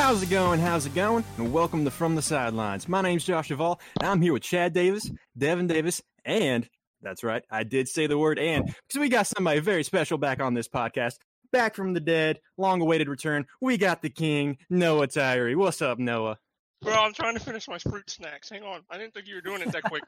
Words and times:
How's 0.00 0.22
it 0.22 0.30
going? 0.30 0.60
How's 0.60 0.86
it 0.86 0.94
going? 0.94 1.24
And 1.36 1.52
welcome 1.52 1.84
to 1.84 1.90
From 1.90 2.14
the 2.16 2.22
Sidelines. 2.22 2.88
My 2.88 3.02
name's 3.02 3.22
Josh 3.22 3.48
Duvall, 3.48 3.78
and 4.00 4.08
I'm 4.08 4.22
here 4.22 4.32
with 4.32 4.42
Chad 4.42 4.72
Davis, 4.72 5.08
Devin 5.36 5.66
Davis, 5.66 6.02
and 6.24 6.66
that's 7.02 7.22
right, 7.22 7.44
I 7.50 7.64
did 7.64 7.86
say 7.86 8.06
the 8.06 8.16
word 8.16 8.38
and 8.38 8.64
because 8.64 8.98
we 8.98 9.10
got 9.10 9.26
somebody 9.26 9.60
very 9.60 9.84
special 9.84 10.16
back 10.16 10.40
on 10.40 10.54
this 10.54 10.68
podcast. 10.68 11.16
Back 11.52 11.74
from 11.74 11.92
the 11.92 12.00
dead, 12.00 12.40
long 12.56 12.80
awaited 12.80 13.08
return. 13.08 13.44
We 13.60 13.76
got 13.76 14.00
the 14.00 14.08
king, 14.08 14.56
Noah 14.70 15.06
Tyree. 15.06 15.54
What's 15.54 15.82
up, 15.82 15.98
Noah? 15.98 16.38
Bro, 16.80 16.94
I'm 16.94 17.12
trying 17.12 17.34
to 17.34 17.40
finish 17.40 17.68
my 17.68 17.78
fruit 17.78 18.08
snacks. 18.08 18.48
Hang 18.48 18.62
on. 18.62 18.80
I 18.90 18.96
didn't 18.96 19.12
think 19.12 19.28
you 19.28 19.34
were 19.34 19.42
doing 19.42 19.60
it 19.60 19.70
that 19.70 19.82
quick. 19.82 20.02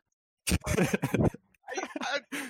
I, 0.68 2.20
I, 2.32 2.48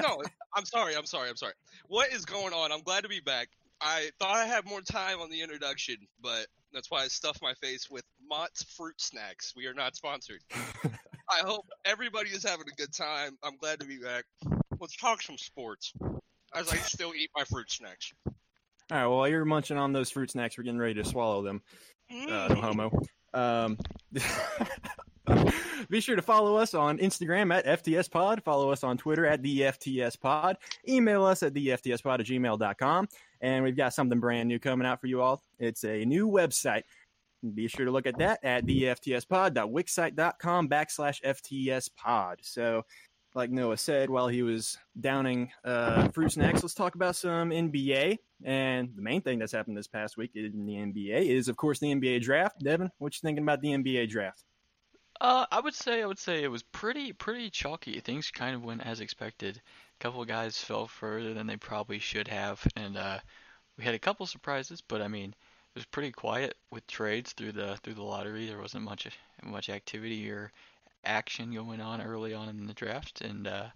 no, 0.00 0.22
I'm 0.56 0.64
sorry. 0.64 0.96
I'm 0.96 1.06
sorry. 1.06 1.28
I'm 1.28 1.36
sorry. 1.36 1.52
What 1.88 2.10
is 2.10 2.24
going 2.24 2.54
on? 2.54 2.72
I'm 2.72 2.82
glad 2.82 3.02
to 3.02 3.08
be 3.08 3.20
back. 3.20 3.48
I 3.80 4.10
thought 4.18 4.36
I 4.36 4.46
had 4.46 4.66
more 4.66 4.82
time 4.82 5.20
on 5.20 5.30
the 5.30 5.40
introduction, 5.40 5.96
but 6.22 6.46
that's 6.72 6.90
why 6.90 7.02
I 7.02 7.08
stuffed 7.08 7.42
my 7.42 7.54
face 7.54 7.90
with 7.90 8.04
Mott's 8.28 8.62
fruit 8.62 9.00
snacks. 9.00 9.54
We 9.56 9.66
are 9.66 9.74
not 9.74 9.96
sponsored. 9.96 10.40
I 10.52 11.40
hope 11.44 11.66
everybody 11.84 12.30
is 12.30 12.42
having 12.42 12.66
a 12.70 12.76
good 12.76 12.92
time. 12.92 13.38
I'm 13.42 13.56
glad 13.56 13.80
to 13.80 13.86
be 13.86 13.98
back. 13.98 14.24
Let's 14.80 14.96
talk 14.96 15.22
some 15.22 15.38
sports. 15.38 15.92
As 16.54 16.68
I 16.72 16.76
still 16.76 17.12
eat 17.14 17.30
my 17.36 17.44
fruit 17.44 17.70
snacks. 17.70 18.12
All 18.26 18.32
right, 18.90 19.06
well, 19.06 19.18
while 19.18 19.28
you're 19.28 19.44
munching 19.44 19.76
on 19.76 19.92
those 19.92 20.10
fruit 20.10 20.32
snacks, 20.32 20.58
we're 20.58 20.64
getting 20.64 20.80
ready 20.80 20.94
to 20.94 21.04
swallow 21.04 21.42
them. 21.42 21.62
Uh, 22.10 22.48
no 22.48 22.54
homo. 22.56 22.90
Um, 23.32 23.78
be 25.88 26.00
sure 26.00 26.16
to 26.16 26.22
follow 26.22 26.56
us 26.56 26.74
on 26.74 26.98
Instagram 26.98 27.54
at 27.54 27.84
FTS 27.84 28.10
Pod. 28.10 28.42
Follow 28.42 28.72
us 28.72 28.82
on 28.82 28.98
Twitter 28.98 29.24
at 29.26 29.42
the 29.42 29.60
FTS 29.60 30.18
Pod. 30.20 30.56
Email 30.88 31.24
us 31.24 31.44
at 31.44 31.54
the 31.54 31.68
FTS 31.68 32.02
Pod 32.02 32.20
at 32.20 32.26
gmail.com. 32.26 33.08
And 33.40 33.64
we've 33.64 33.76
got 33.76 33.94
something 33.94 34.20
brand 34.20 34.48
new 34.48 34.58
coming 34.58 34.86
out 34.86 35.00
for 35.00 35.06
you 35.06 35.22
all. 35.22 35.42
It's 35.58 35.84
a 35.84 36.04
new 36.04 36.28
website. 36.28 36.82
Be 37.54 37.68
sure 37.68 37.86
to 37.86 37.90
look 37.90 38.06
at 38.06 38.18
that 38.18 38.44
at 38.44 38.66
theftspod.wixsite.com 38.66 40.68
backslash 40.68 41.22
FTS 41.22 41.88
Pod. 41.96 42.40
So, 42.42 42.84
like 43.34 43.50
Noah 43.50 43.78
said 43.78 44.10
while 44.10 44.28
he 44.28 44.42
was 44.42 44.76
downing 45.00 45.50
uh, 45.64 46.08
fruit 46.08 46.32
snacks, 46.32 46.62
let's 46.62 46.74
talk 46.74 46.96
about 46.96 47.16
some 47.16 47.48
NBA. 47.50 48.18
And 48.44 48.90
the 48.94 49.02
main 49.02 49.22
thing 49.22 49.38
that's 49.38 49.52
happened 49.52 49.76
this 49.76 49.86
past 49.86 50.18
week 50.18 50.32
in 50.34 50.66
the 50.66 50.74
NBA 50.74 51.26
is, 51.26 51.48
of 51.48 51.56
course, 51.56 51.78
the 51.78 51.94
NBA 51.94 52.22
draft. 52.22 52.62
Devin, 52.62 52.90
what 52.98 53.14
you 53.14 53.20
thinking 53.22 53.44
about 53.44 53.62
the 53.62 53.68
NBA 53.68 54.10
draft? 54.10 54.44
Uh, 55.20 55.44
I 55.50 55.60
would 55.60 55.74
say 55.74 56.02
I 56.02 56.06
would 56.06 56.18
say 56.18 56.42
it 56.42 56.50
was 56.50 56.62
pretty 56.62 57.12
pretty 57.12 57.50
chalky. 57.50 58.00
Things 58.00 58.30
kind 58.30 58.54
of 58.54 58.64
went 58.64 58.86
as 58.86 59.00
expected. 59.00 59.60
Couple 60.00 60.24
guys 60.24 60.56
fell 60.56 60.86
further 60.86 61.34
than 61.34 61.46
they 61.46 61.58
probably 61.58 61.98
should 61.98 62.26
have, 62.28 62.66
and 62.74 62.96
uh, 62.96 63.18
we 63.76 63.84
had 63.84 63.94
a 63.94 63.98
couple 63.98 64.24
surprises. 64.24 64.80
But 64.80 65.02
I 65.02 65.08
mean, 65.08 65.28
it 65.28 65.74
was 65.74 65.84
pretty 65.84 66.10
quiet 66.10 66.56
with 66.70 66.86
trades 66.86 67.34
through 67.34 67.52
the 67.52 67.76
through 67.82 67.94
the 67.94 68.02
lottery. 68.02 68.46
There 68.46 68.58
wasn't 68.58 68.84
much 68.84 69.06
much 69.42 69.68
activity 69.68 70.30
or 70.30 70.52
action 71.04 71.52
going 71.52 71.82
on 71.82 72.00
early 72.00 72.32
on 72.32 72.48
in 72.48 72.66
the 72.66 72.72
draft, 72.72 73.20
and 73.20 73.46
uh, 73.46 73.66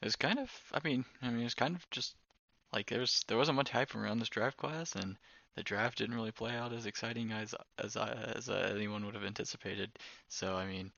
it 0.00 0.04
was 0.04 0.14
kind 0.14 0.38
of 0.38 0.52
I 0.72 0.78
mean 0.84 1.04
I 1.20 1.30
mean 1.30 1.40
it 1.40 1.44
was 1.44 1.54
kind 1.54 1.74
of 1.74 1.90
just 1.90 2.14
like 2.72 2.88
there's 2.88 3.24
there 3.26 3.38
wasn't 3.38 3.56
much 3.56 3.70
hype 3.70 3.96
around 3.96 4.20
this 4.20 4.28
draft 4.28 4.56
class, 4.56 4.94
and 4.94 5.16
the 5.56 5.64
draft 5.64 5.98
didn't 5.98 6.14
really 6.14 6.30
play 6.30 6.54
out 6.54 6.72
as 6.72 6.86
exciting 6.86 7.32
as 7.32 7.56
as 7.76 7.96
as 7.96 8.48
uh, 8.48 8.72
anyone 8.72 9.04
would 9.04 9.16
have 9.16 9.24
anticipated. 9.24 9.90
So 10.28 10.54
I 10.54 10.64
mean, 10.64 10.92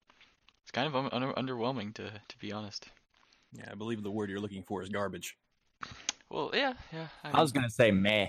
it's 0.63 0.73
kind 0.73 0.87
of 0.87 0.95
un- 0.95 1.09
under- 1.11 1.33
underwhelming 1.33 1.95
to 1.95 2.11
to 2.11 2.39
be 2.39 2.53
honest. 2.53 2.87
Yeah, 3.53 3.69
I 3.71 3.75
believe 3.75 4.03
the 4.03 4.11
word 4.11 4.31
you're 4.31 4.41
looking 4.41 4.63
for 4.63 4.83
is 4.83 4.89
garbage. 4.89 5.37
Well, 6.31 6.51
yeah, 6.55 6.75
yeah. 6.93 7.07
I, 7.25 7.39
I 7.39 7.41
was 7.41 7.53
gonna 7.53 7.71
say 7.71 7.91
meh. 7.91 8.29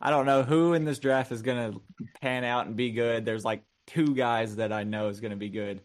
I 0.00 0.10
don't 0.10 0.26
know 0.26 0.42
who 0.42 0.74
in 0.74 0.84
this 0.84 0.98
draft 0.98 1.32
is 1.32 1.42
gonna 1.42 1.74
pan 2.20 2.44
out 2.44 2.66
and 2.66 2.76
be 2.76 2.90
good. 2.90 3.24
There's 3.24 3.44
like 3.44 3.62
two 3.86 4.14
guys 4.14 4.56
that 4.56 4.72
I 4.72 4.84
know 4.84 5.08
is 5.08 5.20
gonna 5.20 5.36
be 5.36 5.48
good, 5.48 5.80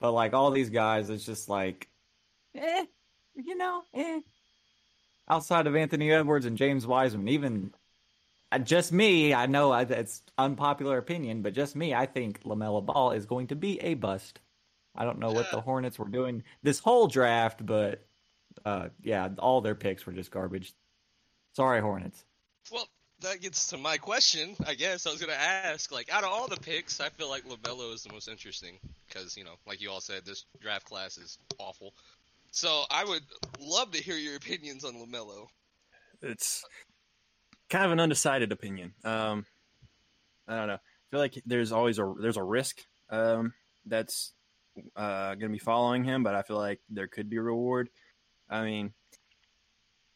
but 0.00 0.12
like 0.12 0.34
all 0.34 0.50
these 0.50 0.70
guys, 0.70 1.08
it's 1.08 1.24
just 1.24 1.48
like, 1.48 1.88
eh, 2.54 2.84
you 3.34 3.56
know, 3.56 3.82
eh. 3.94 4.20
Outside 5.28 5.66
of 5.66 5.74
Anthony 5.74 6.12
Edwards 6.12 6.46
and 6.46 6.56
James 6.56 6.86
Wiseman, 6.86 7.28
even 7.28 7.72
uh, 8.52 8.58
just 8.58 8.92
me, 8.92 9.34
I 9.34 9.46
know 9.46 9.72
it's 9.72 10.22
unpopular 10.38 10.98
opinion, 10.98 11.42
but 11.42 11.52
just 11.52 11.74
me, 11.74 11.94
I 11.94 12.06
think 12.06 12.42
LaMelo 12.44 12.84
Ball 12.84 13.10
is 13.10 13.26
going 13.26 13.48
to 13.48 13.56
be 13.56 13.80
a 13.80 13.94
bust. 13.94 14.40
I 14.94 15.04
don't 15.04 15.18
know 15.18 15.32
what 15.32 15.50
the 15.50 15.60
Hornets 15.62 15.98
were 15.98 16.08
doing 16.08 16.44
this 16.62 16.78
whole 16.78 17.08
draft, 17.08 17.66
but 17.66 18.06
uh, 18.64 18.88
yeah, 19.02 19.28
all 19.38 19.60
their 19.60 19.74
picks 19.74 20.06
were 20.06 20.12
just 20.12 20.30
garbage. 20.30 20.72
Sorry, 21.54 21.80
Hornets. 21.80 22.24
Well, 22.72 22.88
that 23.20 23.40
gets 23.40 23.68
to 23.68 23.78
my 23.78 23.96
question, 23.96 24.56
I 24.66 24.74
guess. 24.74 25.06
I 25.06 25.10
was 25.10 25.20
going 25.20 25.32
to 25.32 25.40
ask, 25.40 25.90
like, 25.90 26.12
out 26.12 26.24
of 26.24 26.30
all 26.30 26.48
the 26.48 26.56
picks, 26.56 27.00
I 27.00 27.08
feel 27.08 27.30
like 27.30 27.44
LaMelo 27.44 27.94
is 27.94 28.02
the 28.02 28.12
most 28.12 28.28
interesting 28.28 28.78
because, 29.08 29.36
you 29.36 29.44
know, 29.44 29.54
like 29.66 29.80
you 29.80 29.90
all 29.90 30.00
said, 30.00 30.24
this 30.24 30.44
draft 30.60 30.84
class 30.84 31.16
is 31.16 31.38
awful. 31.58 31.94
So 32.50 32.84
I 32.90 33.04
would 33.04 33.22
love 33.60 33.92
to 33.92 34.02
hear 34.02 34.16
your 34.16 34.36
opinions 34.36 34.84
on 34.84 34.94
LaMelo. 34.94 35.46
It's 36.22 36.64
kind 37.68 37.84
of 37.84 37.92
an 37.92 38.00
undecided 38.00 38.52
opinion. 38.52 38.94
Um, 39.04 39.46
I 40.48 40.56
don't 40.56 40.68
know. 40.68 40.74
I 40.74 41.10
feel 41.10 41.20
like 41.20 41.42
there's 41.46 41.72
always 41.72 41.98
a 41.98 42.14
there's 42.20 42.36
a 42.36 42.42
risk 42.42 42.84
um, 43.10 43.52
that's 43.84 44.32
uh, 44.94 45.28
going 45.34 45.40
to 45.40 45.48
be 45.48 45.58
following 45.58 46.04
him, 46.04 46.22
but 46.22 46.34
I 46.34 46.42
feel 46.42 46.58
like 46.58 46.80
there 46.88 47.06
could 47.06 47.28
be 47.28 47.36
a 47.36 47.42
reward. 47.42 47.88
I 48.48 48.64
mean, 48.64 48.92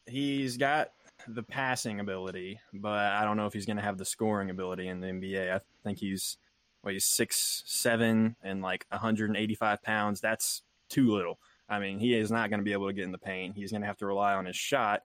he's 0.07 0.57
got 0.57 0.93
the 1.29 1.43
passing 1.43 2.01
ability, 2.01 2.61
but 2.73 3.13
I 3.13 3.25
don't 3.25 3.37
know 3.37 3.47
if 3.47 3.53
he's 3.53 3.67
going 3.67 3.77
to 3.77 3.83
have 3.83 3.99
the 3.99 4.05
scoring 4.05 4.51
ability 4.51 4.89
in 4.89 5.01
the 5.01 5.09
NBA. 5.09 5.55
I 5.55 5.61
think 5.85 5.99
he's 5.99 6.39
well, 6.83 6.93
he's 6.93 7.05
six 7.05 7.63
seven 7.67 8.37
and 8.43 8.63
like 8.63 8.87
185 8.91 9.83
pounds. 9.83 10.21
That's 10.21 10.63
too 10.89 11.13
little. 11.13 11.39
I 11.69 11.79
mean, 11.79 11.99
he 11.99 12.15
is 12.15 12.31
not 12.31 12.51
going 12.51 12.61
to 12.61 12.65
be 12.65 12.73
able 12.73 12.89
to 12.89 12.93
get 12.93 13.05
in 13.05 13.13
the 13.13 13.19
paint. 13.19 13.55
He's 13.55 13.71
going 13.71 13.83
to 13.83 13.87
have 13.87 13.99
to 13.99 14.07
rely 14.07 14.35
on 14.35 14.47
his 14.47 14.57
shot, 14.57 15.03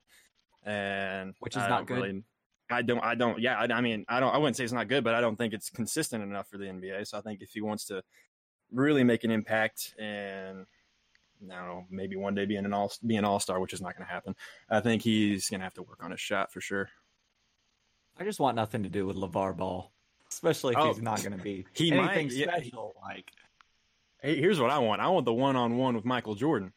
and 0.64 1.36
which 1.40 1.56
is 1.56 1.64
I 1.64 1.70
not 1.70 1.86
good. 1.86 2.02
Really, 2.02 2.24
I 2.72 2.82
don't. 2.82 3.04
I 3.04 3.16
don't. 3.16 3.40
Yeah. 3.40 3.60
I, 3.60 3.68
I 3.72 3.82
mean, 3.82 4.06
I 4.08 4.20
don't. 4.20 4.34
I 4.34 4.38
wouldn't 4.38 4.56
say 4.56 4.64
it's 4.64 4.74
not 4.74 4.88
good, 4.88 5.04
but 5.04 5.14
I 5.14 5.22
don't 5.22 5.36
think 5.36 5.54
it's 5.54 5.70
consistent 5.70 6.24
enough 6.24 6.48
for 6.50 6.58
the 6.58 6.66
NBA. 6.66 7.06
So 7.08 7.18
I 7.18 7.22
think 7.22 7.42
if 7.42 7.52
he 7.52 7.62
wants 7.62 7.86
to 7.86 8.04
really 8.72 9.04
make 9.04 9.24
an 9.24 9.32
impact 9.32 9.94
and 10.00 10.66
I 11.44 11.56
don't 11.56 11.68
know, 11.68 11.86
maybe 11.90 12.16
one 12.16 12.34
day 12.36 12.46
being 12.46 12.66
an 12.66 12.74
all 12.74 12.92
be 13.06 13.16
an 13.18 13.26
all 13.26 13.40
star, 13.40 13.60
which 13.60 13.74
is 13.74 13.82
not 13.82 13.96
going 13.98 14.06
to 14.08 14.12
happen. 14.14 14.36
I 14.70 14.80
think 14.80 15.02
he's 15.02 15.50
going 15.50 15.60
to 15.60 15.64
have 15.66 15.74
to 15.76 15.84
work 15.84 16.04
on 16.04 16.12
his 16.12 16.20
shot 16.20 16.52
for 16.52 16.62
sure. 16.62 16.90
I 18.18 18.24
just 18.24 18.40
want 18.40 18.56
nothing 18.56 18.84
to 18.84 18.90
do 18.90 19.06
with 19.06 19.18
LeVar 19.18 19.58
Ball, 19.58 19.92
especially 20.32 20.74
if 20.74 20.80
Oh, 20.80 20.94
he's 20.94 21.02
not 21.02 21.22
going 21.24 21.38
to 21.38 21.44
be 21.44 21.66
he 21.74 21.92
anything 21.92 22.28
might- 22.28 22.32
yeah, 22.32 22.60
he- 22.60 22.70
special. 22.70 22.96
like 23.04 23.32
Hey, 24.22 24.40
here's 24.40 24.60
what 24.60 24.72
I 24.72 24.80
want. 24.80 25.02
I 25.02 25.10
want 25.10 25.26
the 25.26 25.34
one 25.34 25.56
on 25.56 25.78
one 25.78 25.96
with 25.96 26.06
Michael 26.06 26.34
Jordan. 26.36 26.72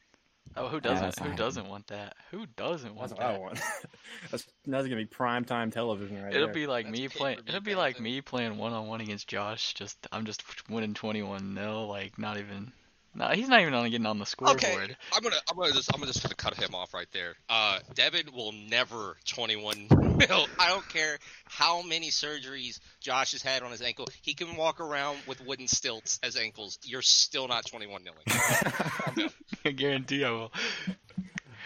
oh, 0.57 0.69
who 0.69 0.81
doesn't? 0.81 1.03
that's 1.03 1.19
who 1.19 1.29
not 1.29 1.37
doesn't 1.39 1.69
want 1.69 1.87
that? 1.87 2.15
Who 2.31 2.45
doesn't 2.57 2.95
want 2.95 3.11
That's 3.11 3.21
what 3.21 3.29
that? 3.29 3.37
I 3.37 3.39
want. 3.39 3.61
that's 4.31 4.45
that's 4.67 4.87
going 4.87 4.91
to 4.91 4.97
be 4.97 5.07
prime 5.07 5.45
time 5.45 5.71
television 5.71 6.21
right 6.23 6.35
It'll 6.35 6.49
there. 6.49 6.55
be 6.55 6.67
like 6.67 6.87
That's 6.87 6.99
me 6.99 7.09
playing. 7.09 7.39
It'll 7.47 7.61
be 7.61 7.75
like 7.77 8.01
me 8.01 8.21
playing 8.21 8.59
one 8.59 8.73
on 8.73 8.87
one 8.89 9.01
against 9.01 9.29
Josh. 9.29 9.73
Just 9.75 10.07
I'm 10.13 10.27
just 10.27 10.43
winning 10.69 10.93
21 10.95 11.55
0 11.55 11.85
Like 11.87 12.19
not 12.19 12.37
even. 12.39 12.73
No, 13.15 13.29
he's 13.29 13.49
not 13.49 13.61
even 13.61 13.75
on 13.75 13.91
getting 13.91 14.07
on 14.07 14.19
the 14.19 14.27
scoreboard. 14.27 14.63
Okay, 14.63 14.97
I'm 15.13 15.23
gonna, 15.23 15.37
I'm 15.51 15.57
gonna 15.57 15.73
just, 15.73 15.93
I'm 15.93 16.01
gonna 16.01 16.13
just 16.13 16.23
gonna 16.23 16.35
cut 16.35 16.55
him 16.55 16.75
off 16.75 16.95
right 16.95 17.09
there. 17.13 17.35
Uh, 17.49 17.81
Devin 17.95 18.29
will 18.33 18.53
never 18.53 19.17
21 19.27 19.89
mil. 19.91 20.47
I 20.59 20.69
don't 20.69 20.89
care 20.89 21.19
how 21.47 21.83
many 21.83 22.11
surgeries 22.11 22.79
Josh 23.01 23.33
has 23.33 23.43
had 23.43 23.63
on 23.63 23.71
his 23.73 23.83
ankle. 23.83 24.07
He 24.23 24.35
can 24.35 24.57
walk 24.57 24.81
around 24.81 25.19
with 25.27 25.45
wooden 25.45 25.67
stilts 25.67 26.21
as 26.23 26.37
ankles. 26.37 26.79
You're 26.85 27.03
still 27.03 27.49
not 27.49 27.67
21 27.67 28.03
million. 28.05 29.31
I 29.65 29.71
guarantee 29.71 30.25
I 30.25 30.31
will. 30.31 30.53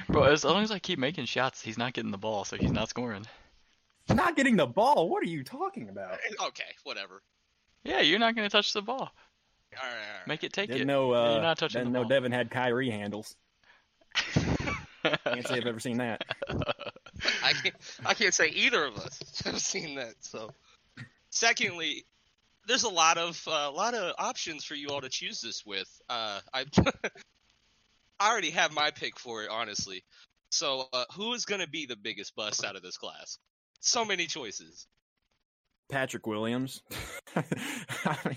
Bro, 0.08 0.24
as 0.24 0.44
long 0.44 0.62
as 0.62 0.70
I 0.70 0.78
keep 0.78 0.98
making 0.98 1.26
shots, 1.26 1.60
he's 1.60 1.78
not 1.78 1.92
getting 1.92 2.10
the 2.10 2.18
ball, 2.18 2.44
so 2.44 2.56
he's 2.56 2.72
not 2.72 2.88
scoring. 2.88 3.26
not 4.08 4.36
getting 4.36 4.56
the 4.56 4.66
ball. 4.66 5.08
What 5.10 5.22
are 5.22 5.28
you 5.28 5.44
talking 5.44 5.88
about? 5.88 6.18
okay, 6.48 6.64
whatever. 6.84 7.22
Yeah, 7.84 8.00
you're 8.00 8.18
not 8.18 8.34
gonna 8.36 8.48
touch 8.50 8.72
the 8.72 8.82
ball. 8.82 9.12
All 9.80 9.88
right, 9.88 9.92
all 9.92 10.18
right. 10.18 10.28
Make 10.28 10.44
it 10.44 10.52
take 10.52 10.68
Didn't 10.68 10.82
it. 10.82 10.86
know. 10.86 11.12
Uh, 11.12 11.32
you're 11.32 11.42
not 11.42 11.58
touching 11.58 11.80
didn't 11.80 11.92
the 11.92 12.02
know. 12.02 12.08
Devin 12.08 12.32
had 12.32 12.50
Kyrie 12.50 12.90
handles. 12.90 13.34
Can't 15.24 15.46
say 15.46 15.56
I've 15.56 15.66
ever 15.66 15.80
seen 15.80 15.98
that. 15.98 16.22
I 17.42 17.52
can't, 17.52 17.74
I 18.04 18.14
can't 18.14 18.34
say 18.34 18.48
either 18.48 18.84
of 18.84 18.96
us 18.98 19.20
have 19.44 19.58
seen 19.58 19.96
that. 19.96 20.14
So, 20.20 20.50
secondly, 21.30 22.04
there's 22.66 22.84
a 22.84 22.88
lot 22.88 23.18
of 23.18 23.42
a 23.46 23.70
lot 23.70 23.94
of 23.94 24.14
options 24.18 24.64
for 24.64 24.74
you 24.74 24.88
all 24.88 25.00
to 25.00 25.08
choose 25.08 25.40
this 25.40 25.64
with. 25.66 25.88
Uh, 26.08 26.40
I 26.52 26.64
I 28.20 28.30
already 28.30 28.50
have 28.50 28.72
my 28.72 28.90
pick 28.90 29.18
for 29.18 29.42
it, 29.42 29.50
honestly. 29.50 30.04
So, 30.50 30.88
uh, 30.92 31.04
who 31.14 31.32
is 31.32 31.44
going 31.46 31.60
to 31.60 31.68
be 31.68 31.86
the 31.86 31.96
biggest 31.96 32.36
bust 32.36 32.64
out 32.64 32.76
of 32.76 32.82
this 32.82 32.96
class? 32.96 33.38
So 33.80 34.04
many 34.04 34.26
choices. 34.26 34.86
Patrick 35.90 36.26
Williams. 36.26 36.82
I, 37.34 38.16
mean, 38.24 38.36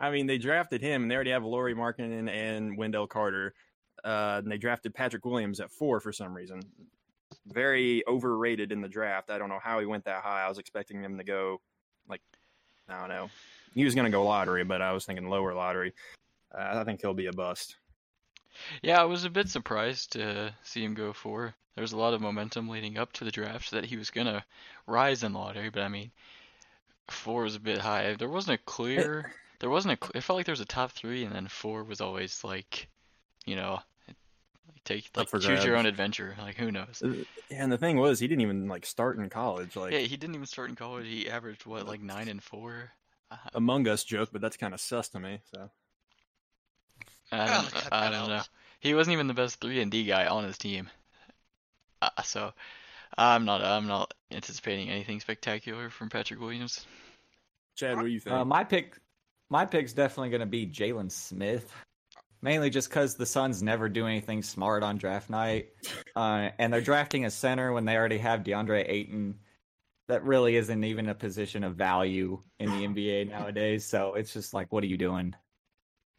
I 0.00 0.10
mean, 0.10 0.26
they 0.26 0.38
drafted 0.38 0.80
him, 0.80 1.02
and 1.02 1.10
they 1.10 1.14
already 1.14 1.30
have 1.30 1.44
Lauri 1.44 1.74
Markkanen 1.74 2.28
and 2.28 2.76
Wendell 2.76 3.06
Carter. 3.06 3.54
Uh, 4.02 4.40
and 4.42 4.50
they 4.50 4.56
drafted 4.56 4.94
Patrick 4.94 5.24
Williams 5.26 5.60
at 5.60 5.70
four 5.70 6.00
for 6.00 6.10
some 6.10 6.34
reason. 6.34 6.62
Very 7.46 8.02
overrated 8.08 8.72
in 8.72 8.80
the 8.80 8.88
draft. 8.88 9.30
I 9.30 9.36
don't 9.36 9.50
know 9.50 9.60
how 9.62 9.78
he 9.78 9.86
went 9.86 10.06
that 10.06 10.22
high. 10.22 10.42
I 10.42 10.48
was 10.48 10.58
expecting 10.58 11.02
him 11.02 11.18
to 11.18 11.24
go 11.24 11.60
like 12.08 12.22
I 12.88 12.98
don't 12.98 13.08
know. 13.08 13.30
He 13.74 13.84
was 13.84 13.94
going 13.94 14.06
to 14.06 14.10
go 14.10 14.24
lottery, 14.24 14.64
but 14.64 14.82
I 14.82 14.92
was 14.92 15.04
thinking 15.04 15.28
lower 15.28 15.54
lottery. 15.54 15.92
Uh, 16.52 16.80
I 16.80 16.84
think 16.84 17.00
he'll 17.00 17.14
be 17.14 17.26
a 17.26 17.32
bust. 17.32 17.76
Yeah, 18.82 19.00
I 19.00 19.04
was 19.04 19.24
a 19.24 19.30
bit 19.30 19.48
surprised 19.48 20.12
to 20.12 20.52
see 20.62 20.82
him 20.82 20.94
go 20.94 21.12
four. 21.12 21.54
There 21.74 21.82
was 21.82 21.92
a 21.92 21.98
lot 21.98 22.14
of 22.14 22.20
momentum 22.20 22.68
leading 22.68 22.98
up 22.98 23.12
to 23.14 23.24
the 23.24 23.30
draft 23.30 23.70
that 23.70 23.84
he 23.84 23.96
was 23.96 24.10
gonna 24.10 24.44
rise 24.86 25.22
in 25.22 25.32
lottery, 25.32 25.70
but 25.70 25.82
I 25.82 25.88
mean, 25.88 26.10
four 27.08 27.44
was 27.44 27.54
a 27.54 27.60
bit 27.60 27.78
high. 27.78 28.14
There 28.14 28.28
wasn't 28.28 28.60
a 28.60 28.64
clear. 28.64 29.32
There 29.60 29.70
wasn't 29.70 30.02
a. 30.02 30.18
It 30.18 30.22
felt 30.22 30.38
like 30.38 30.46
there 30.46 30.52
was 30.52 30.60
a 30.60 30.64
top 30.64 30.90
three, 30.90 31.24
and 31.24 31.32
then 31.32 31.46
four 31.46 31.84
was 31.84 32.00
always 32.00 32.42
like, 32.42 32.88
you 33.46 33.56
know, 33.56 33.82
take 34.84 35.10
like 35.16 35.28
for 35.28 35.38
choose 35.38 35.64
your 35.64 35.76
own 35.76 35.86
adventure. 35.86 36.36
Like 36.38 36.56
who 36.56 36.70
knows? 36.70 37.02
Uh, 37.02 37.24
And 37.50 37.72
the 37.72 37.78
thing 37.78 37.96
was, 37.96 38.20
he 38.20 38.28
didn't 38.28 38.42
even 38.42 38.68
like 38.68 38.86
start 38.86 39.18
in 39.18 39.28
college. 39.28 39.76
Like 39.76 39.92
Yeah, 39.92 39.98
he 40.00 40.16
didn't 40.16 40.36
even 40.36 40.46
start 40.46 40.70
in 40.70 40.76
college. 40.76 41.06
He 41.06 41.28
averaged 41.28 41.66
what 41.66 41.86
like 41.86 42.00
nine 42.00 42.28
and 42.28 42.42
four. 42.42 42.92
Uh, 43.30 43.36
Among 43.54 43.88
Us 43.88 44.04
joke, 44.04 44.30
but 44.32 44.40
that's 44.40 44.56
kind 44.56 44.74
of 44.74 44.80
sus 44.80 45.08
to 45.10 45.20
me. 45.20 45.40
So 45.52 45.70
I 47.32 47.48
Oh, 47.48 47.50
don't, 47.50 47.72
cut 47.72 47.92
I 47.92 48.08
don't 48.10 48.28
know. 48.28 48.44
He 48.78 48.94
wasn't 48.94 49.14
even 49.14 49.26
the 49.26 49.34
best 49.34 49.60
three 49.60 49.80
and 49.80 49.90
D 49.90 50.04
guy 50.04 50.26
on 50.28 50.44
his 50.44 50.56
team. 50.58 50.90
Uh, 52.02 52.22
so 52.22 52.52
I'm 53.18 53.44
not 53.46 53.62
I'm 53.62 53.86
not 53.88 54.14
anticipating 54.30 54.90
anything 54.90 55.20
spectacular 55.20 55.90
from 55.90 56.10
Patrick 56.10 56.40
Williams. 56.40 56.86
Chad, 57.74 57.96
what 57.98 58.04
do 58.06 58.12
you 58.12 58.20
think? 58.20 58.34
Uh, 58.34 58.44
my 58.44 58.64
pick, 58.64 58.98
my 59.50 59.66
pick's 59.66 59.92
definitely 59.92 60.30
going 60.30 60.40
to 60.40 60.46
be 60.46 60.66
Jalen 60.66 61.10
Smith, 61.10 61.70
mainly 62.40 62.70
just 62.70 62.88
because 62.88 63.16
the 63.16 63.26
Suns 63.26 63.62
never 63.62 63.88
do 63.88 64.06
anything 64.06 64.42
smart 64.42 64.82
on 64.82 64.96
draft 64.96 65.28
night, 65.28 65.70
uh, 66.16 66.50
and 66.58 66.72
they're 66.72 66.80
drafting 66.80 67.24
a 67.24 67.30
center 67.30 67.72
when 67.72 67.84
they 67.84 67.96
already 67.96 68.18
have 68.18 68.44
DeAndre 68.44 68.84
Ayton. 68.88 69.34
That 70.06 70.24
really 70.24 70.56
isn't 70.56 70.84
even 70.84 71.08
a 71.08 71.14
position 71.14 71.62
of 71.62 71.76
value 71.76 72.42
in 72.58 72.70
the 72.70 72.86
NBA 72.86 73.28
nowadays. 73.30 73.84
So 73.84 74.14
it's 74.14 74.32
just 74.32 74.54
like, 74.54 74.72
what 74.72 74.82
are 74.82 74.88
you 74.88 74.96
doing? 74.96 75.34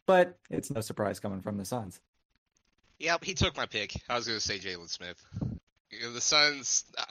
But 0.06 0.38
it's 0.50 0.70
no 0.70 0.80
surprise 0.80 1.20
coming 1.20 1.42
from 1.42 1.56
the 1.56 1.64
Suns. 1.64 2.00
Yep, 2.98 3.24
he 3.24 3.34
took 3.34 3.56
my 3.56 3.66
pick. 3.66 3.94
I 4.08 4.16
was 4.16 4.26
going 4.26 4.38
to 4.38 4.44
say 4.44 4.58
Jalen 4.58 4.88
Smith. 4.88 5.22
You 5.90 6.02
know, 6.02 6.12
the 6.12 6.20
Suns, 6.20 6.84
I, 6.96 7.04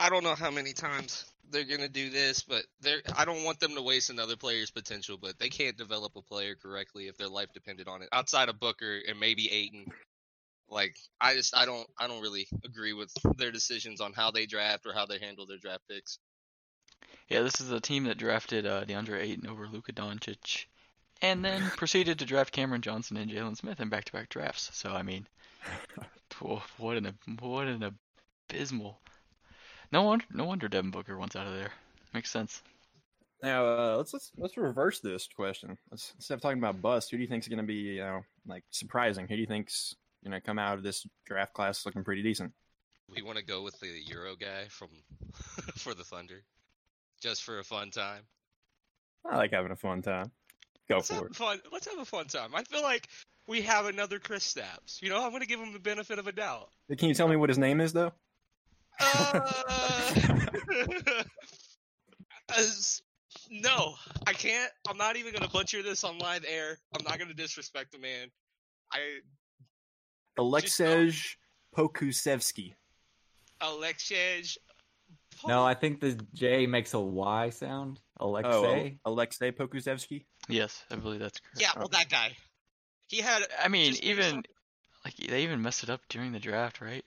I 0.00 0.08
don't 0.08 0.24
know 0.24 0.34
how 0.34 0.50
many 0.50 0.72
times 0.72 1.31
they're 1.50 1.64
going 1.64 1.80
to 1.80 1.88
do 1.88 2.10
this, 2.10 2.42
but 2.42 2.64
they're 2.80 3.02
I 3.16 3.24
don't 3.24 3.44
want 3.44 3.60
them 3.60 3.74
to 3.74 3.82
waste 3.82 4.10
another 4.10 4.36
player's 4.36 4.70
potential, 4.70 5.18
but 5.20 5.38
they 5.38 5.48
can't 5.48 5.76
develop 5.76 6.12
a 6.16 6.22
player 6.22 6.54
correctly 6.54 7.08
if 7.08 7.16
their 7.16 7.28
life 7.28 7.52
depended 7.52 7.88
on 7.88 8.02
it. 8.02 8.08
Outside 8.12 8.48
of 8.48 8.60
Booker 8.60 9.00
and 9.08 9.18
maybe 9.18 9.50
Ayton, 9.50 9.86
like 10.68 10.96
I 11.20 11.34
just 11.34 11.56
I 11.56 11.66
don't 11.66 11.86
I 11.98 12.08
don't 12.08 12.22
really 12.22 12.46
agree 12.64 12.92
with 12.92 13.12
their 13.36 13.52
decisions 13.52 14.00
on 14.00 14.12
how 14.12 14.30
they 14.30 14.46
draft 14.46 14.86
or 14.86 14.92
how 14.92 15.06
they 15.06 15.18
handle 15.18 15.46
their 15.46 15.58
draft 15.58 15.82
picks. 15.88 16.18
Yeah, 17.28 17.42
this 17.42 17.60
is 17.60 17.70
a 17.70 17.80
team 17.80 18.04
that 18.04 18.18
drafted 18.18 18.66
uh, 18.66 18.84
DeAndre 18.84 19.20
Ayton 19.20 19.48
over 19.48 19.66
Luka 19.66 19.92
Doncic, 19.92 20.66
and 21.20 21.44
then 21.44 21.62
proceeded 21.76 22.18
to 22.18 22.24
draft 22.24 22.52
Cameron 22.52 22.82
Johnson 22.82 23.16
and 23.16 23.30
Jalen 23.30 23.56
Smith 23.56 23.80
in 23.80 23.88
back-to-back 23.88 24.28
drafts. 24.28 24.70
So 24.72 24.90
I 24.92 25.02
mean, 25.02 25.26
what 26.40 26.96
an 26.96 27.12
what 27.40 27.66
an 27.66 27.94
abysmal. 28.48 29.00
No 29.92 30.02
wonder 30.04 30.24
no 30.32 30.44
wonder 30.44 30.68
Devin 30.68 30.90
Booker 30.90 31.18
wants 31.18 31.36
out 31.36 31.46
of 31.46 31.52
there. 31.52 31.70
Makes 32.14 32.30
sense. 32.30 32.62
now 33.42 33.66
uh, 33.66 33.94
let's 33.98 34.12
let's 34.14 34.32
let's 34.38 34.56
reverse 34.56 35.00
this 35.00 35.28
question. 35.36 35.76
Let's 35.90 36.12
instead 36.16 36.34
of 36.34 36.40
talking 36.40 36.58
about 36.58 36.80
bust, 36.80 37.10
who 37.10 37.18
do 37.18 37.22
you 37.22 37.28
think's 37.28 37.46
going 37.46 37.58
to 37.58 37.64
be 37.64 37.74
you 37.74 38.00
know 38.00 38.22
like 38.46 38.64
surprising? 38.70 39.28
Who 39.28 39.34
do 39.34 39.40
you 39.40 39.46
think's 39.46 39.94
going 40.24 40.32
to 40.32 40.40
come 40.40 40.58
out 40.58 40.78
of 40.78 40.82
this 40.82 41.06
draft 41.26 41.52
class 41.52 41.84
looking 41.84 42.04
pretty 42.04 42.22
decent? 42.22 42.52
We 43.14 43.20
want 43.20 43.36
to 43.36 43.44
go 43.44 43.62
with 43.62 43.78
the 43.80 43.88
Euro 44.06 44.34
guy 44.34 44.64
from 44.70 44.88
for 45.76 45.92
the 45.92 46.04
Thunder, 46.04 46.42
just 47.20 47.42
for 47.42 47.58
a 47.58 47.64
fun 47.64 47.90
time. 47.90 48.22
I 49.30 49.36
like 49.36 49.52
having 49.52 49.72
a 49.72 49.76
fun 49.76 50.00
time. 50.00 50.30
Go 50.88 50.96
let's 50.96 51.10
for 51.10 51.26
it. 51.26 51.36
fun. 51.36 51.60
Let's 51.70 51.86
have 51.86 51.98
a 51.98 52.04
fun 52.06 52.26
time. 52.26 52.54
I 52.54 52.64
feel 52.64 52.82
like 52.82 53.08
we 53.46 53.60
have 53.62 53.84
another 53.86 54.18
Kristaps. 54.18 55.02
You 55.02 55.10
know, 55.10 55.22
I'm 55.22 55.32
gonna 55.32 55.44
give 55.44 55.60
him 55.60 55.74
the 55.74 55.78
benefit 55.78 56.18
of 56.18 56.26
a 56.26 56.32
doubt. 56.32 56.70
Can 56.96 57.08
you 57.08 57.14
tell 57.14 57.28
me 57.28 57.36
what 57.36 57.50
his 57.50 57.58
name 57.58 57.80
is 57.80 57.92
though? 57.92 58.12
Uh, 59.02 59.50
as- 62.56 63.02
no, 63.50 63.94
I 64.26 64.32
can't. 64.32 64.70
I'm 64.88 64.96
not 64.96 65.16
even 65.16 65.32
gonna 65.32 65.48
butcher 65.48 65.82
this 65.82 66.04
on 66.04 66.18
live 66.18 66.44
air. 66.48 66.78
I'm 66.96 67.04
not 67.04 67.18
gonna 67.18 67.34
disrespect 67.34 67.92
the 67.92 67.98
man. 67.98 68.28
I 68.92 69.20
Aleksej 70.38 71.36
Pokusevski. 71.76 72.74
Alexej. 73.60 74.56
No, 75.46 75.64
I 75.64 75.74
think 75.74 76.00
the 76.00 76.18
J 76.34 76.66
makes 76.66 76.94
a 76.94 77.00
Y 77.00 77.50
sound. 77.50 78.00
Alexei. 78.20 78.98
Oh, 79.04 79.12
Alexei 79.12 79.50
Pokusevski. 79.50 80.24
Yes, 80.48 80.84
I 80.90 80.96
believe 80.96 81.20
that's 81.20 81.40
correct. 81.40 81.60
Yeah, 81.60 81.70
well, 81.76 81.88
that 81.88 82.08
guy. 82.08 82.32
He 83.08 83.18
had. 83.18 83.42
I 83.62 83.68
mean, 83.68 83.92
just 83.92 84.04
even 84.04 84.42
like 85.04 85.16
they 85.16 85.42
even 85.42 85.60
messed 85.62 85.82
it 85.82 85.90
up 85.90 86.00
during 86.08 86.32
the 86.32 86.38
draft, 86.38 86.80
right? 86.80 87.04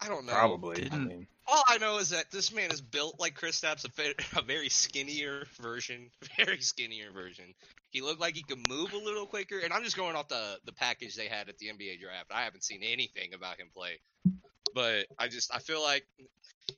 I 0.00 0.08
don't 0.08 0.26
know. 0.26 0.32
Probably. 0.32 0.76
I 0.76 0.84
didn't- 0.84 1.08
mean, 1.08 1.26
All 1.46 1.62
I 1.66 1.78
know 1.78 1.98
is 1.98 2.10
that 2.10 2.30
this 2.30 2.52
man 2.52 2.70
is 2.70 2.80
built 2.80 3.18
like 3.18 3.38
Kristaps, 3.38 3.84
a, 3.84 4.14
a 4.38 4.42
very 4.42 4.68
skinnier 4.68 5.46
version, 5.60 6.10
very 6.36 6.60
skinnier 6.60 7.10
version. 7.10 7.54
He 7.90 8.02
looked 8.02 8.20
like 8.20 8.34
he 8.36 8.42
could 8.42 8.68
move 8.68 8.92
a 8.92 8.98
little 8.98 9.26
quicker, 9.26 9.58
and 9.58 9.72
I'm 9.72 9.82
just 9.82 9.96
going 9.96 10.14
off 10.14 10.28
the 10.28 10.58
the 10.66 10.72
package 10.72 11.16
they 11.16 11.26
had 11.26 11.48
at 11.48 11.58
the 11.58 11.68
NBA 11.68 12.00
draft. 12.00 12.30
I 12.30 12.42
haven't 12.42 12.64
seen 12.64 12.82
anything 12.82 13.32
about 13.34 13.58
him 13.58 13.68
play, 13.74 13.98
but 14.74 15.06
I 15.18 15.28
just 15.28 15.52
I 15.54 15.58
feel 15.58 15.82
like 15.82 16.06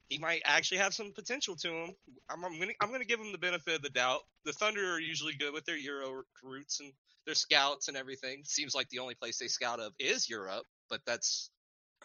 he 0.09 0.19
might 0.19 0.43
actually 0.45 0.79
have 0.79 0.95
some 0.95 1.13
potential 1.13 1.57
to 1.57 1.69
him. 1.69 1.91
I'm, 2.31 2.45
I'm 2.45 2.59
gonna 2.59 2.73
I'm 2.81 2.93
gonna 2.93 3.05
give 3.05 3.19
him 3.21 3.33
the 3.33 3.39
benefit 3.39 3.75
of 3.75 3.83
the 3.83 3.91
doubt. 3.91 4.21
The 4.45 4.53
Thunder 4.53 4.93
are 4.95 5.01
usually 5.01 5.35
good 5.35 5.53
with 5.53 5.65
their 5.65 5.77
Euro 5.77 6.13
recruits 6.13 6.79
and 6.81 6.93
their 7.27 7.35
scouts 7.35 7.89
and 7.89 7.97
everything. 7.97 8.43
Seems 8.45 8.75
like 8.75 8.89
the 8.89 9.01
only 9.01 9.15
place 9.17 9.39
they 9.39 9.49
scout 9.49 9.81
of 9.81 9.93
is 9.99 10.31
Europe, 10.31 10.65
but 10.89 11.01
that's 11.07 11.51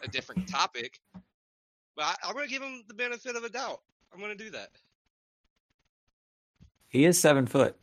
a 0.02 0.08
different 0.08 0.48
topic. 0.48 1.00
But 1.96 2.04
I, 2.04 2.14
I'm 2.24 2.34
gonna 2.34 2.46
give 2.46 2.62
him 2.62 2.84
the 2.88 2.94
benefit 2.94 3.36
of 3.36 3.44
a 3.44 3.48
doubt. 3.48 3.80
I'm 4.12 4.20
gonna 4.20 4.34
do 4.34 4.50
that. 4.50 4.70
He 6.88 7.04
is 7.04 7.18
seven 7.18 7.46
foot. 7.46 7.76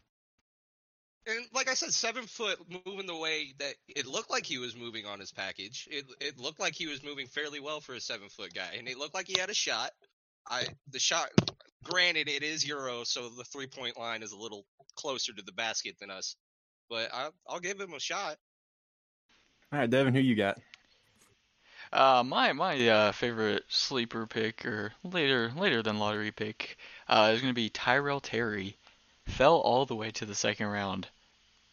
And 1.26 1.46
like 1.54 1.70
I 1.70 1.74
said, 1.74 1.94
seven 1.94 2.26
foot 2.26 2.60
moving 2.86 3.08
the 3.08 3.16
way 3.16 3.54
that 3.60 3.76
it 3.88 4.06
looked 4.06 4.30
like 4.30 4.46
he 4.46 4.58
was 4.58 4.76
moving 4.76 5.06
on 5.06 5.20
his 5.20 5.32
package. 5.32 5.88
It 5.90 6.06
it 6.20 6.38
looked 6.38 6.60
like 6.60 6.74
he 6.74 6.88
was 6.88 7.04
moving 7.04 7.28
fairly 7.28 7.60
well 7.60 7.80
for 7.80 7.96
a 7.96 8.00
seven 8.00 8.30
foot 8.30 8.54
guy, 8.54 8.76
and 8.78 8.88
it 8.88 8.98
looked 8.98 9.16
like 9.16 9.28
he 9.28 9.40
had 9.40 9.50
a 9.50 9.54
shot. 9.54 9.92
I 10.50 10.66
the 10.92 11.00
shot. 11.00 11.30
Granted, 11.84 12.30
it 12.30 12.44
is 12.44 12.66
Euro, 12.68 13.04
so 13.04 13.30
the 13.30 13.44
three 13.44 13.68
point 13.68 13.98
line 13.98 14.24
is 14.24 14.32
a 14.32 14.38
little 14.38 14.66
closer 14.96 15.34
to 15.34 15.42
the 15.42 15.52
basket 15.52 15.96
than 16.00 16.10
us. 16.10 16.36
But 16.90 17.10
I, 17.14 17.30
I'll 17.48 17.60
give 17.60 17.80
him 17.80 17.94
a 17.94 18.00
shot. 18.00 18.38
all 19.72 19.80
right, 19.80 19.90
Devin, 19.90 20.14
who 20.14 20.20
you 20.20 20.36
got? 20.36 20.60
Uh, 21.94 22.24
my 22.26 22.52
my 22.54 22.88
uh, 22.88 23.12
favorite 23.12 23.64
sleeper 23.70 24.26
pick 24.26 24.66
or 24.66 24.92
later 25.04 25.52
later 25.56 25.84
than 25.84 26.00
lottery 26.00 26.32
pick 26.32 26.76
uh, 27.08 27.30
is 27.32 27.40
going 27.40 27.52
to 27.52 27.56
be 27.56 27.70
Tyrell 27.70 28.20
Terry. 28.20 28.76
Fell 29.28 29.58
all 29.58 29.86
the 29.86 29.96
way 29.96 30.10
to 30.10 30.26
the 30.26 30.34
second 30.34 30.66
round. 30.68 31.08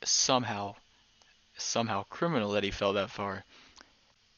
Somehow, 0.05 0.75
somehow 1.57 2.05
criminal 2.11 2.51
that 2.51 2.65
he 2.65 2.71
fell 2.71 2.93
that 2.93 3.09
far. 3.09 3.45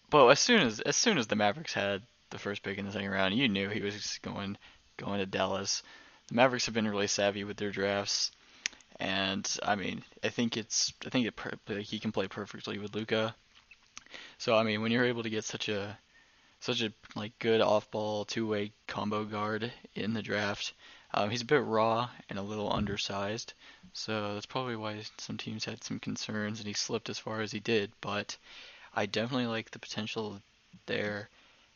But 0.08 0.28
as 0.28 0.38
soon 0.38 0.60
as 0.62 0.78
as 0.78 0.94
soon 0.94 1.18
as 1.18 1.26
the 1.26 1.34
Mavericks 1.34 1.74
had 1.74 2.02
the 2.30 2.38
first 2.38 2.62
pick 2.62 2.78
in 2.78 2.86
the 2.86 2.92
second 2.92 3.10
round, 3.10 3.34
you 3.34 3.48
knew 3.48 3.68
he 3.68 3.82
was 3.82 4.20
going 4.22 4.56
going 4.98 5.18
to 5.18 5.26
Dallas. 5.26 5.82
The 6.28 6.36
Mavericks 6.36 6.66
have 6.66 6.76
been 6.76 6.86
really 6.86 7.08
savvy 7.08 7.42
with 7.42 7.56
their 7.56 7.72
drafts, 7.72 8.30
and 9.00 9.50
I 9.64 9.74
mean, 9.74 10.04
I 10.22 10.28
think 10.28 10.56
it's 10.56 10.92
I 11.04 11.08
think 11.08 11.26
it 11.26 11.78
he 11.80 11.98
can 11.98 12.12
play 12.12 12.28
perfectly 12.28 12.78
with 12.78 12.94
Luka. 12.94 13.34
So 14.38 14.56
I 14.56 14.62
mean, 14.62 14.82
when 14.82 14.92
you're 14.92 15.04
able 15.04 15.22
to 15.22 15.30
get 15.30 15.44
such 15.44 15.68
a 15.68 15.98
such 16.60 16.82
a 16.82 16.92
like 17.16 17.38
good 17.38 17.60
off-ball 17.60 18.24
two-way 18.24 18.72
combo 18.86 19.24
guard 19.24 19.72
in 19.94 20.14
the 20.14 20.22
draft, 20.22 20.74
um, 21.14 21.28
he's 21.28 21.42
a 21.42 21.46
bit 21.46 21.64
raw 21.64 22.08
and 22.30 22.38
a 22.38 22.42
little 22.42 22.72
undersized. 22.72 23.54
So 23.92 24.34
that's 24.34 24.46
probably 24.46 24.76
why 24.76 25.02
some 25.18 25.36
teams 25.36 25.64
had 25.64 25.82
some 25.82 25.98
concerns 25.98 26.60
and 26.60 26.66
he 26.66 26.72
slipped 26.72 27.10
as 27.10 27.18
far 27.18 27.40
as 27.40 27.52
he 27.52 27.60
did. 27.60 27.90
But 28.00 28.36
I 28.94 29.06
definitely 29.06 29.46
like 29.46 29.70
the 29.70 29.78
potential 29.78 30.40
there, 30.86 31.28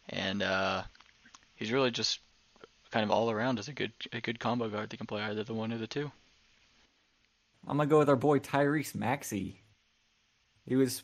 and 0.08 0.42
uh, 0.42 0.82
he's 1.56 1.72
really 1.72 1.90
just 1.90 2.20
kind 2.90 3.04
of 3.04 3.10
all 3.10 3.30
around 3.30 3.58
as 3.58 3.68
a 3.68 3.72
good 3.72 3.92
a 4.12 4.20
good 4.20 4.38
combo 4.38 4.68
guard 4.68 4.90
that 4.90 4.96
can 4.96 5.06
play 5.06 5.22
either 5.22 5.44
the 5.44 5.54
one 5.54 5.72
or 5.72 5.78
the 5.78 5.86
two. 5.86 6.10
I'm 7.66 7.76
gonna 7.78 7.88
go 7.88 7.98
with 7.98 8.08
our 8.08 8.16
boy 8.16 8.38
Tyrese 8.38 8.94
Maxey. 8.94 9.60
He 10.66 10.76
was 10.76 11.02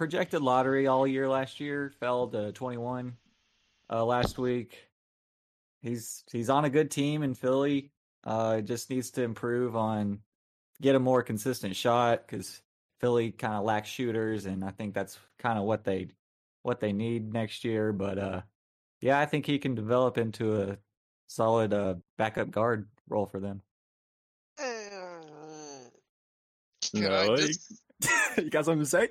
projected 0.00 0.40
lottery 0.40 0.86
all 0.86 1.06
year 1.06 1.28
last 1.28 1.60
year, 1.60 1.92
fell 2.00 2.26
to 2.26 2.52
21 2.52 3.18
uh, 3.92 4.02
last 4.02 4.38
week. 4.38 4.88
He's 5.82 6.24
he's 6.32 6.48
on 6.48 6.64
a 6.64 6.70
good 6.70 6.90
team 6.90 7.22
in 7.22 7.34
Philly. 7.34 7.90
Uh, 8.24 8.62
just 8.62 8.88
needs 8.88 9.10
to 9.10 9.22
improve 9.22 9.76
on 9.76 10.20
get 10.80 10.94
a 10.94 10.98
more 10.98 11.22
consistent 11.22 11.76
shot 11.76 12.26
because 12.26 12.62
Philly 13.00 13.30
kind 13.30 13.52
of 13.52 13.64
lacks 13.64 13.90
shooters, 13.90 14.46
and 14.46 14.64
I 14.64 14.70
think 14.70 14.94
that's 14.94 15.18
kind 15.38 15.58
of 15.58 15.66
what 15.66 15.84
they 15.84 16.08
what 16.62 16.80
they 16.80 16.94
need 16.94 17.30
next 17.30 17.62
year. 17.62 17.92
But 17.92 18.18
uh, 18.18 18.40
yeah, 19.02 19.20
I 19.20 19.26
think 19.26 19.44
he 19.44 19.58
can 19.58 19.74
develop 19.74 20.16
into 20.16 20.62
a 20.62 20.78
solid 21.26 21.74
uh, 21.74 21.96
backup 22.16 22.50
guard 22.50 22.88
role 23.06 23.26
for 23.26 23.38
them. 23.38 23.60
Eh, 24.58 24.64
Can 26.90 27.02
No, 27.02 27.34
I 27.34 27.36
just? 27.36 27.82
you 28.44 28.50
got 28.50 28.64
something 28.64 28.82
to 28.84 28.88
say? 28.88 29.08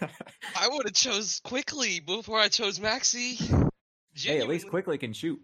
I 0.56 0.68
would 0.68 0.86
have 0.86 0.94
chose 0.94 1.40
Quickley 1.44 2.00
before 2.00 2.38
I 2.38 2.48
chose 2.48 2.80
Maxey. 2.80 3.38
Hey, 4.14 4.40
at 4.40 4.48
least 4.48 4.68
Quickley 4.68 4.98
can 4.98 5.12
shoot. 5.12 5.40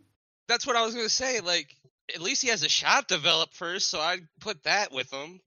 That's 0.48 0.66
what 0.66 0.76
I 0.76 0.84
was 0.84 0.94
gonna 0.94 1.08
say. 1.08 1.40
Like, 1.40 1.74
at 2.14 2.20
least 2.20 2.42
he 2.42 2.48
has 2.48 2.62
a 2.62 2.68
shot 2.68 3.08
developed 3.08 3.54
first, 3.54 3.90
so 3.90 4.00
I'd 4.00 4.26
put 4.40 4.62
that 4.64 4.92
with 4.92 5.12
him. 5.12 5.40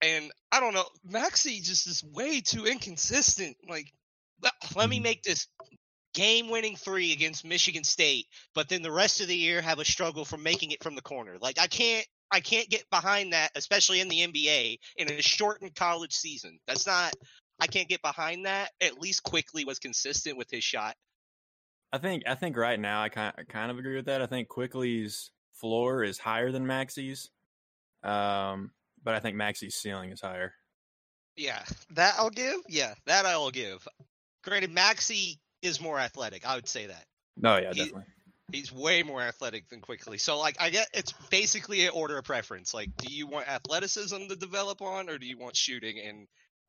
And 0.00 0.30
I 0.52 0.60
don't 0.60 0.74
know, 0.74 0.86
Maxey 1.04 1.60
just 1.60 1.86
is 1.86 2.04
way 2.04 2.40
too 2.40 2.66
inconsistent. 2.66 3.56
Like, 3.68 3.92
Let, 4.40 4.52
let 4.76 4.88
me 4.88 5.00
Mhm. 5.00 5.02
make 5.02 5.22
this 5.24 5.48
game-winning 6.14 6.76
three 6.76 7.12
against 7.12 7.44
Michigan 7.44 7.84
State, 7.84 8.26
but 8.54 8.68
then 8.68 8.82
the 8.82 8.90
rest 8.92 9.20
of 9.20 9.26
the 9.28 9.36
year 9.36 9.60
have 9.60 9.78
a 9.78 9.84
struggle 9.84 10.24
from 10.24 10.42
making 10.42 10.70
it 10.70 10.82
from 10.82 10.94
the 10.94 11.02
corner. 11.02 11.38
Like 11.40 11.58
I 11.58 11.66
can't, 11.66 12.06
I 12.30 12.40
can't 12.40 12.68
get 12.68 12.88
behind 12.90 13.32
that, 13.32 13.50
especially 13.54 14.00
in 14.00 14.08
the 14.08 14.26
NBA 14.26 14.78
in 14.96 15.10
a 15.10 15.22
shortened 15.22 15.74
college 15.74 16.12
season. 16.12 16.58
That's 16.66 16.86
not. 16.86 17.14
I 17.60 17.66
can't 17.66 17.88
get 17.88 18.02
behind 18.02 18.46
that. 18.46 18.70
At 18.80 19.00
least 19.00 19.22
Quickley 19.22 19.64
was 19.64 19.78
consistent 19.78 20.36
with 20.36 20.50
his 20.50 20.62
shot. 20.62 20.94
I 21.92 21.98
think 21.98 22.24
I 22.26 22.34
think 22.34 22.56
right 22.56 22.78
now 22.78 23.02
I 23.02 23.08
kind 23.08 23.32
I 23.38 23.42
kind 23.44 23.70
of 23.70 23.78
agree 23.78 23.96
with 23.96 24.06
that. 24.06 24.20
I 24.20 24.26
think 24.26 24.48
Quickley's 24.48 25.30
floor 25.54 26.04
is 26.04 26.18
higher 26.18 26.52
than 26.52 26.66
Maxey's, 26.66 27.30
um, 28.02 28.72
but 29.02 29.14
I 29.14 29.20
think 29.20 29.36
Maxey's 29.36 29.74
ceiling 29.74 30.10
is 30.10 30.20
higher. 30.20 30.52
Yeah, 31.36 31.62
that 31.92 32.14
I'll 32.18 32.30
give. 32.30 32.60
Yeah, 32.68 32.94
that 33.06 33.24
I'll 33.24 33.50
give. 33.50 33.86
Granted, 34.42 34.70
Maxey 34.70 35.38
is 35.62 35.80
more 35.80 35.98
athletic. 35.98 36.46
I 36.46 36.56
would 36.56 36.68
say 36.68 36.86
that. 36.86 37.04
No, 37.36 37.56
yeah, 37.56 37.72
He- 37.72 37.78
definitely. 37.80 38.04
He's 38.50 38.72
way 38.72 39.02
more 39.02 39.20
athletic 39.20 39.68
than 39.68 39.80
Quickley. 39.80 40.16
So 40.18 40.38
like 40.38 40.56
I 40.60 40.70
get 40.70 40.88
it's 40.94 41.12
basically 41.30 41.84
an 41.84 41.90
order 41.94 42.16
of 42.18 42.24
preference. 42.24 42.72
Like 42.72 42.96
do 42.96 43.12
you 43.12 43.26
want 43.26 43.46
athleticism 43.48 44.26
to 44.28 44.36
develop 44.36 44.80
on 44.80 45.10
or 45.10 45.18
do 45.18 45.26
you 45.26 45.36
want 45.38 45.54
shooting? 45.56 45.98
And 45.98 46.26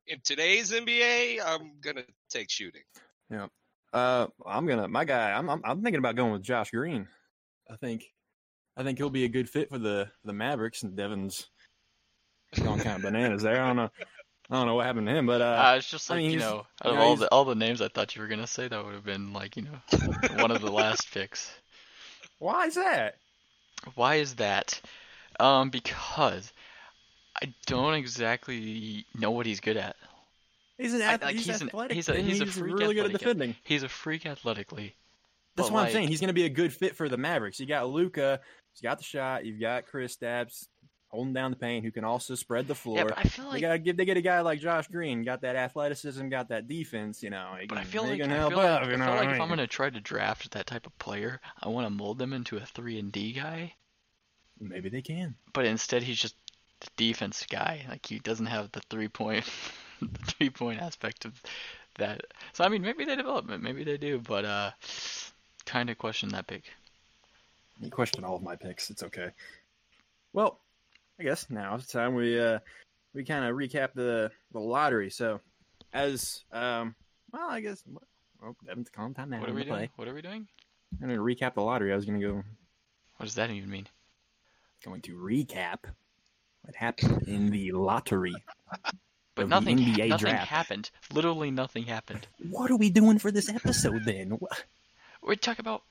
in 0.07 0.19
today's 0.23 0.71
NBA, 0.71 1.39
I'm 1.45 1.73
gonna 1.81 2.03
take 2.29 2.49
shooting. 2.49 2.81
Yeah. 3.31 3.47
Uh, 3.93 4.27
I'm 4.45 4.65
gonna 4.67 4.87
my 4.87 5.05
guy. 5.05 5.31
I'm, 5.31 5.49
I'm 5.49 5.61
I'm 5.63 5.81
thinking 5.81 5.99
about 5.99 6.15
going 6.15 6.33
with 6.33 6.43
Josh 6.43 6.71
Green. 6.71 7.07
I 7.71 7.75
think 7.77 8.03
I 8.75 8.83
think 8.83 8.97
he'll 8.97 9.09
be 9.09 9.23
a 9.25 9.29
good 9.29 9.49
fit 9.49 9.69
for 9.69 9.77
the 9.79 10.09
the 10.25 10.33
Mavericks. 10.33 10.83
And 10.83 10.95
Devin's 10.97 11.47
going 12.61 12.79
kind 12.81 12.97
of 12.97 13.01
bananas 13.03 13.43
there. 13.43 13.61
I 13.63 13.67
don't 13.67 13.75
know. 13.77 13.89
I 14.51 14.55
don't 14.55 14.65
know 14.65 14.75
what 14.75 14.85
happened 14.87 15.05
to 15.07 15.13
him, 15.13 15.27
but 15.27 15.41
uh, 15.41 15.63
Uh, 15.67 15.75
it's 15.77 15.89
just 15.89 16.09
I 16.09 16.15
like 16.15 16.23
mean, 16.23 16.31
you 16.31 16.39
he's- 16.39 16.49
know, 16.49 16.55
you 16.83 16.89
out 16.89 16.93
of 16.93 16.95
know, 16.95 17.01
all 17.01 17.15
the 17.15 17.27
all 17.31 17.45
the 17.45 17.55
names 17.55 17.81
I 17.81 17.87
thought 17.87 18.15
you 18.15 18.21
were 18.21 18.27
gonna 18.27 18.47
say, 18.47 18.67
that 18.67 18.83
would 18.83 18.95
have 18.95 19.05
been 19.05 19.31
like 19.31 19.55
you 19.55 19.63
know 19.63 19.79
one 20.41 20.51
of 20.51 20.61
the 20.61 20.71
last 20.71 21.11
picks. 21.13 21.51
Why 22.39 22.65
is 22.65 22.75
that? 22.75 23.15
Why 23.95 24.15
is 24.15 24.35
that? 24.35 24.81
Um, 25.39 25.69
because 25.69 26.51
I 27.41 27.53
don't 27.65 27.93
exactly 27.93 29.05
know 29.17 29.31
what 29.31 29.45
he's 29.45 29.59
good 29.59 29.77
at. 29.77 29.95
He's 30.77 30.93
an 30.93 31.01
I- 31.01 31.13
ath- 31.13 31.21
like, 31.23 31.35
he's, 31.35 31.45
he's 31.45 31.61
an- 31.61 31.67
athletic. 31.67 31.95
he's 31.95 32.09
a- 32.09 32.13
and 32.13 32.27
he's 32.27 32.41
a 32.41 32.45
he's 32.45 32.57
freak 32.57 32.79
really 32.79 32.95
good 32.95 33.05
at 33.05 33.11
defending. 33.11 33.55
He's 33.63 33.83
a 33.83 33.89
freak 33.89 34.25
athletically. 34.25 34.95
That's 35.55 35.69
but, 35.69 35.73
what 35.73 35.85
I'm 35.87 35.91
saying. 35.91 36.07
He's 36.07 36.21
going 36.21 36.29
to 36.29 36.33
be 36.33 36.45
a 36.45 36.49
good 36.49 36.73
fit 36.73 36.95
for 36.95 37.09
the 37.09 37.17
Mavericks. 37.17 37.59
You 37.59 37.65
got 37.65 37.89
Luka, 37.89 38.39
he's 38.73 38.81
got 38.81 38.97
the 38.97 39.03
shot. 39.03 39.45
You've 39.45 39.59
got 39.59 39.85
Kristaps 39.85 40.67
holding 41.09 41.33
down 41.33 41.51
the 41.51 41.57
paint, 41.57 41.83
who 41.83 41.91
can 41.91 42.03
also 42.03 42.35
spread 42.35 42.67
the 42.67 42.75
floor. 42.75 42.97
Yeah, 42.97 43.03
but 43.05 43.17
I 43.17 43.23
feel 43.23 43.45
they 43.45 43.51
like 43.51 43.61
gotta 43.61 43.79
give. 43.79 43.97
They 43.97 44.05
get 44.05 44.17
a 44.17 44.21
guy 44.21 44.41
like 44.41 44.59
Josh 44.59 44.87
Green, 44.87 45.23
got 45.23 45.41
that 45.41 45.55
athleticism, 45.55 46.29
got 46.29 46.49
that 46.49 46.67
defense. 46.67 47.21
You 47.21 47.31
know, 47.31 47.55
he 47.59 47.67
But 47.67 47.79
I 47.79 47.83
feel 47.83 48.03
like, 48.03 48.19
can 48.19 48.31
I 48.31 48.35
help 48.35 48.53
feel 48.53 48.59
like, 48.59 48.69
out, 48.69 48.83
I 48.83 48.85
you 48.85 48.91
feel 48.91 48.99
know 48.99 49.11
like 49.11 49.27
I 49.29 49.35
if 49.35 49.41
I'm 49.41 49.49
gonna 49.49 49.67
try 49.67 49.89
to 49.89 49.99
draft 49.99 50.51
that 50.51 50.67
type 50.67 50.85
of 50.85 50.97
player, 50.99 51.41
I 51.61 51.69
want 51.69 51.85
to 51.85 51.91
mold 51.91 52.19
them 52.19 52.33
into 52.33 52.57
a 52.57 52.65
three 52.65 52.99
and 52.99 53.11
D 53.11 53.33
guy. 53.33 53.73
Maybe 54.59 54.89
they 54.89 55.01
can. 55.01 55.35
But 55.53 55.65
instead, 55.65 56.03
he's 56.03 56.19
just 56.19 56.35
the 56.79 56.89
defense 56.97 57.45
guy. 57.49 57.85
Like 57.89 58.05
he 58.05 58.19
doesn't 58.19 58.45
have 58.45 58.71
the 58.71 58.81
three 58.89 59.07
point, 59.07 59.45
the 60.01 60.31
three 60.31 60.49
point 60.49 60.81
aspect 60.81 61.25
of 61.25 61.41
that. 61.97 62.21
So 62.53 62.63
I 62.63 62.69
mean, 62.69 62.81
maybe 62.81 63.05
they 63.05 63.15
develop 63.15 63.49
it, 63.49 63.61
maybe 63.61 63.83
they 63.83 63.97
do, 63.97 64.19
but 64.19 64.45
uh, 64.45 64.71
kind 65.65 65.89
of 65.89 65.97
question 65.97 66.29
that 66.29 66.47
pick. 66.47 66.63
You 67.81 67.89
question 67.89 68.23
all 68.23 68.35
of 68.35 68.43
my 68.43 68.55
picks. 68.55 68.89
It's 68.89 69.03
okay. 69.03 69.29
Well, 70.33 70.59
I 71.19 71.23
guess 71.23 71.49
now 71.49 71.75
it's 71.75 71.87
time 71.87 72.15
we 72.15 72.39
uh 72.39 72.59
we 73.13 73.23
kind 73.25 73.45
of 73.45 73.55
recap 73.55 73.93
the 73.93 74.31
the 74.51 74.59
lottery. 74.59 75.09
So, 75.09 75.41
as 75.93 76.43
um, 76.51 76.95
well, 77.31 77.49
I 77.49 77.59
guess 77.61 77.83
well, 78.41 78.55
Devin's 78.65 78.89
calm 78.89 79.13
time 79.13 79.29
now. 79.31 79.39
What 79.41 79.49
are 79.49 79.53
we 79.53 79.63
doing? 79.63 79.73
play. 79.75 79.89
What 79.95 80.07
are 80.07 80.13
we 80.13 80.21
doing? 80.21 80.47
I'm 81.01 81.07
gonna 81.09 81.19
recap 81.19 81.55
the 81.55 81.61
lottery. 81.61 81.91
I 81.91 81.95
was 81.95 82.05
gonna 82.05 82.19
go 82.19 82.35
What 83.17 83.25
does 83.25 83.35
that 83.35 83.49
even 83.49 83.69
mean? 83.69 83.87
going 84.85 85.01
to 85.01 85.11
recap 85.17 85.79
what 86.61 86.73
happened 86.75 87.27
in 87.27 87.49
the 87.51 87.71
lottery. 87.73 88.33
But 89.35 89.47
nothing, 89.47 89.77
nothing 89.77 90.17
draft. 90.17 90.47
happened. 90.49 90.91
Literally 91.13 91.49
nothing 91.49 91.83
happened. 91.85 92.27
What 92.49 92.69
are 92.71 92.75
we 92.75 92.89
doing 92.89 93.19
for 93.19 93.31
this 93.31 93.47
episode 93.47 94.03
then? 94.03 94.31
Wha- 94.41 94.49
We 95.23 95.37
talk 95.37 95.59
about. 95.59 95.83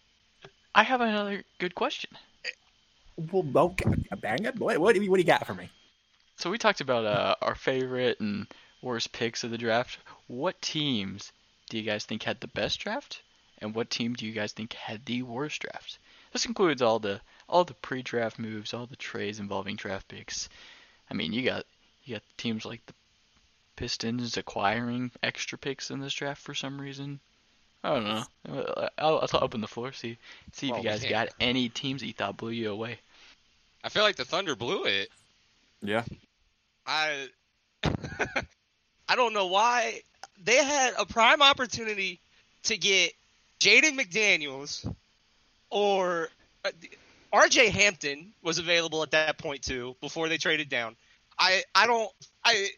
I 0.75 0.83
have 0.83 1.01
another 1.01 1.45
good 1.59 1.75
question. 1.75 2.11
Well, 3.33 3.45
okay, 3.57 3.91
bang 4.21 4.45
it. 4.45 4.57
What, 4.59 4.79
what, 4.79 4.95
do 4.95 5.03
you- 5.03 5.11
what 5.11 5.17
do 5.17 5.23
you 5.23 5.27
got 5.27 5.47
for 5.47 5.55
me? 5.55 5.69
So 6.37 6.51
we 6.51 6.59
talked 6.59 6.81
about 6.81 7.05
uh, 7.05 7.35
our 7.43 7.57
favorite 7.57 8.21
and 8.21 8.47
worst 8.81 9.11
picks 9.13 9.43
of 9.43 9.51
the 9.51 9.59
draft. 9.59 9.99
What 10.29 10.61
teams 10.63 11.33
do 11.69 11.77
you 11.77 11.83
guys 11.83 12.05
think 12.05 12.23
had 12.23 12.41
the 12.41 12.47
best 12.47 12.79
draft, 12.79 13.23
and 13.61 13.75
what 13.75 13.91
team 13.91 14.15
do 14.15 14.25
you 14.25 14.33
guys 14.33 14.53
think 14.53 14.73
had 14.75 15.05
the 15.05 15.23
worst 15.23 15.61
draft? 15.63 15.99
This 16.33 16.47
includes 16.47 16.81
all 16.81 17.01
the 17.01 17.21
all 17.49 17.65
the 17.65 17.75
pre-draft 17.75 18.39
moves, 18.39 18.73
all 18.73 18.87
the 18.87 18.95
trades 18.95 19.41
involving 19.41 19.75
draft 19.75 20.07
picks. 20.07 20.49
I 21.11 21.15
mean, 21.15 21.33
you 21.33 21.43
got 21.43 21.65
you 22.05 22.15
got 22.17 22.23
teams 22.37 22.65
like 22.65 22.87
the 22.87 22.93
Pistons 23.77 24.37
acquiring 24.37 25.11
extra 25.23 25.57
picks 25.59 25.91
in 25.91 26.01
this 26.01 26.15
draft 26.15 26.41
for 26.43 26.55
some 26.55 26.81
reason. 26.81 27.21
I 27.83 27.95
don't 27.95 28.05
know. 28.05 28.89
I'll, 28.99 29.19
I'll 29.33 29.43
open 29.45 29.61
the 29.61 29.69
floor. 29.69 29.93
See 29.93 30.19
see 30.53 30.67
if 30.69 30.73
Well, 30.73 30.83
you 30.83 30.89
guys 30.89 31.05
got 31.05 31.29
any 31.41 31.69
teams 31.69 32.01
that 32.01 32.07
you 32.07 32.13
thought 32.13 32.37
blew 32.37 32.51
you 32.51 32.71
away. 32.71 32.99
I 33.85 33.89
feel 33.89 34.03
like 34.03 34.17
the 34.17 34.25
Thunder 34.25 34.57
blew 34.57 34.85
it. 34.85 35.09
Yeah. 35.83 36.05
I 36.87 37.29
I 39.09 39.17
don't 39.17 39.33
know 39.33 39.47
why 39.47 40.01
they 40.43 40.57
had 40.57 40.95
a 40.99 41.07
prime 41.07 41.43
opportunity 41.43 42.21
to 42.65 42.77
get 42.77 43.13
Jaden 43.61 43.99
McDaniels 43.99 44.93
or 45.71 46.29
uh, 46.65 46.71
RJ 47.33 47.69
Hampton 47.69 48.33
was 48.43 48.59
available 48.59 49.03
at 49.03 49.13
that 49.13 49.39
point 49.39 49.63
too 49.63 49.97
before 50.01 50.29
they 50.29 50.39
traded 50.39 50.69
down. 50.69 50.97
I 51.39 51.63
I 51.75 51.87
don't 51.87 52.11
I 52.45 52.69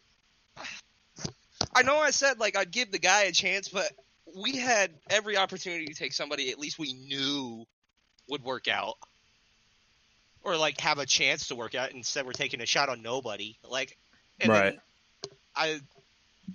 I 1.73 1.83
know 1.83 1.97
I 1.97 2.11
said 2.11 2.39
like 2.39 2.57
I'd 2.57 2.71
give 2.71 2.91
the 2.91 2.99
guy 2.99 3.23
a 3.23 3.31
chance, 3.31 3.69
but 3.69 3.91
we 4.35 4.57
had 4.57 4.91
every 5.09 5.37
opportunity 5.37 5.85
to 5.85 5.93
take 5.93 6.13
somebody 6.13 6.51
at 6.51 6.59
least 6.59 6.79
we 6.79 6.93
knew 6.93 7.65
would 8.29 8.43
work 8.43 8.67
out. 8.67 8.95
Or 10.43 10.57
like 10.57 10.79
have 10.81 10.97
a 10.97 11.05
chance 11.05 11.47
to 11.47 11.55
work 11.55 11.75
out. 11.75 11.91
Instead, 11.91 12.25
we're 12.25 12.31
taking 12.31 12.61
a 12.61 12.65
shot 12.65 12.89
on 12.89 13.01
nobody. 13.01 13.57
Like, 13.67 13.97
and 14.39 14.51
then 14.51 14.63
Right. 14.63 14.79
I 15.55 15.81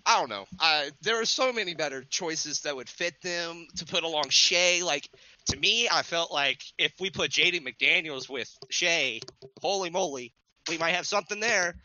I 0.05 0.19
don't 0.19 0.28
know. 0.28 0.47
I 0.59 0.90
there 1.02 1.21
are 1.21 1.25
so 1.25 1.52
many 1.52 1.75
better 1.75 2.02
choices 2.02 2.61
that 2.61 2.75
would 2.75 2.88
fit 2.88 3.21
them 3.23 3.66
to 3.76 3.85
put 3.85 4.02
along 4.02 4.28
Shai. 4.31 4.83
Like 4.85 5.09
to 5.47 5.57
me, 5.57 5.88
I 5.90 6.02
felt 6.02 6.33
like 6.33 6.62
if 6.78 6.93
we 7.00 7.11
put 7.11 7.31
Jaden 7.31 7.66
McDaniels 7.66 8.28
with 8.28 8.50
Shai, 8.69 9.21
holy 9.62 9.90
moly, 9.90 10.35
we 10.69 10.78
might 10.78 10.95
have 10.95 11.07
something 11.07 11.40
there. 11.40 11.76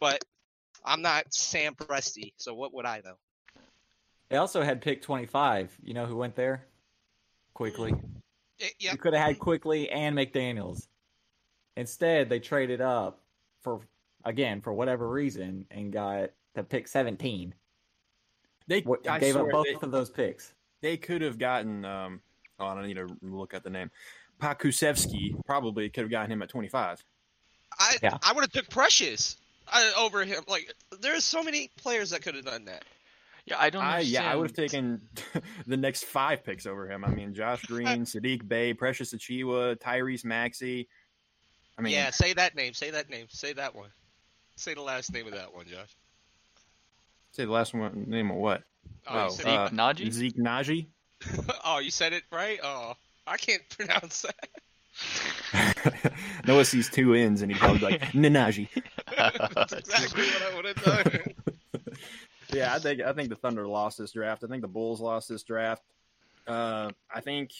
But 0.00 0.24
I'm 0.84 1.02
not 1.02 1.32
Sam 1.32 1.74
Presti, 1.74 2.32
so 2.38 2.54
what 2.54 2.72
would 2.74 2.86
I 2.86 3.02
know? 3.04 3.16
They 4.30 4.36
also 4.36 4.62
had 4.62 4.80
pick 4.80 5.02
25. 5.02 5.76
You 5.82 5.94
know 5.94 6.06
who 6.06 6.16
went 6.16 6.36
there? 6.36 6.64
Quickley. 7.52 7.92
Eh, 8.60 8.68
yeah, 8.78 8.92
You 8.92 8.98
could 8.98 9.12
have 9.12 9.26
had 9.26 9.38
Quickley 9.38 9.90
and 9.90 10.16
McDaniels. 10.16 10.86
Instead, 11.76 12.28
they 12.28 12.40
traded 12.40 12.80
up 12.80 13.20
for 13.62 13.80
again 14.24 14.60
for 14.60 14.72
whatever 14.72 15.08
reason 15.08 15.66
and 15.70 15.92
got 15.92 16.30
to 16.54 16.62
pick 16.62 16.88
17. 16.88 17.54
They 18.66 18.80
What, 18.80 19.08
I 19.08 19.18
gave 19.18 19.36
up 19.36 19.50
both 19.50 19.66
they, 19.66 19.74
of 19.74 19.90
those 19.90 20.10
picks. 20.10 20.52
they 20.80 20.96
could 20.96 21.22
have 21.22 21.38
gotten. 21.38 21.84
Um, 21.84 22.20
oh, 22.58 22.66
I 22.66 22.74
don't 22.74 22.86
need 22.86 22.94
to 22.94 23.08
look 23.22 23.54
at 23.54 23.64
the 23.64 23.70
name. 23.70 23.90
Pokusevski 24.40 25.44
probably 25.44 25.88
could 25.90 26.02
have 26.02 26.10
gotten 26.10 26.32
him 26.32 26.42
at 26.42 26.48
25. 26.48 27.04
I 27.78 27.96
Yeah. 28.02 28.18
I 28.22 28.32
would 28.32 28.42
have 28.42 28.52
took 28.52 28.68
Precious 28.70 29.36
uh, 29.68 29.90
over 29.98 30.24
him. 30.24 30.42
Like, 30.48 30.72
there's 31.00 31.24
so 31.24 31.42
many 31.42 31.70
players 31.76 32.10
that 32.10 32.22
could 32.22 32.34
have 32.34 32.44
done 32.44 32.64
that. 32.66 32.84
Yeah, 33.46 33.56
I 33.58 33.70
don't. 33.70 33.82
I, 33.82 34.00
yeah, 34.00 34.30
I 34.30 34.36
would 34.36 34.50
have 34.50 34.56
taken 34.56 35.00
the 35.66 35.76
next 35.76 36.04
five 36.04 36.44
picks 36.44 36.66
over 36.66 36.90
him. 36.90 37.04
I 37.04 37.10
mean, 37.10 37.34
Josh 37.34 37.62
Green, 37.66 38.04
Saddiq 38.04 38.46
Bey, 38.46 38.74
Precious 38.74 39.14
Achiuwa, 39.14 39.76
Tyrese 39.76 40.24
Maxey. 40.24 40.88
I 41.80 41.82
mean, 41.82 41.94
yeah, 41.94 42.10
say 42.10 42.34
that 42.34 42.54
name. 42.54 42.74
Say 42.74 42.90
that 42.90 43.08
name. 43.08 43.26
Say 43.30 43.54
that 43.54 43.74
one. 43.74 43.88
Say 44.56 44.74
the 44.74 44.82
last 44.82 45.10
name 45.14 45.26
of 45.26 45.32
that 45.32 45.54
one, 45.54 45.64
Josh. 45.66 45.96
say 47.32 47.46
the 47.46 47.50
last 47.50 47.72
one. 47.72 48.04
Name 48.06 48.30
of 48.30 48.36
what? 48.36 48.64
Oh, 49.06 49.26
Oh, 49.26 49.30
Zeke 49.30 49.46
uh, 49.46 49.70
Nnaji? 49.70 50.12
Zeke 50.12 50.36
Nnaji. 50.36 50.86
oh, 51.64 51.78
you 51.78 51.90
said 51.90 52.12
it 52.12 52.24
right. 52.30 52.58
Oh, 52.62 52.92
I 53.26 53.38
can't 53.38 53.62
pronounce 53.78 54.26
that. 54.26 56.12
Noah 56.46 56.66
sees 56.66 56.90
two 56.90 57.14
ends 57.14 57.40
and 57.40 57.50
he'd 57.50 57.58
probably 57.58 57.78
like 57.80 58.02
Nanaji. 58.12 58.68
That's 59.16 59.72
exactly 59.72 60.24
what 60.24 60.42
I 60.42 60.56
would 60.56 60.64
have 60.66 60.84
done. 60.84 61.34
Yeah, 62.52 62.74
I 62.74 62.78
think 62.78 63.00
I 63.00 63.14
think 63.14 63.30
the 63.30 63.36
Thunder 63.36 63.66
lost 63.66 63.96
this 63.96 64.12
draft. 64.12 64.44
I 64.44 64.48
think 64.48 64.60
the 64.60 64.68
Bulls 64.68 65.00
lost 65.00 65.30
this 65.30 65.42
draft. 65.44 65.82
Uh, 66.46 66.90
I 67.14 67.20
think 67.22 67.52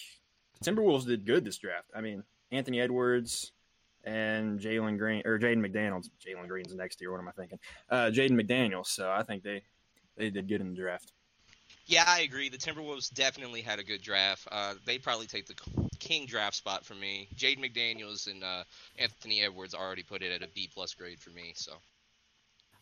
Timberwolves 0.62 1.06
did 1.06 1.24
good 1.24 1.44
this 1.44 1.56
draft. 1.56 1.86
I 1.96 2.02
mean, 2.02 2.24
Anthony 2.52 2.80
Edwards 2.80 3.52
and 4.04 4.58
Jalen 4.58 4.98
Green 4.98 5.22
or 5.24 5.38
Jaden 5.38 5.64
McDaniels. 5.64 6.08
Jalen 6.26 6.48
Green's 6.48 6.74
next 6.74 7.00
year. 7.00 7.10
What 7.10 7.20
am 7.20 7.28
I 7.28 7.32
thinking? 7.32 7.58
Uh, 7.88 8.10
Jaden 8.12 8.40
McDaniels. 8.40 8.86
So 8.86 9.10
I 9.10 9.22
think 9.22 9.42
they 9.42 9.62
they 10.16 10.30
did 10.30 10.48
good 10.48 10.60
in 10.60 10.70
the 10.70 10.76
draft. 10.76 11.12
Yeah, 11.86 12.04
I 12.06 12.20
agree. 12.20 12.48
The 12.48 12.58
Timberwolves 12.58 13.12
definitely 13.12 13.62
had 13.62 13.78
a 13.78 13.84
good 13.84 14.02
draft. 14.02 14.46
Uh, 14.50 14.74
they'd 14.84 15.02
probably 15.02 15.26
take 15.26 15.46
the 15.46 15.54
king 15.98 16.26
draft 16.26 16.56
spot 16.56 16.84
for 16.84 16.94
me. 16.94 17.28
Jaden 17.36 17.58
McDaniels 17.58 18.30
and 18.30 18.44
uh, 18.44 18.64
Anthony 18.98 19.42
Edwards 19.42 19.74
already 19.74 20.02
put 20.02 20.22
it 20.22 20.30
at 20.30 20.42
a 20.42 20.48
B 20.54 20.70
plus 20.72 20.94
grade 20.94 21.18
for 21.18 21.30
me. 21.30 21.52
So 21.56 21.72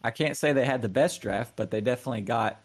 I 0.02 0.10
can't 0.10 0.36
say 0.36 0.52
they 0.52 0.64
had 0.64 0.82
the 0.82 0.88
best 0.88 1.22
draft, 1.22 1.54
but 1.56 1.70
they 1.70 1.80
definitely 1.80 2.20
got 2.22 2.60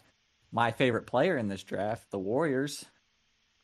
my 0.52 0.70
favorite 0.70 1.06
player 1.06 1.36
in 1.36 1.48
this 1.48 1.62
draft, 1.62 2.10
the 2.10 2.18
Warriors. 2.18 2.84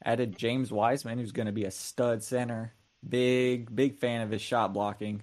Added 0.03 0.39
James 0.39 0.73
Wiseman, 0.73 1.19
who's 1.19 1.33
going 1.33 1.47
to 1.47 1.53
be 1.53 1.67
a 1.67 1.71
stud 1.71 2.23
center. 2.23 2.73
Big, 3.07 3.75
big 3.75 3.97
fan 3.97 4.23
of 4.23 4.31
his 4.31 4.43
shot 4.43 4.73
blocking. 4.73 5.23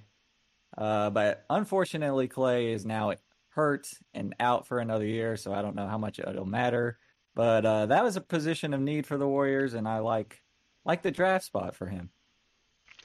Uh, 0.78 1.10
but 1.10 1.46
unfortunately, 1.50 2.28
Clay 2.28 2.72
is 2.72 2.86
now 2.86 3.14
hurt 3.50 3.90
and 4.14 4.36
out 4.40 4.68
for 4.68 4.80
another 4.80 5.06
year, 5.06 5.38
so 5.38 5.54
I 5.54 5.62
don't 5.62 5.76
know 5.76 5.88
how 5.88 5.98
much 5.98 6.20
it'll 6.20 6.46
matter. 6.46 6.98
But 7.36 7.66
uh, 7.66 7.86
that 7.88 8.04
was 8.04 8.16
a 8.16 8.22
position 8.22 8.74
of 8.74 8.82
need 8.82 9.06
for 9.06 9.18
the 9.18 9.28
Warriors, 9.28 9.74
and 9.74 9.88
I 9.88 10.00
like 10.00 10.42
like 10.86 11.02
the 11.02 11.12
draft 11.12 11.46
spot 11.46 11.76
for 11.76 11.88
him. 11.88 12.10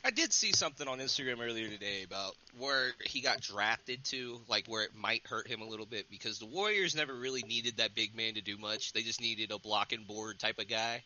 I 0.05 0.11
did 0.11 0.33
see 0.33 0.52
something 0.52 0.88
on 0.88 0.99
Instagram 0.99 1.41
earlier 1.41 1.69
today 1.69 2.02
about 2.02 2.35
where 2.59 2.91
he 3.05 3.21
got 3.21 3.41
drafted 3.41 4.05
to, 4.07 4.41
like 4.49 4.67
where 4.67 4.83
it 4.83 4.95
might 4.95 5.26
hurt 5.26 5.47
him 5.47 5.61
a 5.61 5.69
little 5.69 5.87
bit 5.87 6.11
because 6.11 6.38
the 6.38 6.47
Warriors 6.47 6.97
never 6.97 7.14
really 7.14 7.43
needed 7.43 7.76
that 7.76 7.95
big 7.95 8.14
man 8.17 8.35
to 8.35 8.41
do 8.41 8.57
much. 8.57 8.93
They 8.93 9.02
just 9.02 9.21
needed 9.21 9.52
a 9.52 9.61
block 9.61 9.93
and 9.93 10.07
board 10.07 10.41
type 10.41 10.59
of 10.59 10.69
guy. 10.69 11.05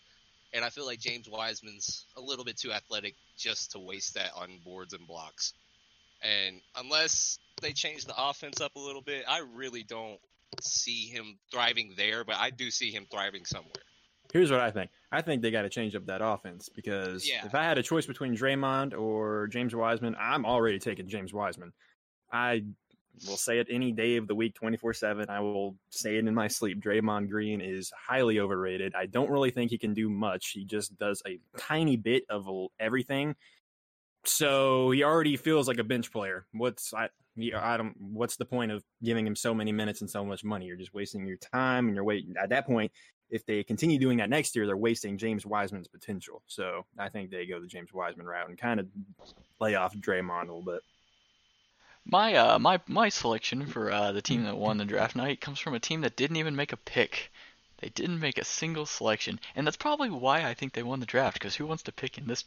And 0.52 0.64
I 0.64 0.70
feel 0.70 0.86
like 0.86 1.00
James 1.00 1.28
Wiseman's 1.28 2.06
a 2.16 2.20
little 2.20 2.44
bit 2.44 2.56
too 2.56 2.72
athletic 2.72 3.14
just 3.36 3.72
to 3.72 3.78
waste 3.78 4.14
that 4.14 4.30
on 4.36 4.58
boards 4.64 4.92
and 4.94 5.06
blocks. 5.06 5.52
And 6.22 6.60
unless 6.76 7.38
they 7.60 7.72
change 7.72 8.04
the 8.06 8.14
offense 8.16 8.60
up 8.60 8.74
a 8.76 8.80
little 8.80 9.02
bit, 9.02 9.24
I 9.28 9.42
really 9.54 9.82
don't 9.82 10.18
see 10.62 11.06
him 11.08 11.36
thriving 11.52 11.94
there, 11.96 12.24
but 12.24 12.36
I 12.36 12.50
do 12.50 12.70
see 12.70 12.90
him 12.90 13.06
thriving 13.10 13.44
somewhere. 13.44 13.72
Here's 14.32 14.50
what 14.50 14.60
I 14.60 14.70
think. 14.70 14.90
I 15.12 15.22
think 15.22 15.42
they 15.42 15.50
got 15.50 15.62
to 15.62 15.68
change 15.68 15.94
up 15.94 16.06
that 16.06 16.20
offense 16.22 16.68
because 16.68 17.28
Yeah. 17.28 17.44
if 17.46 17.54
I 17.54 17.62
had 17.62 17.78
a 17.78 17.82
choice 17.82 18.06
between 18.06 18.34
Draymond 18.36 18.98
or 18.98 19.46
James 19.48 19.74
Wiseman, 19.74 20.16
I'm 20.18 20.44
already 20.44 20.78
taking 20.78 21.08
James 21.08 21.32
Wiseman. 21.32 21.72
I 22.32 22.64
will 23.26 23.36
say 23.36 23.58
it 23.58 23.68
any 23.70 23.92
day 23.92 24.16
of 24.16 24.26
the 24.26 24.34
week, 24.34 24.54
24 24.54 24.94
7. 24.94 25.30
I 25.30 25.40
will 25.40 25.76
say 25.90 26.16
it 26.16 26.26
in 26.26 26.34
my 26.34 26.48
sleep. 26.48 26.80
Draymond 26.80 27.30
Green 27.30 27.60
is 27.60 27.92
highly 27.96 28.40
overrated. 28.40 28.94
I 28.94 29.06
don't 29.06 29.30
really 29.30 29.50
think 29.50 29.70
he 29.70 29.78
can 29.78 29.94
do 29.94 30.08
much. 30.08 30.50
He 30.50 30.64
just 30.64 30.96
does 30.98 31.22
a 31.26 31.38
tiny 31.58 31.96
bit 31.96 32.24
of 32.28 32.48
everything. 32.78 33.36
So 34.24 34.90
he 34.90 35.04
already 35.04 35.36
feels 35.36 35.68
like 35.68 35.78
a 35.78 35.84
bench 35.84 36.12
player. 36.12 36.46
What's 36.52 36.92
I? 36.92 37.08
I 37.54 37.76
don't. 37.76 37.94
What's 37.98 38.36
the 38.36 38.44
point 38.44 38.72
of 38.72 38.82
giving 39.02 39.26
him 39.26 39.36
so 39.36 39.54
many 39.54 39.72
minutes 39.72 40.00
and 40.00 40.10
so 40.10 40.24
much 40.24 40.42
money? 40.42 40.66
You're 40.66 40.76
just 40.76 40.94
wasting 40.94 41.26
your 41.26 41.36
time, 41.36 41.86
and 41.86 41.94
you're 41.94 42.04
waiting. 42.04 42.34
At 42.42 42.48
that 42.48 42.66
point, 42.66 42.90
if 43.30 43.44
they 43.46 43.62
continue 43.62 43.98
doing 43.98 44.18
that 44.18 44.30
next 44.30 44.56
year, 44.56 44.66
they're 44.66 44.76
wasting 44.76 45.18
James 45.18 45.44
Wiseman's 45.44 45.88
potential. 45.88 46.42
So 46.46 46.86
I 46.98 47.08
think 47.08 47.30
they 47.30 47.46
go 47.46 47.60
the 47.60 47.66
James 47.66 47.92
Wiseman 47.92 48.26
route 48.26 48.48
and 48.48 48.58
kind 48.58 48.80
of 48.80 48.86
lay 49.60 49.74
off 49.74 49.96
Draymond 49.96 50.48
a 50.48 50.54
little 50.54 50.62
bit. 50.62 50.80
My 52.08 52.34
uh 52.36 52.58
my 52.60 52.80
my 52.86 53.08
selection 53.08 53.66
for 53.66 53.90
uh, 53.90 54.12
the 54.12 54.22
team 54.22 54.44
that 54.44 54.56
won 54.56 54.76
the 54.76 54.84
draft 54.84 55.16
night 55.16 55.40
comes 55.40 55.58
from 55.58 55.74
a 55.74 55.80
team 55.80 56.02
that 56.02 56.14
didn't 56.14 56.36
even 56.36 56.54
make 56.54 56.72
a 56.72 56.76
pick. 56.76 57.32
They 57.78 57.88
didn't 57.88 58.20
make 58.20 58.38
a 58.38 58.44
single 58.44 58.86
selection, 58.86 59.40
and 59.56 59.66
that's 59.66 59.76
probably 59.76 60.08
why 60.08 60.44
I 60.44 60.54
think 60.54 60.72
they 60.72 60.84
won 60.84 61.00
the 61.00 61.06
draft. 61.06 61.34
Because 61.34 61.56
who 61.56 61.66
wants 61.66 61.82
to 61.82 61.92
pick 61.92 62.16
in 62.16 62.28
this 62.28 62.44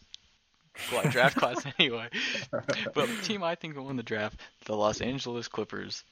draft 1.11 1.35
class 1.39 1.65
anyway? 1.77 2.07
But 2.51 3.09
the 3.09 3.21
team 3.21 3.43
I 3.43 3.55
think 3.55 3.75
won 3.75 3.97
the 3.97 4.01
draft, 4.03 4.39
the 4.63 4.77
Los 4.77 5.01
Angeles 5.01 5.49
Clippers. 5.49 6.05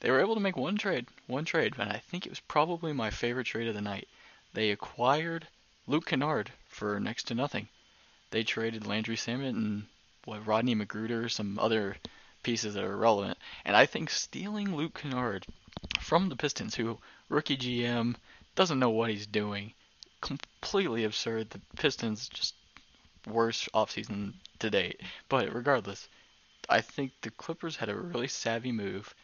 They 0.00 0.10
were 0.10 0.20
able 0.20 0.34
to 0.34 0.40
make 0.40 0.58
one 0.58 0.76
trade, 0.76 1.06
one 1.28 1.46
trade, 1.46 1.76
and 1.78 1.90
I 1.90 1.96
think 1.96 2.26
it 2.26 2.30
was 2.30 2.40
probably 2.40 2.92
my 2.92 3.08
favorite 3.08 3.46
trade 3.46 3.68
of 3.68 3.74
the 3.74 3.80
night. 3.80 4.06
They 4.52 4.70
acquired 4.70 5.48
Luke 5.86 6.04
Kennard 6.04 6.52
for 6.68 7.00
next 7.00 7.24
to 7.28 7.34
nothing. 7.34 7.68
They 8.32 8.44
traded 8.44 8.86
Landry 8.86 9.16
Shamet 9.16 9.48
and 9.48 9.86
what 10.26 10.46
Rodney 10.46 10.74
McGruder, 10.74 11.30
some 11.30 11.58
other 11.58 11.96
pieces 12.42 12.74
that 12.74 12.84
are 12.84 12.96
relevant. 12.96 13.38
And 13.64 13.76
I 13.76 13.86
think 13.86 14.10
stealing 14.10 14.74
Luke 14.74 15.00
Kennard 15.00 15.46
from 16.00 16.28
the 16.28 16.36
Pistons, 16.36 16.74
who 16.74 16.98
rookie 17.28 17.56
GM 17.56 18.16
doesn't 18.54 18.78
know 18.78 18.90
what 18.90 19.10
he's 19.10 19.26
doing, 19.26 19.72
completely 20.20 21.04
absurd. 21.04 21.50
The 21.50 21.60
Pistons 21.76 22.28
just 22.28 22.54
worst 23.26 23.68
offseason 23.74 24.34
to 24.60 24.70
date. 24.70 25.00
But 25.28 25.52
regardless, 25.52 26.08
I 26.68 26.80
think 26.80 27.12
the 27.22 27.30
Clippers 27.30 27.76
had 27.76 27.88
a 27.88 27.96
really 27.96 28.28
savvy 28.28 28.72
move. 28.72 29.14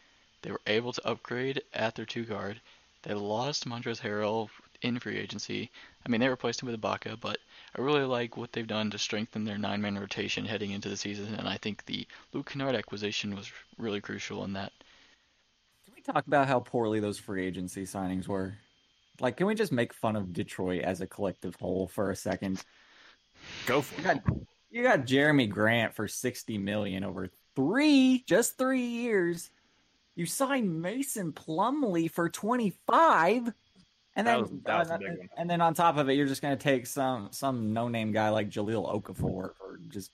They 0.42 0.50
were 0.50 0.60
able 0.66 0.92
to 0.92 1.08
upgrade 1.08 1.62
at 1.72 1.94
their 1.94 2.04
two 2.04 2.24
guard. 2.24 2.60
They 3.02 3.14
lost 3.14 3.66
Montrezl 3.66 4.02
Harrell 4.02 4.50
in 4.80 4.98
free 4.98 5.18
agency. 5.18 5.70
I 6.04 6.08
mean, 6.08 6.20
they 6.20 6.28
replaced 6.28 6.62
him 6.62 6.68
with 6.68 6.80
Ibaka, 6.80 7.18
but 7.20 7.38
I 7.76 7.80
really 7.80 8.04
like 8.04 8.36
what 8.36 8.52
they've 8.52 8.66
done 8.66 8.90
to 8.90 8.98
strengthen 8.98 9.44
their 9.44 9.56
nine-man 9.56 9.98
rotation 9.98 10.44
heading 10.44 10.72
into 10.72 10.90
the 10.90 10.96
season, 10.96 11.34
and 11.34 11.48
I 11.48 11.56
think 11.56 11.84
the 11.86 12.06
Luke 12.32 12.50
Kennard 12.50 12.74
acquisition 12.74 13.34
was 13.34 13.50
really 13.78 14.00
crucial 14.00 14.44
in 14.44 14.52
that. 14.52 14.72
Can 15.86 15.94
we 15.94 16.02
talk 16.02 16.26
about 16.26 16.48
how 16.48 16.60
poorly 16.60 17.00
those 17.00 17.18
free 17.18 17.46
agency 17.46 17.84
signings 17.84 18.28
were? 18.28 18.54
Like, 19.20 19.38
can 19.38 19.46
we 19.46 19.54
just 19.54 19.72
make 19.72 19.94
fun 19.94 20.16
of 20.16 20.32
Detroit 20.32 20.82
as 20.82 21.00
a 21.00 21.06
collective 21.06 21.54
whole 21.56 21.88
for 21.88 22.10
a 22.10 22.16
second? 22.16 22.62
Go 23.66 23.80
for 23.80 24.00
You 24.00 24.06
got, 24.06 24.22
you 24.70 24.82
got 24.82 25.06
Jerami 25.06 25.48
Grant 25.48 25.94
for 25.94 26.08
sixty 26.08 26.58
million 26.58 27.04
over 27.04 27.30
three, 27.56 28.22
just 28.26 28.58
three 28.58 28.84
years. 28.84 29.50
You 30.14 30.26
signed 30.26 30.82
Mason 30.82 31.32
Plumlee 31.32 32.10
for 32.10 32.28
twenty 32.28 32.74
five, 32.86 33.52
and 34.16 34.26
That 34.26 34.32
then 34.32 34.40
was- 34.42 34.50
that 34.64 34.78
was 34.78 34.90
a 34.90 34.94
uh, 34.94 34.98
big 34.98 35.18
one. 35.18 35.28
and 35.36 35.48
then 35.50 35.60
on 35.60 35.74
top 35.74 35.96
of 35.96 36.08
it, 36.08 36.14
you're 36.14 36.26
just 36.26 36.42
gonna 36.42 36.56
take 36.56 36.86
some 36.86 37.28
some 37.32 37.72
no 37.72 37.88
name 37.88 38.12
guy 38.12 38.28
like 38.30 38.50
Jahlil 38.50 38.92
Okafor 39.02 39.54
for 39.56 39.78
just 39.88 40.10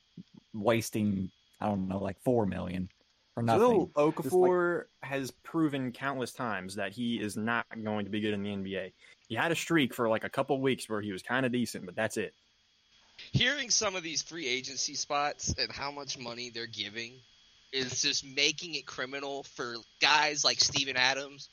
wasting 0.55 1.31
I 1.61 1.67
don't 1.67 1.89
know 1.89 1.99
like 2.03 2.21
four 2.23 2.47
million 2.47 2.89
for 3.35 3.43
nothing. 3.43 3.61
Jahlil 3.95 4.15
Just 4.23 4.35
Okafor 4.35 4.85
has 5.03 5.31
proven 5.31 5.93
countless 5.93 6.33
times 6.33 6.77
that 6.77 6.93
he 6.93 7.21
is 7.21 7.37
not 7.37 7.67
going 7.85 8.05
to 8.05 8.11
be 8.11 8.21
good 8.21 8.35
in 8.35 8.43
the 8.43 8.51
NBA. 8.51 8.93
He 9.29 9.35
had 9.35 9.53
a 9.53 9.57
streak 9.57 9.93
for 9.95 10.09
like 10.09 10.25
a 10.25 10.29
couple 10.31 10.61
weeks 10.61 10.89
where 10.89 11.01
he 11.01 11.13
was 11.13 11.23
kind 11.23 11.45
of 11.45 11.53
decent, 11.53 11.85
but 11.85 11.95
that's 11.97 12.17
it. 12.17 12.33
hearing 13.33 13.69
some 13.71 13.97
of 13.97 14.03
these 14.03 14.23
free 14.23 14.47
agency 14.47 14.95
spots 14.95 15.53
and 15.59 15.71
how 15.73 15.91
much 15.91 16.17
money 16.19 16.51
they're 16.51 16.67
giving 16.69 17.15
is 17.73 18.01
just 18.01 18.25
making 18.25 18.75
it 18.77 18.87
criminal 18.87 19.43
for 19.43 19.75
guys 20.01 20.45
like 20.45 20.59
Steven 20.61 20.97
Adams 20.97 21.49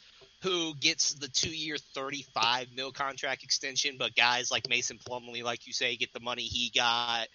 who 0.46 0.76
gets 0.76 1.16
the 1.16 1.28
two 1.28 1.50
year 1.50 1.76
35 1.96 2.68
mil 2.76 2.92
contract 2.92 3.44
extension 3.44 3.96
but 3.98 4.16
guys 4.16 4.52
like 4.52 4.70
Mason 4.70 4.98
Plumlee 4.98 5.44
like 5.44 5.66
you 5.66 5.74
say 5.74 5.96
get 5.96 6.14
the 6.14 6.20
money 6.20 6.44
he 6.44 6.72
got 6.74 7.28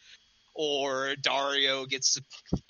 or 0.55 1.17
Dario 1.21 1.87
gets 1.87 2.21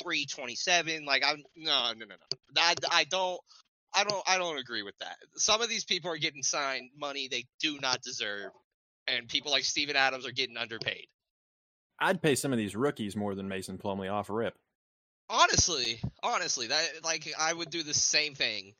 327 0.02 1.04
like 1.04 1.22
I'm 1.26 1.42
no 1.56 1.92
no 1.92 2.06
no 2.06 2.14
no 2.54 2.62
I, 2.62 2.74
I 2.90 3.04
don't 3.04 3.38
I 3.94 4.04
don't 4.04 4.22
I 4.26 4.38
don't 4.38 4.58
agree 4.58 4.82
with 4.82 4.96
that 5.00 5.16
some 5.36 5.60
of 5.60 5.68
these 5.68 5.84
people 5.84 6.10
are 6.10 6.18
getting 6.18 6.42
signed 6.42 6.88
money 6.98 7.28
they 7.30 7.44
do 7.60 7.78
not 7.78 8.00
deserve 8.00 8.50
and 9.08 9.28
people 9.28 9.50
like 9.50 9.64
Steven 9.64 9.96
Adams 9.96 10.26
are 10.26 10.32
getting 10.32 10.56
underpaid 10.56 11.06
I'd 12.00 12.22
pay 12.22 12.34
some 12.34 12.52
of 12.52 12.58
these 12.58 12.74
rookies 12.74 13.14
more 13.14 13.34
than 13.34 13.46
Mason 13.46 13.76
Plumlee 13.76 14.10
off 14.10 14.30
rip. 14.30 14.54
Honestly, 15.28 16.00
honestly, 16.22 16.68
that 16.68 17.04
like 17.04 17.30
I 17.38 17.52
would 17.52 17.70
do 17.70 17.82
the 17.82 17.94
same 17.94 18.34
thing. 18.34 18.72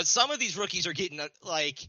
But 0.00 0.06
some 0.06 0.30
of 0.30 0.38
these 0.38 0.56
rookies 0.56 0.86
are 0.86 0.94
getting 0.94 1.20
uh, 1.20 1.28
like. 1.44 1.86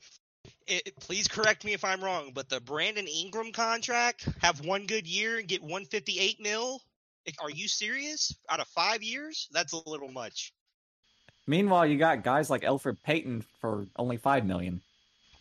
It, 0.67 0.93
please 1.00 1.30
correct 1.30 1.63
me 1.63 1.71
if 1.71 1.86
I'm 1.86 2.04
wrong, 2.04 2.32
but 2.36 2.50
the 2.50 2.60
Brandon 2.60 3.08
Ingram 3.08 3.54
contract 3.54 4.28
have 4.41 4.65
one 4.65 4.86
good 4.86 5.08
year 5.08 5.38
and 5.38 5.47
get 5.47 5.62
158 5.62 6.41
mil. 6.41 6.82
Are 7.41 7.50
you 7.50 7.69
serious? 7.69 8.36
Out 8.50 8.60
of 8.60 8.67
five 8.67 9.02
years, 9.02 9.47
that's 9.54 9.71
a 9.71 9.89
little 9.89 10.12
much. 10.12 10.52
Meanwhile, 11.47 11.86
you 11.86 11.97
got 11.97 12.21
guys 12.21 12.50
like 12.50 12.63
Elfrid 12.63 13.02
Payton 13.02 13.45
for 13.62 13.88
only 13.95 14.17
five 14.17 14.45
million. 14.45 14.82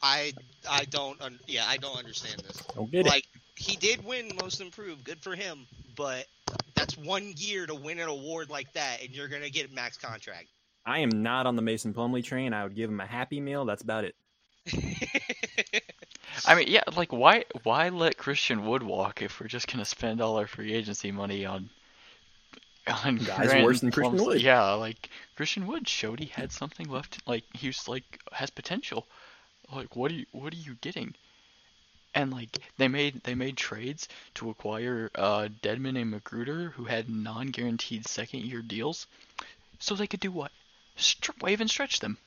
I 0.00 0.32
I 0.70 0.84
don't 0.84 1.20
un- 1.20 1.40
yeah 1.48 1.64
I 1.66 1.76
don't 1.76 1.98
understand 1.98 2.40
this. 2.46 2.62
Don't 2.76 2.88
get 2.88 3.04
it. 3.04 3.10
Like 3.10 3.24
he 3.56 3.74
did 3.74 4.04
win 4.04 4.30
Most 4.40 4.60
Improved, 4.60 5.02
good 5.02 5.20
for 5.20 5.34
him. 5.34 5.66
But 5.96 6.26
that's 6.76 6.96
one 6.96 7.34
year 7.36 7.66
to 7.66 7.74
win 7.74 7.98
an 7.98 8.08
award 8.08 8.48
like 8.48 8.72
that, 8.74 9.02
and 9.02 9.10
you're 9.10 9.26
gonna 9.26 9.50
get 9.50 9.72
a 9.72 9.74
max 9.74 9.96
contract. 9.98 10.46
I 10.84 11.00
am 11.00 11.22
not 11.22 11.46
on 11.46 11.56
the 11.56 11.62
Mason 11.62 11.92
Plumlee 11.92 12.24
train. 12.24 12.52
I 12.52 12.64
would 12.64 12.74
give 12.74 12.90
him 12.90 13.00
a 13.00 13.06
happy 13.06 13.40
meal. 13.40 13.64
That's 13.64 13.82
about 13.82 14.04
it. 14.04 14.14
I 16.46 16.54
mean, 16.54 16.66
yeah, 16.68 16.82
like 16.96 17.12
why 17.12 17.44
why 17.62 17.88
let 17.88 18.16
Christian 18.16 18.66
Wood 18.66 18.82
walk 18.82 19.22
if 19.22 19.40
we're 19.40 19.48
just 19.48 19.70
gonna 19.70 19.84
spend 19.84 20.20
all 20.20 20.36
our 20.36 20.46
free 20.46 20.72
agency 20.72 21.10
money 21.10 21.44
on 21.44 21.70
on 23.04 23.16
Guys 23.16 23.48
Grant 23.48 23.64
worse 23.64 23.80
than 23.80 23.90
Christian 23.90 24.24
Wood. 24.24 24.40
Yeah, 24.40 24.72
like 24.72 25.10
Christian 25.36 25.66
Wood 25.66 25.88
showed 25.88 26.18
he 26.18 26.26
had 26.26 26.52
something 26.52 26.88
left. 26.88 27.26
Like 27.26 27.44
he 27.54 27.68
was 27.68 27.88
like 27.88 28.20
has 28.32 28.50
potential. 28.50 29.06
Like 29.72 29.96
what 29.96 30.10
are 30.10 30.14
you 30.14 30.26
what 30.32 30.52
are 30.52 30.58
you 30.58 30.76
getting? 30.80 31.14
And 32.14 32.32
like 32.32 32.58
they 32.76 32.88
made 32.88 33.22
they 33.22 33.34
made 33.34 33.56
trades 33.56 34.08
to 34.34 34.50
acquire 34.50 35.10
uh, 35.14 35.48
Dedmon 35.62 36.00
and 36.00 36.12
McGruder 36.12 36.72
who 36.72 36.84
had 36.84 37.08
non-guaranteed 37.08 38.06
second-year 38.06 38.62
deals, 38.62 39.06
so 39.78 39.94
they 39.94 40.08
could 40.08 40.20
do 40.20 40.32
what? 40.32 40.50
Str- 41.00 41.32
wave 41.40 41.60
and 41.60 41.70
stretch 41.70 42.00
them. 42.00 42.18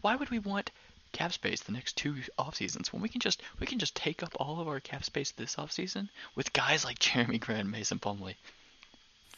Why 0.00 0.16
would 0.16 0.30
we 0.30 0.38
want 0.38 0.70
cap 1.12 1.32
space 1.32 1.60
the 1.60 1.72
next 1.72 1.96
two 1.96 2.16
off 2.38 2.56
seasons 2.56 2.92
when 2.92 3.02
we 3.02 3.08
can 3.08 3.20
just 3.20 3.42
we 3.60 3.66
can 3.66 3.78
just 3.78 3.94
take 3.94 4.22
up 4.22 4.32
all 4.36 4.60
of 4.60 4.68
our 4.68 4.80
cap 4.80 5.04
space 5.04 5.30
this 5.32 5.58
off 5.58 5.70
season 5.70 6.08
with 6.34 6.52
guys 6.52 6.84
like 6.84 6.98
Jerami 6.98 7.38
Grant, 7.38 7.62
and 7.62 7.70
Mason 7.70 7.98
Plumlee. 7.98 8.34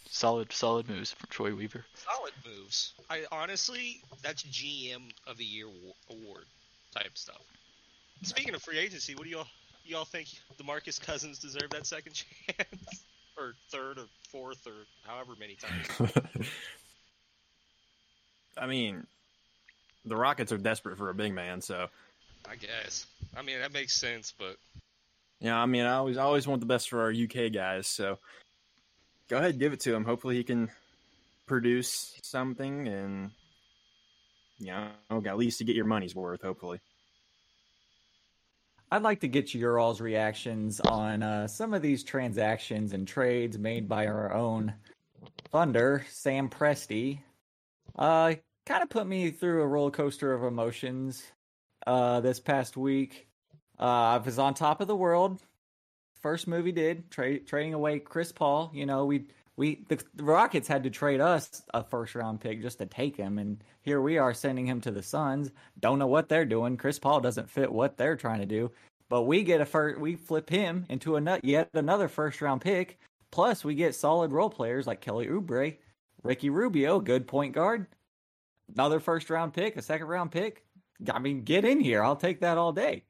Solid 0.09 0.53
solid 0.53 0.89
moves 0.89 1.13
from 1.13 1.29
Troy 1.31 1.55
Weaver. 1.55 1.85
Solid 1.95 2.33
moves. 2.47 2.93
I 3.11 3.25
honestly, 3.33 4.01
that's 4.23 4.45
GM 4.45 5.11
of 5.27 5.37
the 5.37 5.45
year 5.45 5.67
award 6.11 6.45
type 6.95 7.17
stuff. 7.19 7.43
Speaking 8.23 8.55
of 8.55 8.63
free 8.63 8.79
agency, 8.79 9.15
what 9.15 9.25
do 9.25 9.31
y'all 9.31 9.49
y'all 9.85 10.05
think 10.05 10.29
DeMarcus 10.59 11.01
Cousins 11.01 11.39
deserve 11.39 11.71
that 11.71 11.87
second 11.87 12.13
chance, 12.47 13.05
or 13.37 13.55
third, 13.71 13.99
or 13.99 14.07
fourth, 14.31 14.67
or 14.67 14.87
however 15.05 15.33
many 15.39 15.57
times? 15.57 16.13
I 18.57 18.67
mean, 18.67 19.07
the 20.05 20.17
Rockets 20.17 20.53
are 20.53 20.59
desperate 20.59 20.99
for 20.99 21.11
a 21.11 21.15
big 21.15 21.33
man, 21.35 21.61
so 21.61 21.89
I 22.49 22.57
guess. 22.57 23.07
I 23.37 23.43
mean, 23.43 23.59
that 23.61 23.73
makes 23.73 23.95
sense, 23.95 24.33
but 24.37 24.57
yeah. 25.41 25.59
I 25.59 25.67
mean, 25.67 25.85
I 25.85 25.95
always 25.95 26.17
I 26.17 26.23
always 26.23 26.47
want 26.47 26.61
the 26.61 26.67
best 26.67 26.89
for 26.89 27.01
our 27.01 27.11
UK 27.11 27.53
guys. 27.53 27.87
So 27.87 28.19
go 29.29 29.39
ahead, 29.39 29.59
give 29.59 29.73
it 29.73 29.81
to 29.81 29.95
him. 29.95 30.05
Hopefully, 30.05 30.37
he 30.37 30.45
can 30.45 30.71
produce 31.47 32.19
something, 32.23 32.89
and 32.89 33.31
you 34.59 34.73
know, 34.73 35.23
at 35.27 35.37
least 35.37 35.59
to 35.59 35.65
get 35.65 35.77
your 35.77 35.87
money's 35.87 36.15
worth. 36.15 36.43
Hopefully, 36.43 36.81
I'd 38.91 39.03
like 39.03 39.21
to 39.21 39.29
get 39.29 39.55
your 39.55 39.79
all's 39.79 40.01
reactions 40.01 40.81
on 40.81 41.23
uh, 41.23 41.49
some 41.49 41.75
of 41.75 41.83
these 41.83 42.05
transactions 42.05 42.93
and 42.93 43.09
trades 43.09 43.59
made 43.59 43.89
by 43.89 44.07
our 44.07 44.33
own 44.33 44.73
Thunder, 45.51 46.05
Sam 46.11 46.49
Presti. 46.49 47.19
Uh, 47.97 48.35
kind 48.67 48.83
of 48.83 48.91
put 48.91 49.07
me 49.07 49.31
through 49.31 49.63
a 49.63 49.67
roller 49.67 49.91
coaster 49.91 50.33
of 50.33 50.43
emotions 50.43 51.23
uh, 51.87 52.21
this 52.21 52.41
past 52.41 52.77
week. 52.77 53.29
Uh, 53.79 53.83
I 53.83 54.17
was 54.19 54.39
on 54.39 54.55
top 54.55 54.81
of 54.81 54.89
the 54.89 54.97
world. 54.97 55.41
First 56.23 56.49
movie 56.49 56.73
did, 56.73 57.11
tra- 57.11 57.41
trading 57.41 57.75
away 57.75 57.99
Chris 57.99 58.33
Paul. 58.33 58.71
You 58.73 58.87
know, 58.87 59.05
we 59.05 59.27
we 59.57 59.85
the, 59.89 60.03
the 60.15 60.25
Rockets 60.25 60.67
had 60.67 60.83
to 60.85 60.91
trade 60.91 61.21
us 61.21 61.63
a 61.73 61.85
first 61.85 62.15
round 62.15 62.41
pick 62.41 62.63
just 62.63 62.79
to 62.79 62.87
take 62.87 63.17
him, 63.17 63.39
and 63.39 63.63
here 63.83 64.01
we 64.01 64.19
are 64.19 64.35
sending 64.35 64.67
him 64.67 64.81
to 64.83 64.91
the 64.91 65.03
Suns. 65.03 65.51
Don't 65.79 65.99
know 65.99 66.07
what 66.07 66.29
they're 66.29 66.47
doing. 66.47 66.77
Chris 66.77 66.99
Paul 66.99 67.21
doesn't 67.21 67.51
fit 67.51 67.71
what 67.71 67.97
they're 67.97 68.17
trying 68.17 68.41
to 68.41 68.47
do. 68.47 68.71
But 69.11 69.23
we 69.23 69.43
get 69.45 69.61
a 69.61 69.67
first, 69.67 70.01
we 70.01 70.17
flip 70.17 70.49
him 70.49 70.87
into 70.89 71.17
a 71.17 71.21
nut, 71.21 71.45
yet 71.45 71.69
another 71.75 72.09
first 72.09 72.41
round 72.41 72.63
pick. 72.63 72.99
Plus, 73.31 73.65
we 73.65 73.75
get 73.75 73.95
solid 73.95 74.33
role 74.33 74.51
players 74.51 74.87
like 74.87 75.01
Kelly 75.01 75.27
Oubre, 75.27 75.77
Ricky 76.25 76.51
Rubio, 76.51 76.99
good 76.99 77.29
point 77.29 77.55
guard, 77.55 77.87
another 78.75 78.99
first 78.99 79.31
round 79.31 79.53
pick, 79.53 79.77
a 79.77 79.83
second 79.83 80.07
round 80.09 80.33
pick. 80.33 80.65
I 81.13 81.19
mean, 81.19 81.43
get 81.43 81.65
in 81.65 81.81
here. 81.81 82.03
I'll 82.03 82.17
take 82.17 82.41
that 82.41 82.59
all 82.59 82.73
day. 82.73 83.05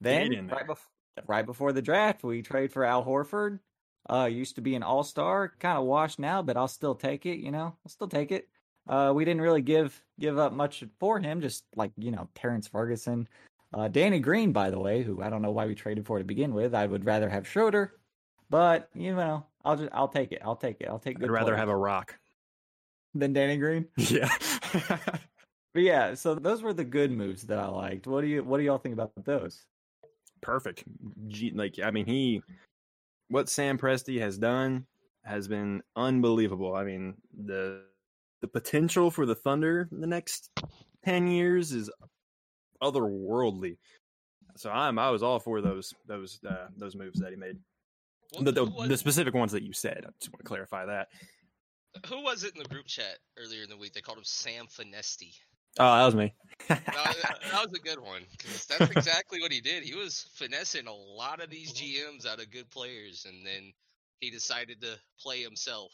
Then, 0.00 0.30
Get 0.30 0.38
in 0.38 0.46
there. 0.46 0.56
right, 0.56 0.66
bef- 0.66 1.26
right 1.26 1.46
before 1.46 1.72
the 1.72 1.82
draft, 1.82 2.24
we 2.24 2.40
trade 2.42 2.72
for 2.72 2.84
Al 2.84 3.04
Horford. 3.04 3.60
Uh, 4.08 4.24
used 4.24 4.54
to 4.54 4.62
be 4.62 4.74
an 4.74 4.82
all 4.82 5.04
star, 5.04 5.52
kind 5.58 5.76
of 5.76 5.84
washed 5.84 6.18
now, 6.18 6.40
but 6.40 6.56
I'll 6.56 6.66
still 6.68 6.94
take 6.94 7.26
it. 7.26 7.38
You 7.38 7.50
know, 7.50 7.76
I'll 7.84 7.90
still 7.90 8.08
take 8.08 8.32
it. 8.32 8.48
Uh, 8.88 9.12
we 9.14 9.26
didn't 9.26 9.42
really 9.42 9.60
give 9.60 10.02
give 10.18 10.38
up 10.38 10.54
much 10.54 10.82
for 10.98 11.20
him, 11.20 11.42
just 11.42 11.64
like 11.76 11.92
you 11.98 12.10
know 12.10 12.26
Terrence 12.34 12.66
Ferguson, 12.66 13.28
uh, 13.74 13.88
Danny 13.88 14.18
Green, 14.18 14.52
by 14.52 14.70
the 14.70 14.80
way, 14.80 15.02
who 15.02 15.22
I 15.22 15.28
don't 15.28 15.42
know 15.42 15.50
why 15.50 15.66
we 15.66 15.74
traded 15.74 16.06
for 16.06 16.18
to 16.18 16.24
begin 16.24 16.54
with. 16.54 16.74
I 16.74 16.86
would 16.86 17.04
rather 17.04 17.28
have 17.28 17.46
Schroeder, 17.46 17.92
but 18.48 18.88
you 18.94 19.14
know, 19.14 19.44
I'll 19.64 19.76
just 19.76 19.90
I'll 19.92 20.08
take 20.08 20.32
it. 20.32 20.40
I'll 20.42 20.56
take 20.56 20.80
it. 20.80 20.88
I'll 20.88 20.98
take. 20.98 21.22
I'd 21.22 21.30
rather 21.30 21.52
players 21.52 21.58
have 21.58 21.68
a 21.68 21.76
rock. 21.76 22.18
Than 23.14 23.32
Danny 23.32 23.56
Green. 23.56 23.86
Yeah. 23.96 24.28
But 25.72 25.84
yeah, 25.84 26.14
so 26.14 26.34
those 26.34 26.64
were 26.64 26.72
the 26.72 26.82
good 26.84 27.12
moves 27.12 27.44
that 27.44 27.60
I 27.60 27.68
liked. 27.68 28.08
What 28.08 28.22
do 28.22 28.26
you 28.26 28.42
What 28.42 28.58
do 28.58 28.64
y'all 28.64 28.78
think 28.78 28.92
about 28.92 29.12
those? 29.24 29.64
perfect. 30.42 30.82
G- 31.28 31.52
Like 31.54 31.78
I 31.78 31.92
mean, 31.92 32.06
he 32.06 32.42
what 33.28 33.48
Sam 33.48 33.78
Presti 33.78 34.18
has 34.20 34.36
done 34.36 34.84
has 35.24 35.46
been 35.46 35.80
unbelievable. 35.94 36.74
I 36.74 36.82
mean, 36.82 37.14
the 37.46 37.82
the 38.40 38.48
potential 38.48 39.12
for 39.12 39.26
the 39.26 39.34
Thunder 39.36 39.88
in 39.92 40.00
the 40.00 40.08
next 40.08 40.50
ten 41.04 41.28
years 41.28 41.70
is 41.70 41.88
otherworldly. 42.82 43.76
So 44.56 44.70
I'm 44.70 44.98
I 44.98 45.10
was 45.10 45.22
all 45.22 45.38
for 45.38 45.60
those 45.60 45.94
those 46.06 46.40
uh, 46.48 46.66
those 46.76 46.96
moves 46.96 47.20
that 47.20 47.30
he 47.30 47.36
made. 47.36 47.58
Wh- 48.36 48.42
The, 48.42 48.52
the, 48.52 48.64
the 48.88 48.96
specific 48.96 49.34
ones 49.34 49.52
that 49.52 49.62
you 49.62 49.72
said. 49.72 50.04
I 50.04 50.10
just 50.20 50.32
want 50.32 50.40
to 50.40 50.44
clarify 50.48 50.86
that. 50.86 51.08
Who 52.06 52.22
was 52.22 52.44
it 52.44 52.54
in 52.54 52.62
the 52.62 52.68
group 52.68 52.86
chat 52.86 53.18
earlier 53.38 53.62
in 53.62 53.68
the 53.68 53.76
week? 53.76 53.92
They 53.92 54.00
called 54.00 54.18
him 54.18 54.24
Sam 54.24 54.66
Finesti. 54.66 55.34
Oh, 55.78 55.96
that 55.96 56.04
was 56.04 56.14
me. 56.14 56.34
That, 56.68 56.84
that 56.84 57.64
was 57.64 57.72
a 57.72 57.82
good 57.82 58.00
one 58.00 58.22
because 58.32 58.66
that's 58.66 58.90
exactly 58.90 59.40
what 59.40 59.52
he 59.52 59.60
did. 59.60 59.84
He 59.84 59.94
was 59.94 60.28
finessing 60.34 60.86
a 60.86 60.94
lot 60.94 61.42
of 61.42 61.48
these 61.48 61.72
GMs 61.72 62.26
out 62.26 62.40
of 62.40 62.50
good 62.50 62.70
players, 62.70 63.24
and 63.28 63.46
then 63.46 63.72
he 64.20 64.30
decided 64.30 64.80
to 64.82 64.98
play 65.20 65.42
himself. 65.42 65.92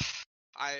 I 0.56 0.74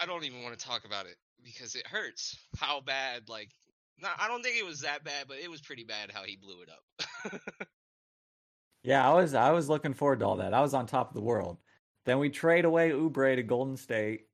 I 0.00 0.06
don't 0.06 0.24
even 0.24 0.42
want 0.42 0.58
to 0.58 0.64
talk 0.64 0.84
about 0.84 1.06
it 1.06 1.16
because 1.44 1.74
it 1.74 1.86
hurts 1.86 2.38
how 2.58 2.80
bad. 2.80 3.28
Like, 3.28 3.50
not, 3.98 4.12
I 4.18 4.28
don't 4.28 4.42
think 4.42 4.56
it 4.56 4.64
was 4.64 4.80
that 4.80 5.04
bad, 5.04 5.26
but 5.26 5.38
it 5.38 5.50
was 5.50 5.60
pretty 5.60 5.84
bad 5.84 6.10
how 6.12 6.22
he 6.22 6.36
blew 6.36 6.62
it 6.62 6.68
up. 6.70 7.40
Yeah, 8.82 9.08
I 9.08 9.12
was 9.12 9.34
I 9.34 9.50
was 9.50 9.68
looking 9.68 9.94
forward 9.94 10.20
to 10.20 10.26
all 10.26 10.36
that. 10.36 10.54
I 10.54 10.60
was 10.60 10.74
on 10.74 10.86
top 10.86 11.08
of 11.08 11.14
the 11.14 11.20
world. 11.20 11.58
Then 12.04 12.18
we 12.18 12.30
trade 12.30 12.64
away 12.64 12.90
Oubre 12.90 13.36
to 13.36 13.42
Golden 13.42 13.76
State, 13.76 14.26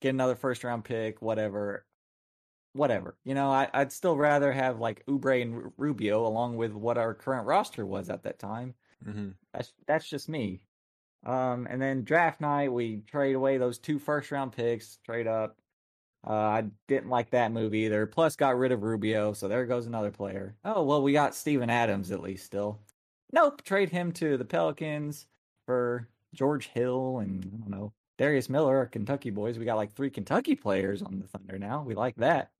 get 0.00 0.10
another 0.10 0.36
first 0.36 0.64
round 0.64 0.84
pick, 0.84 1.22
whatever, 1.22 1.86
whatever. 2.72 3.16
You 3.24 3.34
know, 3.34 3.50
I, 3.50 3.68
I'd 3.72 3.92
still 3.92 4.16
rather 4.16 4.52
have 4.52 4.80
like 4.80 5.04
Oubre 5.06 5.42
and 5.42 5.56
Ru- 5.56 5.72
Rubio 5.76 6.26
along 6.26 6.56
with 6.56 6.72
what 6.72 6.98
our 6.98 7.14
current 7.14 7.46
roster 7.46 7.86
was 7.86 8.10
at 8.10 8.22
that 8.24 8.38
time. 8.38 8.74
hmm 9.04 9.30
That's 9.52 9.72
that's 9.86 10.08
just 10.08 10.28
me. 10.28 10.62
Um, 11.24 11.66
and 11.70 11.80
then 11.80 12.04
draft 12.04 12.40
night, 12.40 12.70
we 12.72 12.98
trade 13.06 13.34
away 13.34 13.56
those 13.56 13.78
two 13.78 13.98
first 13.98 14.30
round 14.30 14.52
picks, 14.52 14.98
trade 15.04 15.26
up. 15.26 15.58
Uh, 16.26 16.32
I 16.32 16.64
didn't 16.88 17.10
like 17.10 17.30
that 17.30 17.52
move 17.52 17.74
either. 17.74 18.06
Plus, 18.06 18.36
got 18.36 18.56
rid 18.58 18.72
of 18.72 18.82
Rubio, 18.82 19.32
so 19.34 19.46
there 19.48 19.66
goes 19.66 19.86
another 19.86 20.10
player. 20.10 20.56
Oh 20.64 20.82
well, 20.84 21.02
we 21.02 21.12
got 21.12 21.34
Steven 21.34 21.70
Adams 21.70 22.10
at 22.10 22.20
least 22.20 22.46
still. 22.46 22.78
Nope, 23.32 23.62
trade 23.62 23.90
him 23.90 24.12
to 24.12 24.36
the 24.36 24.44
Pelicans 24.44 25.26
for 25.66 26.08
George 26.34 26.68
Hill 26.68 27.18
and 27.18 27.44
I 27.44 27.56
don't 27.58 27.70
know 27.70 27.92
Darius 28.18 28.48
Miller, 28.48 28.76
our 28.76 28.86
Kentucky 28.86 29.30
boys. 29.30 29.58
We 29.58 29.64
got 29.64 29.76
like 29.76 29.92
three 29.92 30.10
Kentucky 30.10 30.54
players 30.54 31.02
on 31.02 31.18
the 31.18 31.26
Thunder 31.26 31.58
now. 31.58 31.82
We 31.82 31.94
like 31.94 32.16
that. 32.16 32.50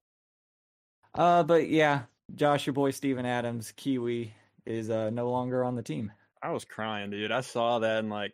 Uh, 1.15 1.43
but 1.43 1.69
yeah, 1.69 2.03
Josh, 2.35 2.67
your 2.67 2.75
boy 2.75 2.91
Steven 2.91 3.27
Adams, 3.27 3.73
Kiwi, 3.77 4.35
is 4.67 4.91
uh 4.91 5.11
no 5.11 5.31
longer 5.31 5.63
on 5.63 5.77
the 5.77 5.83
team. 5.83 6.11
I 6.43 6.51
was 6.51 6.65
crying, 6.65 7.11
dude. 7.11 7.33
I 7.33 7.43
saw 7.43 7.81
that 7.81 8.01
and 8.01 8.11
like 8.11 8.33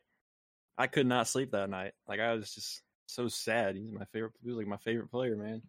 I 0.79 0.87
could 0.87 1.07
not 1.07 1.29
sleep 1.29 1.51
that 1.53 1.71
night. 1.71 1.93
Like 2.09 2.21
I 2.21 2.33
was 2.33 2.55
just 2.55 2.83
so 3.07 3.29
sad. 3.29 3.77
He's 3.77 3.91
my 3.91 4.05
favorite. 4.13 4.33
He 4.43 4.49
was 4.49 4.57
like 4.57 4.67
my 4.67 4.79
favorite 4.79 5.11
player, 5.11 5.37
man. 5.37 5.63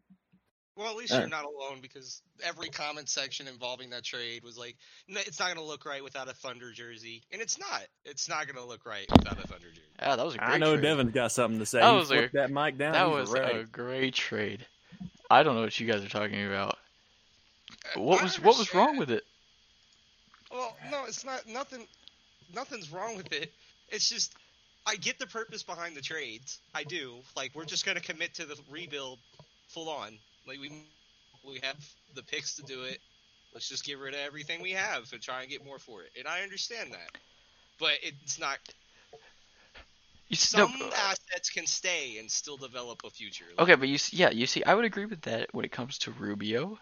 Well, 0.81 0.89
at 0.91 0.97
least 0.97 1.13
you're 1.13 1.27
not 1.27 1.45
alone 1.45 1.79
because 1.81 2.21
every 2.43 2.69
comment 2.69 3.07
section 3.07 3.47
involving 3.47 3.91
that 3.91 4.03
trade 4.03 4.43
was 4.43 4.57
like, 4.57 4.75
"It's 5.07 5.39
not 5.39 5.47
going 5.47 5.57
to 5.57 5.63
look 5.63 5.85
right 5.85 6.03
without 6.03 6.27
a 6.27 6.33
Thunder 6.33 6.71
jersey," 6.71 7.21
and 7.31 7.41
it's 7.41 7.59
not. 7.59 7.83
It's 8.03 8.27
not 8.27 8.47
going 8.47 8.57
to 8.57 8.65
look 8.65 8.85
right 8.85 9.05
without 9.11 9.33
a 9.37 9.47
Thunder 9.47 9.67
jersey. 9.69 9.81
Yeah, 9.99 10.15
that 10.15 10.25
was 10.25 10.35
a 10.35 10.39
great 10.39 10.49
I 10.49 10.57
know 10.57 10.73
trade. 10.73 10.81
Devin's 10.81 11.11
got 11.13 11.31
something 11.31 11.59
to 11.59 11.65
say. 11.65 11.79
That 11.81 11.91
He 11.91 11.97
was 11.97 12.11
a- 12.11 12.29
that 12.33 12.51
mic 12.51 12.77
down. 12.77 12.93
That 12.93 13.09
was 13.11 13.29
ready. 13.31 13.59
a 13.59 13.63
great 13.63 14.15
trade. 14.15 14.65
I 15.29 15.43
don't 15.43 15.55
know 15.55 15.61
what 15.61 15.79
you 15.79 15.85
guys 15.87 16.03
are 16.03 16.09
talking 16.09 16.45
about. 16.45 16.77
What 17.95 18.23
was 18.23 18.39
what 18.39 18.57
was 18.57 18.73
wrong 18.73 18.97
with 18.97 19.11
it? 19.11 19.23
Well, 20.51 20.75
no, 20.89 21.05
it's 21.05 21.23
not. 21.23 21.47
Nothing. 21.47 21.87
Nothing's 22.53 22.91
wrong 22.91 23.15
with 23.17 23.31
it. 23.31 23.53
It's 23.89 24.09
just 24.09 24.33
I 24.85 24.95
get 24.95 25.19
the 25.19 25.27
purpose 25.27 25.63
behind 25.63 25.95
the 25.95 26.01
trades. 26.01 26.59
I 26.73 26.83
do. 26.83 27.17
Like 27.35 27.51
we're 27.53 27.65
just 27.65 27.85
gonna 27.85 27.99
commit 28.01 28.33
to 28.35 28.45
the 28.45 28.57
rebuild 28.69 29.19
full 29.67 29.89
on. 29.89 30.17
Like 30.47 30.59
we 30.59 30.69
we 31.43 31.59
have 31.63 31.77
the 32.15 32.23
picks 32.23 32.55
to 32.55 32.63
do 32.63 32.83
it. 32.83 32.99
Let's 33.53 33.67
just 33.67 33.85
get 33.85 33.97
rid 33.99 34.13
of 34.13 34.19
everything 34.21 34.61
we 34.61 34.71
have 34.71 35.11
and 35.13 35.21
try 35.21 35.41
and 35.41 35.49
get 35.49 35.65
more 35.65 35.79
for 35.79 36.03
it. 36.03 36.11
And 36.17 36.27
I 36.27 36.41
understand 36.41 36.93
that. 36.93 37.17
But 37.79 37.93
it's 38.03 38.39
not. 38.39 38.59
You 40.29 40.35
s- 40.35 40.55
no, 40.55 40.67
Some 40.67 40.91
assets 40.95 41.49
can 41.49 41.67
stay 41.67 42.17
and 42.17 42.31
still 42.31 42.57
develop 42.57 43.03
a 43.03 43.09
future. 43.09 43.45
Like, 43.49 43.59
Okay, 43.59 43.75
but 43.75 43.89
you 43.89 43.95
s- 43.95 44.13
yeah, 44.13 44.29
you 44.29 44.45
see, 44.47 44.63
I 44.63 44.73
would 44.75 44.85
agree 44.85 45.05
with 45.05 45.21
that 45.23 45.53
when 45.53 45.65
it 45.65 45.71
comes 45.71 45.97
to 45.99 46.11
Rubio 46.11 46.79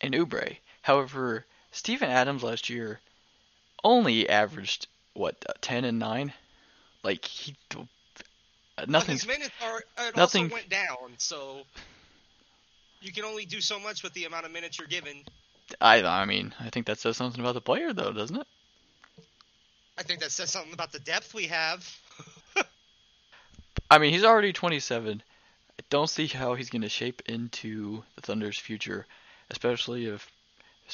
and 0.00 0.14
Oubre. 0.14 0.56
However, 0.82 1.46
Steven 1.72 2.10
Adams 2.10 2.42
last 2.42 2.68
year 2.68 3.00
only 3.84 4.28
averaged 4.28 4.88
what 5.14 5.36
uh, 5.48 5.52
ten 5.60 5.84
and 5.84 5.98
nine. 5.98 6.32
Like 7.02 7.24
he, 7.24 7.56
Uh, 8.78 8.86
But 8.86 8.88
Nothing's 8.90 9.26
minutes 9.26 9.54
are. 9.62 9.78
It 9.98 10.16
nothing- 10.16 10.44
also 10.44 10.54
went 10.54 10.68
down, 10.68 11.14
so 11.18 11.66
you 13.00 13.12
can 13.12 13.24
only 13.24 13.46
do 13.46 13.60
so 13.60 13.78
much 13.78 14.02
with 14.02 14.12
the 14.14 14.24
amount 14.24 14.46
of 14.46 14.52
minutes 14.52 14.78
you're 14.78 14.88
given. 14.88 15.24
I 15.80 16.02
I 16.02 16.24
mean, 16.26 16.54
I 16.60 16.70
think 16.70 16.86
that 16.86 16.98
says 16.98 17.16
something 17.16 17.40
about 17.40 17.54
the 17.54 17.60
player 17.60 17.92
though, 17.92 18.12
doesn't 18.12 18.36
it? 18.36 18.46
I 19.98 20.02
think 20.02 20.20
that 20.20 20.32
says 20.32 20.50
something 20.50 20.72
about 20.72 20.92
the 20.92 20.98
depth 20.98 21.34
we 21.34 21.46
have. 21.48 21.98
I 23.90 23.98
mean, 23.98 24.12
he's 24.12 24.24
already 24.24 24.52
27. 24.52 25.22
I 25.78 25.82
don't 25.90 26.08
see 26.10 26.26
how 26.26 26.54
he's 26.54 26.70
going 26.70 26.82
to 26.82 26.88
shape 26.88 27.22
into 27.26 28.04
the 28.16 28.22
Thunder's 28.22 28.58
future, 28.58 29.06
especially 29.50 30.06
if 30.06 30.30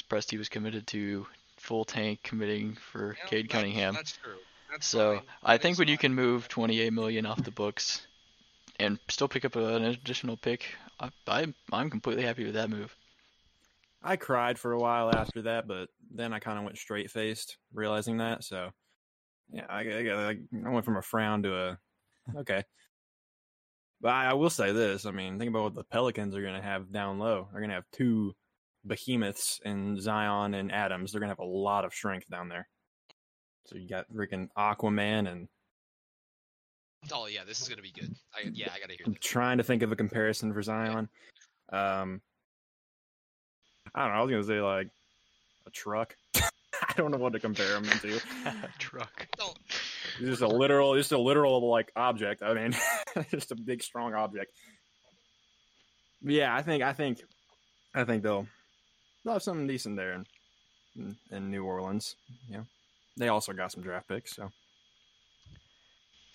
Presti 0.09 0.37
was 0.37 0.49
committed 0.49 0.87
to 0.87 1.27
full 1.57 1.85
tank 1.85 2.23
committing 2.23 2.75
for 2.75 3.17
Yeah, 3.17 3.25
Cade 3.27 3.49
Cunningham. 3.49 3.93
That's 3.93 4.13
true. 4.13 4.37
That's 4.71 4.87
So 4.87 5.15
fine. 5.15 5.23
I 5.43 5.57
That 5.57 5.61
think 5.61 5.77
when 5.79 5.87
you 5.87 5.97
can 5.97 6.13
move 6.15 6.47
28 6.47 6.93
million 6.93 7.25
off 7.25 7.43
the 7.43 7.51
books 7.51 8.06
and 8.79 8.99
still 9.09 9.27
pick 9.27 9.45
up 9.45 9.55
an 9.55 9.83
additional 9.83 10.37
pick, 10.37 10.75
I, 10.99 11.09
I 11.27 11.53
I'm 11.71 11.89
completely 11.89 12.23
happy 12.23 12.45
with 12.45 12.53
that 12.55 12.69
move. 12.69 12.95
I 14.03 14.15
cried 14.15 14.59
for 14.59 14.73
a 14.73 14.79
while 14.79 15.13
after 15.13 15.41
that, 15.43 15.67
but 15.67 15.89
then 16.13 16.33
I 16.33 16.39
kind 16.39 16.57
of 16.57 16.63
went 16.63 16.77
straight 16.77 17.11
faced, 17.11 17.57
realizing 17.73 18.17
that. 18.17 18.43
So, 18.43 18.69
yeah, 19.51 19.65
I, 19.69 19.81
I, 19.81 20.37
I 20.65 20.69
went 20.69 20.85
from 20.85 20.97
a 20.97 21.01
frown 21.01 21.43
to 21.43 21.55
a 21.55 21.79
okay. 22.37 22.63
But 23.99 24.09
I, 24.09 24.25
I 24.27 24.33
will 24.33 24.49
say 24.49 24.71
this: 24.71 25.05
I 25.05 25.11
mean, 25.11 25.39
think 25.39 25.49
about 25.49 25.63
what 25.63 25.75
the 25.75 25.83
Pelicans 25.83 26.35
are 26.35 26.41
going 26.41 26.55
to 26.55 26.61
have 26.61 26.91
down 26.91 27.19
low. 27.19 27.47
They're 27.51 27.61
going 27.61 27.69
to 27.69 27.75
have 27.75 27.91
two 27.91 28.33
behemoths 28.85 29.59
in 29.65 29.99
Zion 29.99 30.53
and 30.53 30.71
Adams. 30.71 31.11
They're 31.11 31.19
going 31.19 31.29
to 31.29 31.33
have 31.33 31.39
a 31.39 31.51
lot 31.51 31.83
of 31.83 31.93
strength 31.93 32.29
down 32.29 32.49
there. 32.49 32.67
So 33.65 33.75
you 33.75 33.87
got 33.87 34.05
freaking 34.13 34.47
Aquaman, 34.57 35.29
and 35.29 35.47
Oh 37.11 37.27
yeah, 37.27 37.43
this 37.45 37.61
is 37.61 37.69
gonna 37.69 37.81
be 37.81 37.91
good. 37.91 38.13
I, 38.35 38.49
yeah, 38.51 38.69
I 38.73 38.79
gotta 38.79 38.93
hear 38.93 39.03
I'm 39.05 39.13
this. 39.13 39.21
trying 39.21 39.57
to 39.57 39.63
think 39.63 39.83
of 39.83 39.91
a 39.91 39.95
comparison 39.95 40.53
for 40.53 40.61
Zion. 40.61 41.09
Um, 41.71 42.21
I 43.93 44.03
don't 44.03 44.13
know. 44.13 44.19
I 44.19 44.21
was 44.21 44.31
going 44.31 44.43
to 44.43 44.47
say 44.47 44.61
like 44.61 44.89
a 45.65 45.71
truck. 45.71 46.15
I 46.35 46.93
don't 46.95 47.11
know 47.11 47.17
what 47.17 47.33
to 47.33 47.39
compare 47.39 47.75
him 47.75 47.83
to. 47.83 48.19
Truck. 48.79 49.27
Don't. 49.37 49.57
It's 50.19 50.29
just 50.29 50.41
a 50.41 50.47
literal, 50.47 50.95
just 50.95 51.11
a 51.11 51.17
literal 51.17 51.67
like 51.67 51.91
object. 51.95 52.43
I 52.43 52.53
mean, 52.53 52.75
just 53.31 53.51
a 53.51 53.55
big 53.55 53.81
strong 53.81 54.13
object. 54.13 54.51
But 56.21 56.33
yeah, 56.33 56.55
I 56.55 56.61
think, 56.61 56.83
I 56.83 56.93
think, 56.93 57.21
I 57.95 58.03
think 58.03 58.21
they'll 58.23 58.47
they'll 59.23 59.33
have 59.33 59.43
something 59.43 59.67
decent 59.67 59.95
there 59.95 60.13
in 60.13 60.25
in, 60.95 61.15
in 61.31 61.51
New 61.51 61.63
Orleans. 61.65 62.15
Yeah, 62.49 62.63
they 63.17 63.29
also 63.29 63.53
got 63.53 63.71
some 63.71 63.81
draft 63.81 64.07
picks. 64.07 64.35
So 64.35 64.51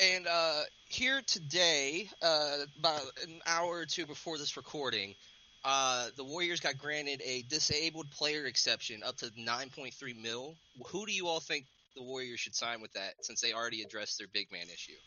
And 0.03 0.27
uh, 0.27 0.63
here 0.87 1.23
today, 1.25 2.09
uh, 2.21 2.57
about 2.77 3.03
an 3.23 3.41
hour 3.47 3.69
or 3.79 3.87
two 3.87 4.05
before 4.05 4.37
this 4.37 4.57
recording, 4.57 5.15
uh, 5.65 6.09
the 6.17 6.25
Warriors 6.25 6.59
got 6.59 6.77
granted 6.77 7.23
a 7.25 7.43
disabled 7.43 8.11
player 8.11 8.47
exception 8.47 9.05
up 9.05 9.17
to 9.19 9.27
9.3 9.27 10.21
mil. 10.21 10.57
Who 10.89 11.07
do 11.07 11.13
you 11.13 11.29
all 11.29 11.39
think 11.39 11.67
the 11.95 12.03
Warriors 12.03 12.41
should 12.41 12.57
sign 12.57 12.81
with 12.81 12.93
that, 12.95 13.15
since 13.21 13.41
they 13.41 13.53
already 13.53 13.83
addressed 13.83 14.19
their 14.19 14.27
big 14.33 14.51
man 14.51 14.65
issue? 14.75 14.99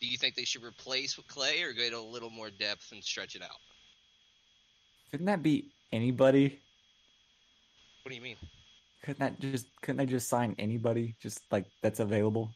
Do 0.00 0.08
you 0.08 0.18
think 0.18 0.34
they 0.34 0.44
should 0.44 0.64
replace 0.64 1.16
with 1.16 1.28
Clay 1.28 1.62
or 1.62 1.72
get 1.72 1.92
a 1.92 2.00
little 2.00 2.30
more 2.30 2.50
depth 2.50 2.90
and 2.90 3.04
stretch 3.04 3.36
it 3.36 3.42
out? 3.42 3.60
Couldn't 5.12 5.26
that 5.26 5.44
be 5.44 5.70
anybody? 5.92 6.58
What 8.02 8.10
do 8.10 8.16
you 8.16 8.22
mean? 8.22 8.36
Couldn't 9.04 9.20
that 9.20 9.38
just 9.38 9.66
couldn't 9.80 9.98
they 9.98 10.06
just 10.06 10.28
sign 10.28 10.56
anybody 10.58 11.14
just 11.22 11.40
like 11.52 11.66
that's 11.82 12.00
available? 12.00 12.50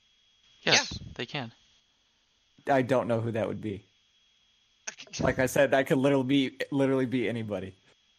Yes, 0.75 0.99
they 1.17 1.27
can. 1.27 1.53
I 2.71 2.83
don't 2.83 3.09
know 3.09 3.21
who 3.21 3.33
that 3.33 3.47
would 3.49 3.61
be. 3.61 3.85
Like 5.21 5.39
I 5.39 5.47
said, 5.47 5.71
that 5.71 5.87
could 5.87 5.99
literally 5.99 6.25
be 6.25 6.59
literally 6.71 7.07
be 7.07 7.29
anybody. 7.29 7.75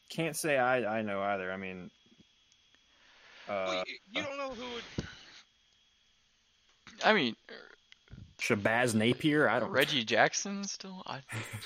can't 0.10 0.36
say 0.36 0.58
I 0.58 1.00
I 1.00 1.02
know 1.02 1.22
either. 1.22 1.52
I 1.52 1.58
mean, 1.58 1.90
uh, 3.48 3.66
Well, 3.68 3.84
you, 3.88 3.96
you 4.14 4.24
don't 4.24 4.38
know 4.38 4.50
who 4.50 4.74
would. 4.76 4.84
I 7.04 7.14
mean, 7.14 7.36
Shabazz 8.40 8.94
Napier. 8.96 9.48
I 9.50 9.60
don't. 9.60 9.72
Reggie 9.72 10.04
Jackson 10.04 10.64
still. 10.64 11.04
I, 11.06 11.20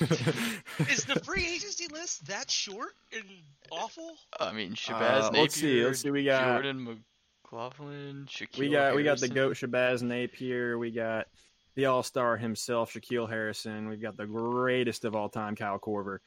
Is 0.88 1.04
the 1.04 1.20
free 1.24 1.46
agency 1.46 1.86
list 1.88 2.26
that 2.26 2.50
short 2.50 2.94
and 3.12 3.24
awful? 3.70 4.16
I 4.40 4.52
mean, 4.52 4.72
Shabazz 4.74 5.22
Uh, 5.22 5.30
Napier. 5.30 5.40
let's 5.42 5.54
see, 5.54 5.84
let's 5.84 6.00
see, 6.00 6.10
we 6.10 6.24
got- 6.24 6.62
Jordan 6.62 7.04
McLaughlin, 7.44 8.26
Shaquille. 8.30 8.58
we 8.58 8.68
got 8.70 8.94
we 8.96 9.02
got 9.02 9.20
the 9.20 9.28
goat 9.28 9.56
Shabazz 9.56 10.02
Napier. 10.02 10.78
We 10.78 10.90
got 10.90 11.26
the 11.74 11.86
All 11.86 12.02
Star 12.02 12.36
himself, 12.36 12.92
Shaquille 12.92 13.28
Harrison. 13.28 13.88
We've 13.88 14.00
got 14.00 14.16
the 14.16 14.26
greatest 14.26 15.04
of 15.04 15.14
all 15.14 15.28
time, 15.28 15.54
Kyle 15.56 15.78
Korver. 15.78 16.18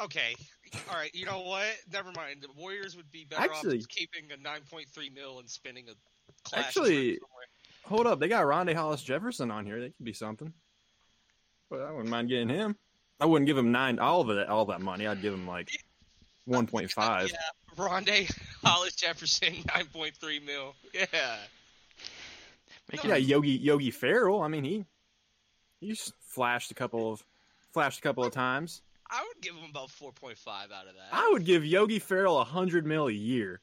Okay. 0.00 0.34
All 0.90 0.96
right. 0.96 1.14
You 1.14 1.26
know 1.26 1.42
what? 1.42 1.76
Never 1.92 2.10
mind. 2.16 2.42
The 2.42 2.48
Warriors 2.60 2.96
would 2.96 3.10
be 3.12 3.24
better 3.24 3.42
off 3.42 3.56
Actually- 3.58 3.76
just 3.78 3.90
keeping 3.90 4.24
a 4.32 4.36
9.3 4.36 5.14
mil 5.14 5.38
and 5.38 5.48
spending 5.48 5.84
a 5.88 5.92
clash 6.48 6.66
Actually- 6.68 7.18
Hold 7.84 8.06
up, 8.06 8.20
they 8.20 8.28
got 8.28 8.44
Rondae 8.44 8.74
Hollis 8.74 9.02
Jefferson 9.02 9.50
on 9.50 9.66
here. 9.66 9.80
They 9.80 9.90
could 9.90 10.04
be 10.04 10.12
something. 10.12 10.52
But 11.68 11.80
I 11.82 11.90
wouldn't 11.90 12.08
mind 12.08 12.28
getting 12.28 12.48
him. 12.48 12.76
I 13.20 13.26
wouldn't 13.26 13.46
give 13.46 13.58
him 13.58 13.72
nine 13.72 13.98
all 13.98 14.20
of 14.20 14.30
it 14.30 14.48
all 14.48 14.64
that 14.66 14.80
money. 14.80 15.06
I'd 15.06 15.20
give 15.20 15.34
him 15.34 15.46
like 15.46 15.68
one 16.44 16.66
point 16.66 16.90
five. 16.90 17.30
Yeah. 17.30 17.38
Rondae 17.76 18.30
Hollis 18.64 18.94
Jefferson 18.94 19.54
9.3 19.54 20.44
mil. 20.44 20.74
Yeah. 20.92 21.36
Making- 22.90 23.10
Yeah, 23.10 23.16
Yogi 23.16 23.50
Yogi 23.52 23.90
Ferrell. 23.90 24.42
I 24.42 24.48
mean 24.48 24.64
he 24.64 24.84
he's 25.80 26.12
flashed 26.20 26.70
a 26.70 26.74
couple 26.74 27.12
of 27.12 27.24
flashed 27.72 27.98
a 27.98 28.02
couple 28.02 28.24
of 28.24 28.32
times. 28.32 28.82
I 29.10 29.22
would 29.28 29.42
give 29.42 29.54
him 29.54 29.68
about 29.70 29.88
4.5 29.88 30.36
out 30.48 30.86
of 30.88 30.94
that. 30.94 31.08
I 31.12 31.28
would 31.32 31.44
give 31.44 31.64
Yogi 31.66 31.98
Ferrell 31.98 32.38
a 32.38 32.44
hundred 32.44 32.86
mil 32.86 33.08
a 33.08 33.12
year. 33.12 33.60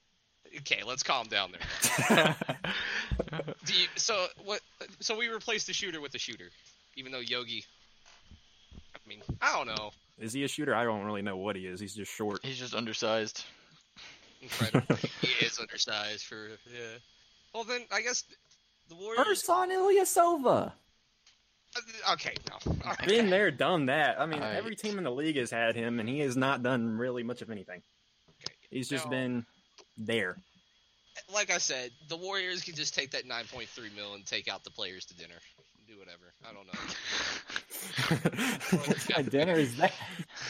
Okay, 0.58 0.82
let's 0.86 1.04
calm 1.04 1.28
down 1.28 1.52
there. 1.52 2.36
Do 3.65 3.74
you, 3.74 3.88
so 3.96 4.28
what? 4.46 4.62
So 5.00 5.15
we 5.18 5.28
replaced 5.28 5.68
the 5.68 5.74
shooter 5.74 6.02
with 6.02 6.12
the 6.12 6.18
shooter, 6.20 6.50
even 6.96 7.12
though 7.12 7.20
Yogi. 7.20 7.63
I 8.96 9.10
mean, 9.10 9.22
I 9.42 9.56
don't 9.56 9.68
know. 9.68 9.92
Is 10.19 10.34
he 10.34 10.43
a 10.43 10.47
shooter? 10.47 10.75
I 10.75 10.84
don't 10.84 11.03
really 11.05 11.21
know 11.21 11.38
what 11.38 11.55
he 11.55 11.65
is. 11.65 11.79
He's 11.79 11.95
just 11.95 12.12
short. 12.12 12.39
He's 12.43 12.58
just 12.58 12.75
undersized. 12.75 13.43
Incredible. 14.41 14.95
he 15.21 15.45
is 15.45 15.60
undersized 15.60 16.25
for 16.25 16.49
yeah. 16.71 16.97
Well 17.53 17.63
then, 17.63 17.82
I 17.91 18.01
guess 18.01 18.23
the 18.89 18.95
Warriors. 18.95 19.43
Ersan 19.43 19.69
Ilyasova. 19.69 20.67
Uh, 20.67 20.71
Okay, 22.13 22.34
no. 22.49 22.73
All 22.84 22.93
right. 22.99 23.08
Been 23.08 23.29
there, 23.29 23.51
done 23.51 23.86
that. 23.88 24.19
I 24.19 24.25
mean, 24.25 24.41
Alright. 24.41 24.55
every 24.58 24.75
team 24.75 24.97
in 24.97 25.03
the 25.03 25.12
league 25.12 25.38
has 25.38 25.51
had 25.51 25.75
him, 25.75 25.99
and 25.99 26.10
he 26.10 26.19
has 26.19 26.36
not 26.36 26.63
done 26.63 26.97
really 26.97 27.21
much 27.21 27.43
of 27.43 27.51
anything. 27.51 27.82
Okay. 28.43 28.53
He's 28.71 28.89
just 28.89 29.05
No. 29.05 29.12
been 29.12 29.45
there. 29.95 30.38
Like 31.32 31.51
I 31.51 31.60
said, 31.60 31.91
the 32.08 32.17
Warriors 32.17 32.63
can 32.63 32.73
just 32.73 32.95
take 32.95 33.12
that 33.12 33.25
9.3 33.27 33.67
mil 33.95 34.15
and 34.15 34.25
take 34.25 34.47
out 34.47 34.63
the 34.63 34.71
players 34.71 35.05
to 35.05 35.15
dinner. 35.15 35.36
Do 35.89 35.97
whatever. 35.97 36.34
I 36.47 36.54
don't 36.54 36.67
know. 36.67 36.80
What 38.88 39.08
kind 39.10 39.25
of 39.25 39.32
dinner 39.32 39.54
is 39.54 39.75
that? 39.78 39.93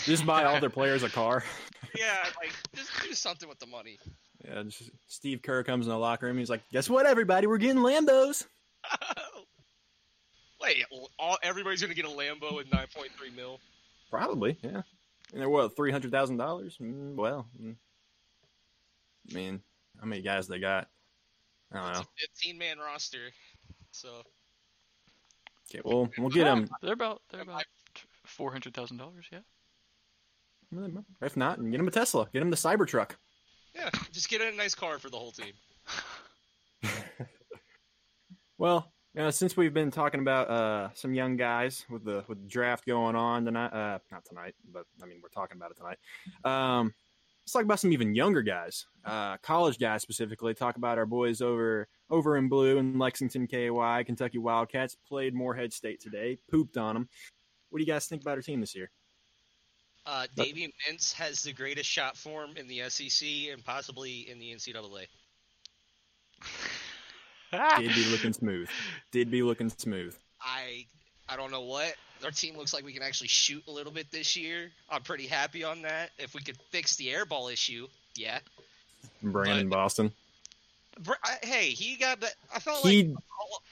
just 0.04 0.25
buy 0.25 0.43
all 0.43 0.60
their 0.60 0.69
players 0.69 1.04
a 1.04 1.10
car. 1.10 1.43
yeah, 1.97 2.17
like 2.41 2.52
just 2.75 2.89
do 3.04 3.13
something 3.13 3.47
with 3.47 3.60
the 3.60 3.67
money. 3.67 3.99
Yeah, 4.43 4.63
just, 4.63 4.89
Steve 5.08 5.41
Kerr 5.41 5.63
comes 5.63 5.86
in 5.86 5.91
the 5.91 5.97
locker 5.97 6.25
room. 6.25 6.38
He's 6.38 6.49
like, 6.49 6.63
"Guess 6.71 6.89
what, 6.89 7.06
everybody? 7.06 7.47
We're 7.47 7.58
getting 7.58 7.82
Lambos." 7.82 8.45
Wait, 10.62 10.84
all, 11.17 11.38
everybody's 11.41 11.82
gonna 11.82 11.93
get 11.93 12.06
a 12.06 12.10
Lambo 12.10 12.60
at 12.60 12.69
9.3 12.69 13.36
mil. 13.36 13.60
Probably, 14.10 14.58
yeah. 14.62 14.82
And 15.32 15.41
they're 15.41 15.49
what 15.49 15.75
three 15.75 15.91
hundred 15.91 16.12
thousand 16.12 16.38
dollars? 16.38 16.78
Mm, 16.82 17.15
well, 17.15 17.47
mm. 17.62 17.75
I 19.30 19.34
mean, 19.34 19.62
how 19.99 20.08
many 20.08 20.21
guys 20.21 20.47
they 20.47 20.60
got? 20.60 20.89
I 21.71 21.78
don't 21.78 21.89
It's 21.91 21.99
know. 21.99 22.06
a 22.06 22.28
15 22.41 22.58
man 22.58 22.80
roster. 22.80 23.30
So 23.91 24.23
Okay, 25.71 25.82
well, 25.84 26.10
we'll 26.17 26.29
get 26.29 26.45
them. 26.45 26.67
They're 26.82 26.93
about 26.93 27.21
they're 27.29 27.41
about 27.41 27.63
four 28.25 28.51
hundred 28.51 28.73
thousand 28.73 28.97
dollars. 28.97 29.25
Yeah. 29.32 29.39
If 31.21 31.36
not, 31.36 31.58
get 31.71 31.79
him 31.79 31.88
a 31.88 31.91
Tesla. 31.91 32.27
Get 32.32 32.41
him 32.41 32.51
the 32.51 32.55
Cybertruck. 32.55 33.12
yeah, 33.75 33.89
just 34.12 34.29
get 34.29 34.41
a 34.41 34.55
nice 34.55 34.75
car 34.75 34.99
for 34.99 35.10
the 35.10 35.17
whole 35.17 35.32
team. 35.32 35.53
Well, 38.60 38.91
you 39.15 39.21
know, 39.21 39.29
since 39.29 39.55
we've 39.55 39.73
been 39.73 39.89
talking 39.89 40.19
about 40.19 40.49
uh, 40.49 40.89
some 40.93 41.13
young 41.13 41.38
guys 41.38 41.86
with 41.89 42.03
the 42.03 42.25
with 42.27 42.41
the 42.41 42.47
draft 42.47 42.86
going 42.86 43.15
on 43.15 43.45
tonight, 43.45 43.71
uh, 43.71 43.99
not 44.12 44.25
tonight, 44.25 44.53
but 44.71 44.84
I 45.01 45.05
mean 45.05 45.21
we're 45.23 45.29
talking 45.29 45.55
about 45.55 45.71
it 45.71 45.77
tonight. 45.77 45.97
Um, 46.43 46.93
let's 47.50 47.54
talk 47.56 47.64
about 47.64 47.80
some 47.80 47.92
even 47.92 48.14
younger 48.14 48.44
guys, 48.44 48.86
uh, 49.06 49.36
college 49.38 49.80
guys 49.80 50.04
specifically. 50.04 50.54
Talk 50.54 50.76
about 50.76 51.00
our 51.00 51.08
boys 51.08 51.42
over 51.42 51.88
over 52.12 52.38
in 52.38 52.48
blue 52.48 52.78
in 52.78 53.00
Lexington, 53.00 53.48
KY, 53.48 54.04
Kentucky 54.06 54.38
Wildcats. 54.38 54.96
Played 55.08 55.34
Morehead 55.34 55.74
State 55.74 56.00
today. 56.00 56.38
Pooped 56.52 56.78
on 56.78 56.94
them. 56.94 57.10
What 57.72 57.80
do 57.80 57.84
you 57.84 57.92
guys 57.92 58.06
think 58.06 58.22
about 58.22 58.36
our 58.36 58.44
team 58.44 58.60
this 58.60 58.76
year? 58.76 58.92
Uh, 60.06 60.28
Davion 60.38 60.72
Mintz 60.88 61.12
has 61.14 61.42
the 61.42 61.52
greatest 61.52 61.90
shot 61.90 62.16
form 62.16 62.52
in 62.56 62.68
the 62.68 62.88
SEC 62.88 63.28
and 63.52 63.66
possibly 63.66 64.30
in 64.30 64.38
the 64.38 64.52
NCAA. 64.54 65.08
Did 67.80 67.96
be 67.96 68.06
looking 68.12 68.34
smooth. 68.34 68.70
Did 69.12 69.32
be 69.32 69.42
looking 69.42 69.70
smooth. 69.70 70.16
I 70.40 70.86
I 71.28 71.36
don't 71.36 71.50
know 71.50 71.62
what 71.62 71.96
our 72.23 72.32
team 72.32 72.58
looks 72.58 72.73
like. 72.73 72.84
We 72.84 72.93
can 72.93 73.03
actually 73.03 73.27
shoot 73.27 73.63
a 73.67 73.71
little 73.71 73.91
bit 73.91 74.12
this 74.12 74.36
year. 74.36 74.71
I'm 74.89 75.01
pretty 75.01 75.27
happy 75.27 75.63
on 75.63 75.82
that. 75.84 76.12
If 76.17 76.34
we 76.34 76.41
could 76.41 76.58
fix 76.69 76.95
the 76.95 77.10
air 77.12 77.25
ball 77.25 77.47
issue, 77.47 77.88
yeah. 78.15 78.39
Brandon 79.23 79.69
But- 79.69 79.75
Boston. 79.75 80.12
Br- 80.99 81.13
I- 81.23 81.39
Hey, 81.43 81.69
he 81.69 81.95
got 81.95 82.19
that. 82.21 82.34
I 82.53 82.60
felt 82.60 82.84
like 82.84 83.08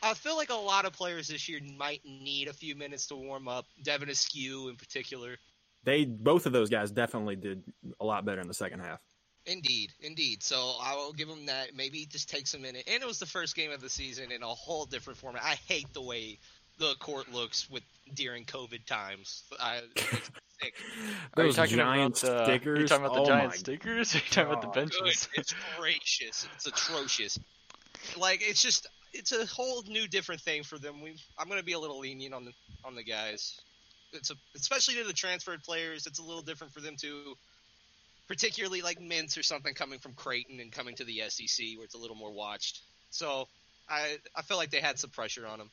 I 0.01 0.13
feel 0.13 0.37
like 0.37 0.49
a 0.49 0.53
lot 0.55 0.85
of 0.85 0.93
players 0.93 1.27
this 1.27 1.49
year 1.49 1.59
might 1.77 2.01
need 2.05 2.47
a 2.47 2.53
few 2.53 2.73
minutes 2.75 3.07
to 3.07 3.15
warm 3.15 3.47
up. 3.49 3.65
Devin 3.83 4.09
Askew 4.09 4.69
in 4.69 4.75
particular. 4.77 5.37
they 5.83 6.03
both 6.05 6.45
of 6.45 6.51
those 6.53 6.69
guys 6.69 6.91
definitely 6.91 7.35
did 7.35 7.63
a 7.99 8.05
lot 8.05 8.23
better 8.25 8.41
in 8.41 8.47
the 8.47 8.53
second 8.53 8.79
half. 8.81 8.99
Indeed, 9.45 9.93
indeed. 10.01 10.43
So 10.43 10.75
I 10.81 10.95
will 10.95 11.13
give 11.13 11.29
him 11.29 11.45
that. 11.45 11.73
Maybe 11.75 11.99
it 11.99 12.09
just 12.09 12.29
takes 12.29 12.53
a 12.53 12.59
minute. 12.59 12.83
And 12.87 13.01
it 13.01 13.05
was 13.05 13.19
the 13.19 13.25
first 13.25 13.55
game 13.55 13.71
of 13.71 13.79
the 13.79 13.89
season 13.89 14.31
in 14.31 14.43
a 14.43 14.47
whole 14.47 14.85
different 14.85 15.17
format. 15.17 15.43
I 15.43 15.55
hate 15.67 15.91
the 15.93 16.01
way 16.01 16.39
the 16.77 16.95
court 16.99 17.31
looks 17.31 17.69
with 17.69 17.83
during 18.13 18.45
COVID 18.45 18.85
times. 18.85 19.43
I, 19.59 19.77
it 19.77 19.83
makes 19.95 20.11
me 20.13 20.19
sick. 20.61 20.73
Are 21.37 21.43
you 21.43 21.49
Those 21.49 21.55
talking 21.55 21.77
giant 21.77 22.23
about 22.23 22.37
the, 22.37 22.43
stickers. 22.45 22.77
Are 22.77 22.81
you 22.81 22.87
talking 22.87 23.05
about 23.05 23.15
the 23.15 23.21
oh 23.21 23.25
giant 23.25 23.49
my 23.49 23.55
stickers? 23.55 24.15
Are 24.15 24.17
you 24.17 24.23
talking 24.29 24.51
about 24.51 24.61
the 24.61 24.79
benches? 24.79 25.27
Good. 25.33 25.41
It's 25.41 25.55
gracious. 25.77 26.47
It's 26.55 26.67
atrocious. 26.67 27.39
Like 28.17 28.41
it's 28.41 28.61
just 28.61 28.87
it's 29.13 29.31
a 29.31 29.45
whole 29.45 29.83
new 29.87 30.07
different 30.07 30.41
thing 30.41 30.63
for 30.63 30.77
them. 30.77 31.01
We 31.01 31.15
I'm 31.37 31.49
gonna 31.49 31.63
be 31.63 31.73
a 31.73 31.79
little 31.79 31.99
lenient 31.99 32.33
on 32.33 32.45
the 32.45 32.51
on 32.85 32.95
the 32.95 33.03
guys. 33.03 33.59
It's 34.13 34.31
a 34.31 34.35
especially 34.55 34.95
to 34.95 35.03
the 35.03 35.13
transferred 35.13 35.63
players. 35.63 36.07
It's 36.07 36.19
a 36.19 36.23
little 36.23 36.41
different 36.41 36.73
for 36.73 36.79
them 36.79 36.95
to, 36.97 37.35
Particularly 38.27 38.81
like 38.81 38.99
Mintz 38.99 39.37
or 39.37 39.43
something 39.43 39.73
coming 39.73 39.99
from 39.99 40.13
Creighton 40.13 40.59
and 40.59 40.69
coming 40.71 40.95
to 40.95 41.05
the 41.05 41.21
SEC 41.29 41.65
where 41.77 41.85
it's 41.85 41.95
a 41.95 41.97
little 41.97 42.15
more 42.15 42.31
watched. 42.31 42.81
So 43.09 43.47
I 43.89 44.17
I 44.35 44.41
feel 44.41 44.57
like 44.57 44.69
they 44.69 44.81
had 44.81 44.99
some 44.99 45.09
pressure 45.09 45.47
on 45.47 45.59
them. 45.59 45.71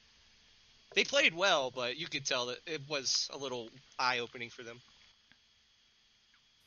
They 0.94 1.04
played 1.04 1.34
well, 1.34 1.70
but 1.70 1.96
you 1.96 2.06
could 2.06 2.24
tell 2.24 2.46
that 2.46 2.58
it 2.66 2.80
was 2.88 3.28
a 3.32 3.38
little 3.38 3.70
eye 3.98 4.20
opening 4.20 4.50
for 4.50 4.62
them. 4.62 4.80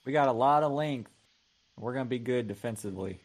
We 0.05 0.11
got 0.13 0.27
a 0.27 0.33
lot 0.33 0.63
of 0.63 0.71
length. 0.71 1.11
We're 1.77 1.93
gonna 1.93 2.05
be 2.05 2.19
good 2.19 2.47
defensively. 2.47 3.19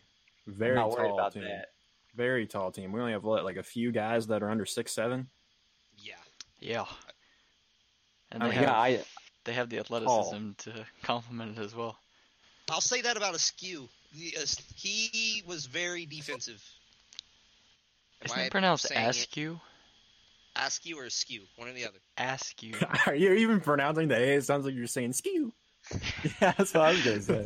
Very 0.46 0.70
I'm 0.72 0.76
not 0.76 0.90
worried 0.90 1.08
tall 1.08 1.18
about 1.18 1.32
team. 1.34 1.44
that. 1.44 1.66
Very 2.14 2.46
tall 2.46 2.70
team. 2.70 2.92
We 2.92 3.00
only 3.00 3.12
have 3.12 3.24
what, 3.24 3.44
like 3.44 3.56
a 3.56 3.62
few 3.62 3.90
guys 3.92 4.26
that 4.26 4.42
are 4.42 4.50
under 4.50 4.66
six 4.66 4.92
seven. 4.92 5.28
Yeah. 5.96 6.14
yeah. 6.60 6.84
And 8.30 8.42
I 8.42 8.46
they 8.46 8.54
mean, 8.54 8.64
have 8.64 8.68
Yeah, 8.68 8.80
I 8.80 9.04
they 9.44 9.52
have 9.54 9.70
the 9.70 9.78
athleticism 9.78 10.50
to 10.58 10.86
complement 11.02 11.58
it 11.58 11.62
as 11.62 11.74
well. 11.74 11.96
I'll 12.70 12.80
say 12.80 13.02
that 13.02 13.16
about 13.16 13.34
Askew. 13.34 13.88
He 14.12 15.42
was 15.46 15.66
very 15.66 16.06
defensive. 16.06 16.62
Am 18.20 18.26
Isn't 18.26 18.38
I 18.38 18.42
it 18.44 18.50
pronounced 18.50 18.88
saying 18.88 19.08
it? 19.08 19.28
Askew? 20.56 20.66
Askew 20.66 20.98
or 20.98 21.04
Askew? 21.06 21.42
One 21.56 21.68
or 21.68 21.72
the 21.72 21.86
other. 21.86 21.98
Askew. 22.18 22.74
Are 23.06 23.14
you 23.14 23.32
even 23.34 23.60
pronouncing 23.60 24.08
the 24.08 24.16
A? 24.16 24.36
It 24.36 24.44
sounds 24.44 24.64
like 24.64 24.74
you're 24.74 24.86
saying 24.86 25.12
skew. 25.12 25.52
yeah, 26.40 26.52
that's 26.56 26.74
what 26.74 26.82
I 26.82 26.92
was 26.92 27.04
gonna 27.04 27.22
say. 27.22 27.44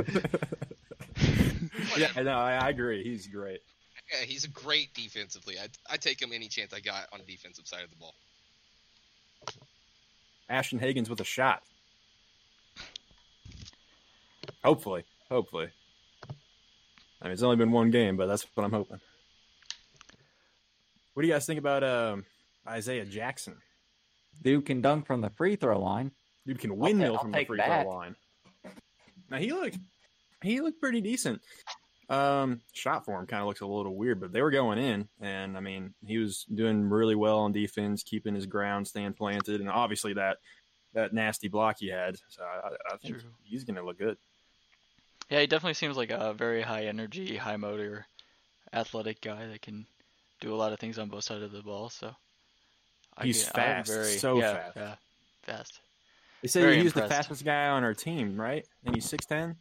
yeah, 1.96 2.22
no, 2.22 2.32
I, 2.32 2.54
I 2.54 2.68
agree. 2.68 3.02
He's 3.02 3.26
great. 3.26 3.60
Yeah, 4.12 4.24
he's 4.24 4.44
a 4.44 4.48
great 4.48 4.92
defensively. 4.94 5.56
I 5.58 5.68
I 5.90 5.96
take 5.96 6.20
him 6.20 6.30
any 6.32 6.48
chance 6.48 6.72
I 6.72 6.80
got 6.80 7.06
on 7.12 7.20
the 7.20 7.24
defensive 7.24 7.66
side 7.66 7.82
of 7.82 7.90
the 7.90 7.96
ball. 7.96 8.14
Ashton 10.48 10.78
Hagans 10.78 11.08
with 11.08 11.20
a 11.20 11.24
shot. 11.24 11.62
Hopefully, 14.62 15.04
hopefully. 15.30 15.68
I 17.20 17.24
mean, 17.24 17.32
it's 17.32 17.42
only 17.42 17.56
been 17.56 17.72
one 17.72 17.90
game, 17.90 18.16
but 18.16 18.26
that's 18.26 18.46
what 18.54 18.64
I'm 18.64 18.72
hoping. 18.72 19.00
What 21.14 21.22
do 21.22 21.28
you 21.28 21.34
guys 21.34 21.46
think 21.46 21.58
about 21.58 21.82
um, 21.82 22.24
Isaiah 22.68 23.04
Jackson? 23.04 23.56
Dude 24.42 24.66
can 24.66 24.80
dunk 24.80 25.06
from 25.06 25.20
the 25.20 25.30
free 25.30 25.56
throw 25.56 25.80
line. 25.80 26.12
Dude 26.46 26.58
can 26.58 26.76
windmill 26.76 27.14
I'll 27.14 27.22
from 27.22 27.32
the 27.32 27.44
free 27.44 27.58
that. 27.58 27.82
throw 27.82 27.90
line. 27.90 28.16
Now 29.30 29.38
he 29.38 29.52
looked, 29.52 29.78
he 30.42 30.60
looked 30.60 30.80
pretty 30.80 31.00
decent. 31.00 31.40
Um, 32.08 32.60
shot 32.72 33.04
form 33.04 33.26
kind 33.26 33.40
of 33.40 33.48
looks 33.48 33.62
a 33.62 33.66
little 33.66 33.96
weird, 33.96 34.20
but 34.20 34.32
they 34.32 34.40
were 34.40 34.52
going 34.52 34.78
in, 34.78 35.08
and 35.20 35.56
I 35.56 35.60
mean, 35.60 35.92
he 36.06 36.18
was 36.18 36.44
doing 36.44 36.88
really 36.88 37.16
well 37.16 37.40
on 37.40 37.52
defense, 37.52 38.04
keeping 38.04 38.34
his 38.34 38.46
ground, 38.46 38.86
staying 38.86 39.14
planted, 39.14 39.60
and 39.60 39.68
obviously 39.68 40.12
that 40.14 40.36
that 40.94 41.12
nasty 41.12 41.48
block 41.48 41.76
he 41.80 41.88
had. 41.88 42.16
So 42.28 42.42
I, 42.42 42.68
I 42.92 42.96
think 42.98 43.20
True. 43.20 43.30
he's 43.42 43.64
going 43.64 43.76
to 43.76 43.84
look 43.84 43.98
good. 43.98 44.16
Yeah, 45.28 45.40
he 45.40 45.46
definitely 45.48 45.74
seems 45.74 45.96
like 45.96 46.10
a 46.10 46.32
very 46.32 46.62
high 46.62 46.84
energy, 46.84 47.36
high 47.36 47.56
motor, 47.56 48.06
athletic 48.72 49.20
guy 49.20 49.46
that 49.46 49.62
can 49.62 49.86
do 50.40 50.54
a 50.54 50.56
lot 50.56 50.72
of 50.72 50.78
things 50.78 50.98
on 50.98 51.08
both 51.08 51.24
sides 51.24 51.42
of 51.42 51.50
the 51.50 51.62
ball. 51.62 51.90
So 51.90 52.14
He's 53.22 53.46
I'm 53.48 53.52
fast, 53.54 54.20
so 54.20 54.38
yeah, 54.38 54.54
fast. 54.54 54.76
Yeah, 54.76 54.94
fast. 55.42 55.80
They 56.42 56.48
say 56.48 56.60
Very 56.60 56.82
he's 56.82 56.92
the 56.92 57.08
fastest 57.08 57.44
guy 57.44 57.68
on 57.68 57.82
our 57.82 57.94
team, 57.94 58.38
right? 58.40 58.66
And 58.84 58.94
he's 58.94 59.06
six 59.06 59.24
ten. 59.26 59.56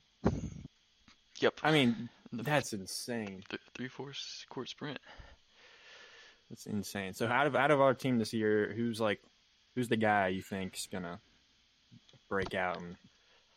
Yep. 1.40 1.60
I 1.64 1.72
mean, 1.72 2.10
The 2.34 2.44
that's 2.44 2.74
insane. 2.74 3.44
th- 3.50 3.62
three 3.74 3.88
fourths 3.88 4.46
court 4.50 4.70
sprint. 4.70 5.00
That's 6.50 6.66
insane. 6.66 7.14
So 7.14 7.28
out 7.28 7.48
of 7.48 7.56
out 7.56 7.72
of 7.72 7.82
our 7.82 7.94
team 7.94 8.20
this 8.20 8.34
year, 8.34 8.74
who's 8.76 9.00
like, 9.00 9.22
who's 9.74 9.88
the 9.88 9.98
guy 9.98 10.28
you 10.30 10.42
think's 10.42 10.88
gonna 10.92 11.20
break 12.30 12.54
out 12.54 12.78
and 12.82 12.96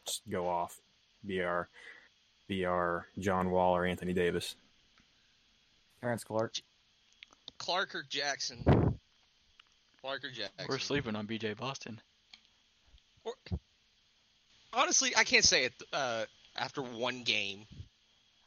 just 0.07 0.23
go 0.31 0.47
off? 0.49 0.79
Be 1.27 1.43
our, 1.43 1.69
be 2.47 2.65
our 2.65 3.07
John 3.19 3.51
Wall 3.51 3.77
or 3.77 3.85
Anthony 3.85 4.13
Davis. 4.13 4.55
Terrence 6.01 6.23
Clarke. 6.23 6.55
Clarke 7.59 7.97
or 7.97 8.05
Jackson? 8.09 8.63
Clarke 10.01 10.25
or 10.25 10.31
Jackson? 10.31 10.67
We're 10.69 10.79
sleeping 10.79 11.17
on 11.17 11.27
BJ 11.27 11.57
Boston. 11.57 12.01
Honestly, 14.73 15.13
I 15.17 15.25
can't 15.25 15.45
say 15.45 15.65
it 15.65 15.73
uh, 15.93 16.25
after 16.57 16.83
one 16.83 17.23
game. 17.25 17.67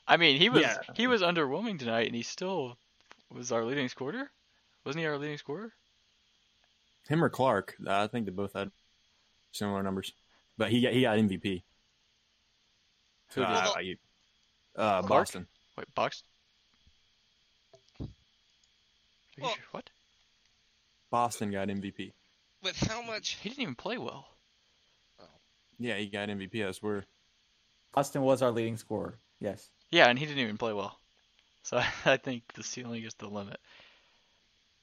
I 0.08 0.18
mean, 0.18 0.38
he 0.40 0.50
was 0.50 0.62
Yeah. 0.62 0.78
he 0.96 1.08
was 1.08 1.22
underwhelming 1.22 1.78
tonight, 1.80 2.08
and 2.08 2.16
he 2.16 2.24
still 2.24 2.78
was 3.30 3.52
our 3.52 3.64
leading 3.64 3.88
scorer. 3.90 4.30
Wasn't 4.86 5.00
he 5.00 5.06
our 5.08 5.18
leading 5.18 5.38
scorer? 5.38 5.72
Him 7.08 7.24
or 7.24 7.30
Clarke? 7.30 7.76
I 7.88 8.08
think 8.08 8.26
they 8.26 8.32
both 8.32 8.54
had 8.54 8.72
similar 9.52 9.84
numbers, 9.84 10.14
but 10.58 10.70
he 10.70 10.82
got 10.82 10.94
he 10.94 11.02
got 11.02 11.18
MVP. 11.18 11.64
Who 13.36 13.42
did? 13.42 13.50
Uh, 13.50 13.74
you- 13.82 13.98
uh, 14.76 15.02
Boston. 15.04 15.48
Wait, 15.78 15.94
box. 15.96 16.24
Are 18.00 18.06
you 19.38 19.44
Well- 19.44 19.54
sure? 19.56 19.64
What? 19.72 19.90
Boston 21.12 21.52
got 21.52 21.68
MVP. 21.68 22.14
With 22.64 22.78
how 22.78 23.02
much? 23.02 23.38
He 23.42 23.50
didn't 23.50 23.62
even 23.62 23.76
play 23.76 23.98
well. 23.98 24.28
Yeah, 25.78 25.98
he 25.98 26.08
got 26.08 26.30
MVP. 26.30 26.66
I 26.66 26.72
swear. 26.72 27.06
Austin 27.96 28.22
was 28.22 28.42
our 28.42 28.52
leading 28.52 28.78
scorer. 28.78 29.20
Yes. 29.40 29.70
Yeah, 29.90 30.08
and 30.08 30.18
he 30.18 30.26
didn't 30.26 30.44
even 30.44 30.58
play 30.58 30.74
well. 30.74 30.98
So 31.64 31.82
I 32.06 32.18
think 32.18 32.44
the 32.54 32.64
ceiling 32.64 33.04
is 33.04 33.16
the 33.16 33.28
limit. 33.28 33.60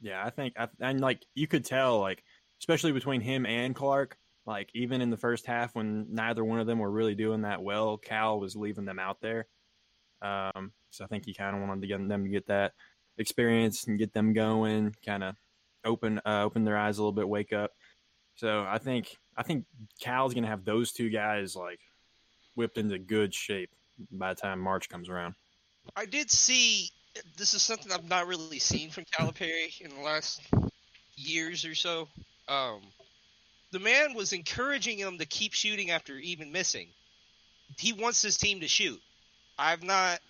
Yeah, 0.01 0.23
I 0.25 0.31
think, 0.31 0.55
I, 0.59 0.69
and 0.81 1.01
like 1.01 1.25
you 1.35 1.47
could 1.47 1.65
tell, 1.65 2.01
like 2.01 2.23
especially 2.61 2.93
between 2.93 3.21
him 3.21 3.47
and 3.47 3.75
Clarke, 3.75 4.17
like 4.47 4.71
even 4.75 5.01
in 5.01 5.11
the 5.11 5.17
first 5.17 5.47
half 5.47 5.75
when 5.75 6.07
neither 6.11 6.45
one 6.45 6.61
of 6.61 6.67
them 6.67 6.79
were 6.79 6.91
really 6.91 7.15
doing 7.15 7.43
that 7.43 7.63
well, 7.63 7.97
Cal 7.97 8.41
was 8.41 8.57
leaving 8.57 8.85
them 8.85 8.99
out 8.99 9.21
there. 9.21 9.47
Um, 10.21 10.73
so 10.91 11.05
I 11.05 11.09
think 11.09 11.25
he 11.25 11.35
kind 11.35 11.57
of 11.57 11.63
wanted 11.63 11.83
to 11.83 11.87
get 11.87 12.09
them 12.09 12.25
to 12.25 12.31
get 12.31 12.47
that 12.49 12.73
experience 13.19 13.85
and 13.87 13.99
get 13.99 14.13
them 14.13 14.33
going, 14.33 14.95
kind 15.05 15.23
of 15.23 15.37
open 15.85 16.21
uh, 16.25 16.43
open 16.45 16.65
their 16.65 16.77
eyes 16.77 16.99
a 16.99 17.03
little 17.03 17.13
bit, 17.13 17.29
wake 17.29 17.53
up. 17.53 17.73
So 18.37 18.65
I 18.69 18.79
think 18.79 19.17
I 19.37 19.43
think 19.43 19.65
Cal's 20.01 20.35
gonna 20.35 20.47
have 20.47 20.65
those 20.65 20.93
two 20.93 21.11
guys 21.11 21.57
like 21.57 21.81
whipped 22.55 22.79
into 22.79 22.99
good 22.99 23.35
shape 23.35 23.71
by 24.11 24.35
the 24.35 24.41
time 24.41 24.61
March 24.61 24.89
comes 24.89 25.09
around. 25.09 25.35
I 25.97 26.07
did 26.07 26.31
see. 26.31 26.91
This 27.37 27.55
is 27.55 27.63
something 27.63 27.91
I've 27.91 28.09
not 28.09 28.27
really 28.27 28.59
seen 28.59 28.91
from 28.91 29.05
Calipari 29.05 29.81
in 29.81 29.91
the 29.91 30.03
last 30.03 30.41
years 31.17 31.65
or 31.65 31.75
so. 31.75 32.09
Um, 32.49 32.81
the 33.73 33.79
man 33.79 34.15
was 34.15 34.33
encouraging 34.33 34.99
him 34.99 35.19
to 35.19 35.27
keep 35.27 35.53
shooting 35.53 35.91
after 35.91 36.17
even 36.17 36.53
missing. 36.53 36.89
He 37.79 37.93
wants 37.93 38.23
his 38.23 38.37
team 38.37 38.61
to 38.61 38.69
shoot. 38.69 39.01
I've 39.59 39.83
not 39.83 40.21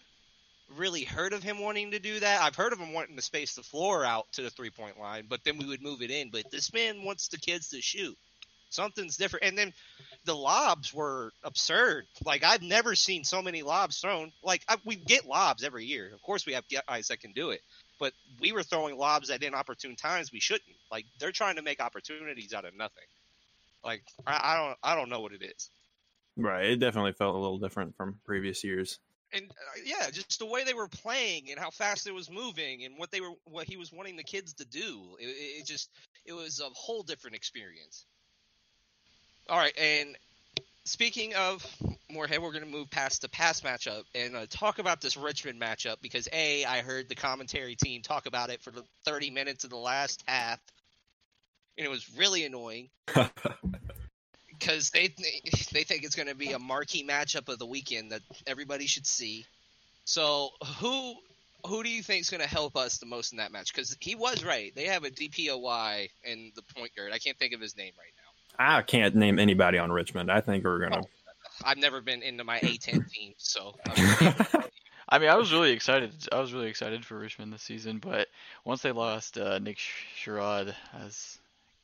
really 0.77 1.05
heard 1.05 1.33
of 1.33 1.43
him 1.43 1.61
wanting 1.61 1.93
to 1.93 1.99
do 1.99 2.21
that. 2.21 2.43
I've 2.43 2.57
heard 2.57 2.73
of 2.73 2.79
him 2.79 2.93
wanting 2.93 3.17
to 3.17 3.23
space 3.23 3.55
the 3.55 3.63
floor 3.63 4.05
out 4.05 4.31
to 4.33 4.43
the 4.43 4.51
three 4.51 4.71
point 4.71 4.99
line, 4.99 5.27
but 5.29 5.45
then 5.45 5.59
we 5.59 5.67
would 5.67 5.83
move 5.83 6.03
it 6.03 6.11
in. 6.11 6.31
But 6.31 6.51
this 6.51 6.73
man 6.73 7.05
wants 7.05 7.29
the 7.29 7.39
kids 7.39 7.69
to 7.71 7.81
shoot. 7.81 8.17
Something's 8.71 9.17
different. 9.17 9.47
And 9.47 9.57
then 9.57 9.73
the 10.25 10.35
lobs 10.35 10.93
were 10.93 11.33
absurd. 11.43 12.07
Like 12.25 12.45
I've 12.45 12.63
never 12.63 12.95
seen 12.95 13.25
so 13.25 13.41
many 13.41 13.63
lobs 13.63 13.99
thrown. 13.99 14.33
Like 14.43 14.63
I, 14.69 14.77
we 14.85 14.97
get 14.97 15.27
lobs 15.27 15.65
every 15.65 15.87
year. 15.87 16.11
Of 16.13 16.23
course, 16.23 16.45
we 16.45 16.53
have 16.53 16.65
guys 16.87 17.09
that 17.09 17.21
can 17.21 17.33
do 17.33 17.51
it, 17.51 17.63
but 17.99 18.13
we 18.41 18.53
were 18.53 18.63
throwing 18.63 18.99
lobs 18.99 19.31
at 19.31 19.43
inopportune 19.43 19.97
times 19.97 20.31
we 20.33 20.41
shouldn't. 20.41 20.77
Like 20.91 21.07
they're 21.19 21.33
trying 21.33 21.57
to 21.57 21.63
make 21.63 21.81
opportunities 21.81 22.53
out 22.53 22.67
of 22.67 22.77
nothing. 22.77 23.05
Like 23.83 24.03
I, 24.27 24.41
I 24.43 24.67
don't, 24.67 24.79
I 24.83 24.95
don't 24.97 25.09
know 25.09 25.21
what 25.21 25.33
it 25.33 25.43
is. 25.43 25.71
Right. 26.37 26.67
It 26.67 26.79
definitely 26.79 27.13
felt 27.13 27.35
a 27.35 27.39
little 27.39 27.59
different 27.59 27.97
from 27.97 28.21
previous 28.25 28.63
years. 28.63 28.99
And 29.33 29.45
uh, 29.51 29.81
yeah, 29.85 30.11
just 30.11 30.39
the 30.39 30.47
way 30.47 30.65
they 30.65 30.75
were 30.75 30.89
playing 30.89 31.51
and 31.51 31.59
how 31.59 31.71
fast 31.71 32.07
it 32.07 32.15
was 32.15 32.31
moving 32.31 32.85
and 32.85 32.97
what 32.97 33.11
they 33.11 33.21
were, 33.21 33.33
what 33.45 33.67
he 33.67 33.77
was 33.77 33.93
wanting 33.93 34.17
the 34.17 34.23
kids 34.23 34.55
to 34.55 34.65
do. 34.65 35.17
It, 35.21 35.27
it 35.27 35.67
just, 35.67 35.91
it 36.25 36.33
was 36.33 36.61
a 36.61 36.69
whole 36.73 37.03
different 37.03 37.37
experience. 37.37 38.07
All 39.49 39.59
right, 39.59 39.77
and 39.79 40.17
speaking 40.85 41.35
of 41.35 41.65
Morehead, 42.11 42.41
we're 42.41 42.53
going 42.53 42.65
to 42.65 42.71
move 42.71 42.91
past 42.91 43.23
the 43.23 43.29
past 43.29 43.65
matchup 43.65 44.05
and 44.15 44.37
uh, 44.37 44.47
talk 44.49 44.79
about 44.79 45.01
this 45.01 45.17
Richmond 45.17 45.61
matchup 45.61 45.97
because 46.03 46.29
a, 46.33 46.65
I 46.65 46.81
heard 46.81 47.09
the 47.09 47.15
commentary 47.15 47.77
team 47.77 48.03
talk 48.03 48.27
about 48.27 48.51
it 48.51 48.63
for 48.63 48.71
the 48.71 48.83
30 49.05 49.31
minutes 49.31 49.65
of 49.65 49.71
the 49.71 49.77
last 49.77 50.23
half, 50.27 50.59
and 51.77 51.87
it 51.87 51.91
was 51.91 52.09
really 52.17 52.45
annoying 52.45 52.89
because 54.59 54.91
they 54.91 55.09
they 55.73 55.85
think 55.85 56.05
it's 56.05 56.15
going 56.15 56.29
to 56.29 56.35
be 56.35 56.53
a 56.53 56.59
marquee 56.59 57.05
matchup 57.05 57.49
of 57.49 57.59
the 57.59 57.67
weekend 57.67 58.13
that 58.13 58.23
everybody 58.47 58.87
should 58.87 59.07
see. 59.07 59.45
So 60.05 60.51
who 60.81 61.15
who 61.67 61.83
do 61.83 61.91
you 61.91 62.03
think 62.03 62.23
is 62.23 62.31
going 62.31 62.41
to 62.41 62.49
help 62.49 62.77
us 62.77 62.99
the 62.99 63.07
most 63.07 63.33
in 63.33 63.39
that 63.39 63.53
match? 63.53 63.73
Because 63.73 63.97
he 64.01 64.15
was 64.15 64.45
right; 64.45 64.75
they 64.75 64.87
have 64.87 65.05
a 65.05 65.11
DPOY 65.11 66.09
in 66.25 66.53
the 66.55 66.63
point 66.75 66.95
guard. 66.97 67.13
I 67.13 67.19
can't 67.19 67.39
think 67.39 67.53
of 67.53 67.61
his 67.61 67.77
name 67.77 67.93
right 67.99 68.13
now. 68.17 68.77
I 68.79 68.83
can't 68.83 69.15
name 69.15 69.39
anybody 69.39 69.79
on 69.79 69.93
Richmond. 69.93 70.31
I 70.31 70.41
think 70.41 70.65
we're 70.65 70.81
gonna. 70.81 71.03
I've 71.65 71.79
never 71.79 72.01
been 72.01 72.23
into 72.23 72.45
my 72.45 72.59
A10 72.61 73.11
team, 73.13 73.35
so 73.37 73.75
I 75.11 75.19
mean, 75.19 75.31
I 75.31 75.37
was 75.37 75.53
really 75.53 75.73
excited. 75.73 76.13
I 76.31 76.41
was 76.41 76.53
really 76.53 76.69
excited 76.69 77.05
for 77.05 77.19
Richmond 77.19 77.53
this 77.53 77.63
season, 77.63 77.99
but 77.99 78.29
once 78.65 78.83
they 78.83 78.93
lost 78.93 79.39
uh, 79.39 79.59
Nick 79.59 79.79
Sherod, 80.23 80.75
as 81.03 81.39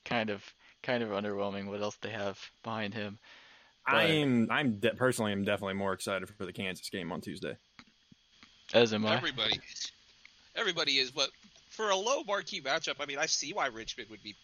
kind 0.04 0.30
of 0.30 0.42
kind 0.84 1.02
of 1.02 1.10
underwhelming. 1.10 1.66
What 1.66 1.80
else 1.82 1.96
they 2.00 2.10
have 2.10 2.38
behind 2.62 2.94
him? 2.94 3.18
I 3.86 3.92
But- 3.92 4.10
am. 4.10 4.48
I'm 4.50 4.78
de- 4.78 4.94
personally. 4.94 5.32
am 5.32 5.44
definitely 5.44 5.74
more 5.74 5.92
excited 5.92 6.28
for 6.28 6.46
the 6.46 6.52
Kansas 6.52 6.88
game 6.88 7.10
on 7.12 7.20
Tuesday. 7.20 7.56
As 8.72 8.94
am 8.94 9.04
I. 9.06 9.16
everybody 9.16 9.60
is. 9.72 9.92
Everybody 10.56 10.98
is, 10.98 11.10
but 11.10 11.30
for 11.70 11.90
a 11.90 11.96
low 11.96 12.22
marquee 12.22 12.60
matchup, 12.60 12.94
I 13.00 13.06
mean, 13.06 13.18
I 13.18 13.26
see 13.26 13.52
why 13.52 13.66
Richmond 13.66 14.08
would 14.10 14.22
be 14.22 14.36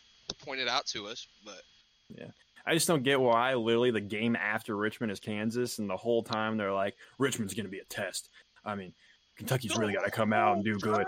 pointed 0.44 0.66
out 0.68 0.86
to 0.86 1.06
us, 1.06 1.26
but 1.44 1.62
yeah. 2.08 2.26
I 2.66 2.74
just 2.74 2.86
don't 2.88 3.02
get 3.02 3.20
why 3.20 3.54
literally 3.54 3.90
the 3.90 4.00
game 4.00 4.36
after 4.36 4.76
Richmond 4.76 5.12
is 5.12 5.20
Kansas, 5.20 5.78
and 5.78 5.88
the 5.88 5.96
whole 5.96 6.22
time 6.22 6.56
they're 6.56 6.72
like 6.72 6.96
Richmond's 7.18 7.54
going 7.54 7.64
to 7.66 7.70
be 7.70 7.78
a 7.78 7.84
test. 7.84 8.28
I 8.64 8.74
mean, 8.74 8.92
Kentucky's 9.38 9.76
really 9.76 9.94
got 9.94 10.04
to 10.04 10.10
come 10.10 10.32
out 10.34 10.56
and 10.56 10.64
do 10.64 10.76
good. 10.78 11.06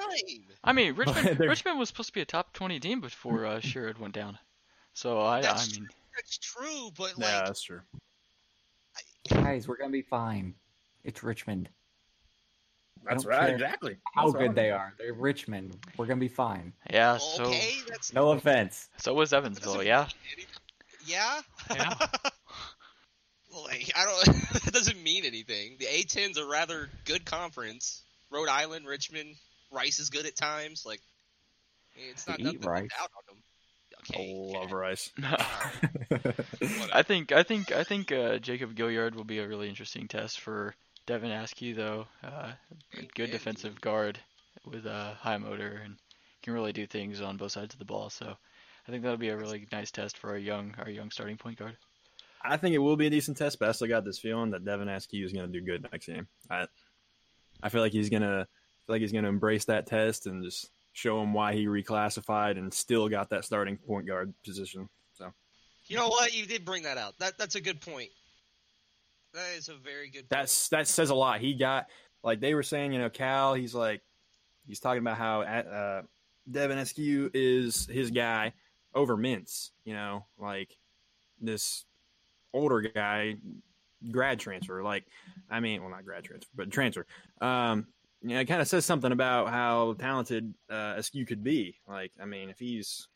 I 0.64 0.72
mean, 0.72 0.94
Richmond 0.96 1.38
Richmond 1.40 1.78
was 1.78 1.88
supposed 1.88 2.08
to 2.08 2.14
be 2.14 2.22
a 2.22 2.24
top 2.24 2.52
20 2.54 2.80
team 2.80 3.00
before 3.00 3.44
uh, 3.44 3.60
Sherod 3.60 3.98
went 3.98 4.14
down. 4.14 4.38
So 4.95 5.18
I, 5.20 5.38
I 5.38 5.43
That's 5.43 5.78
mean, 5.78 5.88
That's 6.16 6.38
true, 6.38 6.90
but 6.97 7.12
Yeah, 7.18 7.36
like, 7.36 7.47
that's 7.47 7.62
true. 7.62 7.80
Guys, 9.28 9.66
we're 9.68 9.76
gonna 9.76 9.90
be 9.90 10.03
fine. 10.03 10.55
It's 11.05 11.22
Richmond. 11.22 11.68
That's 13.05 13.24
right. 13.24 13.51
Exactly. 13.51 13.97
How 14.14 14.26
That's 14.26 14.34
good 14.34 14.47
right. 14.49 14.55
they 14.55 14.70
are. 14.70 14.95
They're 14.99 15.14
Richmond. 15.14 15.76
We're 15.97 16.07
gonna 16.07 16.20
be 16.20 16.28
fine. 16.28 16.72
yeah. 16.90 17.16
So 17.18 17.45
okay, 17.47 17.74
that's 17.88 18.12
No 18.12 18.30
offense. 18.32 18.88
so 18.99 19.14
was 19.14 19.32
Evansville. 19.32 19.82
Yeah. 19.82 20.09
yeah, 21.07 21.40
Yeah. 21.74 21.95
like 23.64 23.90
I 23.97 24.05
don't. 24.05 24.24
that 24.64 24.72
doesn't 24.72 25.03
mean 25.03 25.24
anything. 25.24 25.76
The 25.78 25.86
A10's 25.86 26.38
a 26.38 26.47
rather 26.47 26.90
good 27.05 27.24
conference. 27.24 28.03
Rhode 28.30 28.49
Island, 28.49 28.86
Richmond, 28.86 29.34
Rice 29.70 29.99
is 29.99 30.09
good 30.11 30.24
at 30.26 30.36
times. 30.36 30.84
Like, 30.86 31.01
it's 31.97 32.26
not 32.26 32.40
Eat 32.40 32.45
nothing 32.45 32.61
to 32.61 32.66
doubt 32.66 33.11
on 33.16 33.22
them. 33.28 33.36
Okay, 34.11 34.34
Love 34.36 34.72
rice. 34.72 35.11
I 36.92 37.03
think 37.03 37.30
I 37.30 37.42
think 37.42 37.70
I 37.72 37.84
think 37.84 38.11
uh, 38.11 38.38
Jacob 38.38 38.74
Gilyard 38.74 39.14
will 39.14 39.24
be 39.24 39.38
a 39.38 39.46
really 39.46 39.68
interesting 39.68 40.09
test 40.09 40.40
for 40.40 40.74
Devin 41.07 41.30
Askew, 41.30 41.74
though. 41.74 42.07
Uh, 42.22 42.53
good 43.14 43.30
defensive 43.30 43.80
guard 43.80 44.18
with 44.64 44.86
a 44.86 45.16
high 45.20 45.38
motor 45.38 45.80
and 45.84 45.96
can 46.42 46.53
really 46.53 46.72
do 46.72 46.86
things 46.86 47.20
on 47.20 47.36
both 47.36 47.53
sides 47.53 47.74
of 47.74 47.78
the 47.78 47.84
ball. 47.84 48.11
So 48.11 48.36
I 48.86 48.90
think 48.90 49.03
that'll 49.03 49.18
be 49.18 49.28
a 49.28 49.36
really 49.36 49.66
nice 49.70 49.90
test 49.90 50.18
for 50.18 50.30
our 50.30 50.38
young 50.38 50.74
our 50.78 50.90
young 50.90 51.11
starting 51.11 51.36
point 51.36 51.59
guard. 51.59 51.76
I 52.44 52.57
think 52.57 52.74
it 52.74 52.78
will 52.78 52.96
be 52.96 53.07
a 53.07 53.11
decent 53.11 53.36
test, 53.36 53.61
but 53.61 53.68
I 53.68 53.72
still 53.72 53.86
got 53.86 54.05
this 54.05 54.18
feeling 54.18 54.50
that 54.50 54.64
Devin 54.64 54.88
Askew 54.88 55.24
is 55.24 55.32
going 55.32 55.50
to 55.50 55.61
do 55.61 55.64
good 55.64 55.86
next 55.92 56.07
game. 56.07 56.26
I, 56.50 56.66
I 57.62 57.68
feel 57.68 57.80
like 57.80 57.92
he's 57.92 58.11
going 58.11 58.22
to 58.22 58.48
feel 58.86 58.94
like 58.94 59.00
he's 59.00 59.12
going 59.12 59.22
to 59.22 59.30
embrace 59.30 59.66
that 59.66 59.86
test 59.86 60.26
and 60.26 60.42
just 60.42 60.68
show 60.93 61.22
him 61.22 61.32
why 61.32 61.55
he 61.55 61.66
reclassified 61.66 62.59
and 62.59 62.72
still 62.72 63.09
got 63.09 63.30
that 63.30 63.45
starting 63.45 63.76
point 63.76 64.07
guard 64.07 64.32
position. 64.45 64.88
So 65.14 65.32
You 65.86 65.97
know 65.97 66.09
what? 66.09 66.34
You 66.34 66.47
did 66.47 66.64
bring 66.64 66.82
that 66.84 66.99
out. 66.99 67.18
That 67.18 67.38
that's 67.38 67.55
a 67.55 67.61
good 67.61 67.80
point. 67.80 68.11
That 69.34 69.57
is 69.57 69.68
a 69.68 69.74
very 69.74 70.09
good. 70.11 70.20
Point. 70.20 70.30
that's 70.30 70.68
that 70.68 70.86
says 70.86 71.11
a 71.11 71.14
lot. 71.14 71.40
He 71.40 71.55
got 71.55 71.86
like 72.22 72.40
they 72.40 72.55
were 72.55 72.62
saying, 72.62 72.93
you 72.93 72.99
know, 72.99 73.11
Cal. 73.11 73.55
He's 73.55 73.74
like 73.74 74.03
he's 74.66 74.80
talking 74.80 75.01
about 75.01 75.16
how 75.16 75.43
uh, 75.43 76.03
Devin 76.51 76.78
Askew 76.78 77.30
is 77.32 77.86
his 77.86 78.11
guy 78.11 78.53
over 78.95 79.16
Mintz. 79.16 79.70
You 79.84 79.95
know, 79.95 80.26
like 80.38 80.76
this 81.40 81.84
older 82.53 82.80
guy, 82.80 83.36
grad 84.11 84.38
transfer. 84.38 84.82
Like, 84.82 85.05
I 85.51 85.61
mean, 85.61 85.80
well, 85.80 85.90
not 85.90 86.05
grad 86.05 86.24
transfer, 86.24 86.51
but 86.55 86.70
transfer. 86.70 87.07
Um, 87.40 87.86
you 88.22 88.34
know, 88.34 88.40
it 88.40 88.46
kind 88.46 88.60
of 88.60 88.68
says 88.68 88.84
something 88.84 89.12
about 89.12 89.48
how 89.48 89.94
talented 89.98 90.54
uh, 90.70 90.94
Askew 90.96 91.26
could 91.26 91.42
be. 91.42 91.76
Like, 91.88 92.12
I 92.20 92.24
mean, 92.24 92.50
if 92.50 92.58
he's 92.58 93.08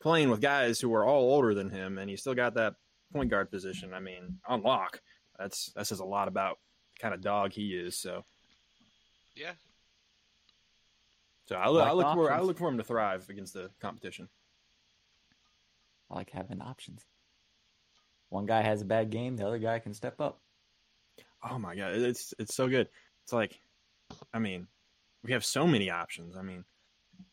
playing 0.00 0.30
with 0.30 0.40
guys 0.40 0.80
who 0.80 0.92
are 0.94 1.04
all 1.04 1.32
older 1.32 1.54
than 1.54 1.70
him, 1.70 1.98
and 1.98 2.10
he's 2.10 2.20
still 2.20 2.34
got 2.34 2.54
that 2.54 2.74
point 3.12 3.30
guard 3.30 3.50
position. 3.50 3.94
I 3.94 4.00
mean, 4.00 4.38
on 4.46 4.62
lock. 4.62 5.00
That's 5.38 5.72
that 5.76 5.86
says 5.86 6.00
a 6.00 6.04
lot 6.04 6.28
about 6.28 6.58
the 6.94 7.00
kind 7.00 7.14
of 7.14 7.20
dog 7.20 7.52
he 7.52 7.74
is. 7.74 7.96
So, 7.96 8.24
yeah. 9.36 9.52
so 11.46 11.56
I 11.56 11.68
look, 11.68 11.86
I 11.86 11.92
Like 11.92 12.06
look 12.06 12.14
for 12.14 12.32
I 12.32 12.40
look 12.40 12.58
for 12.58 12.68
him 12.68 12.78
to 12.78 12.84
thrive 12.84 13.28
against 13.28 13.54
the 13.54 13.70
competition. 13.80 14.28
I 16.10 16.16
like 16.16 16.30
having 16.30 16.60
options. 16.60 17.04
One 18.30 18.46
guy 18.46 18.62
has 18.62 18.82
a 18.82 18.86
bad 18.86 19.10
game, 19.10 19.36
the 19.36 19.46
other 19.46 19.58
guy 19.58 19.78
can 19.78 19.94
step 19.94 20.20
up. 20.20 20.40
Oh 21.48 21.58
my 21.58 21.76
god, 21.76 21.92
it's 21.94 22.34
it's 22.38 22.54
so 22.54 22.68
good. 22.68 22.88
It's 23.22 23.32
like, 23.32 23.60
I 24.32 24.38
mean, 24.38 24.66
we 25.24 25.32
have 25.32 25.44
so 25.44 25.66
many 25.66 25.90
options. 25.90 26.36
I 26.36 26.42
mean, 26.42 26.64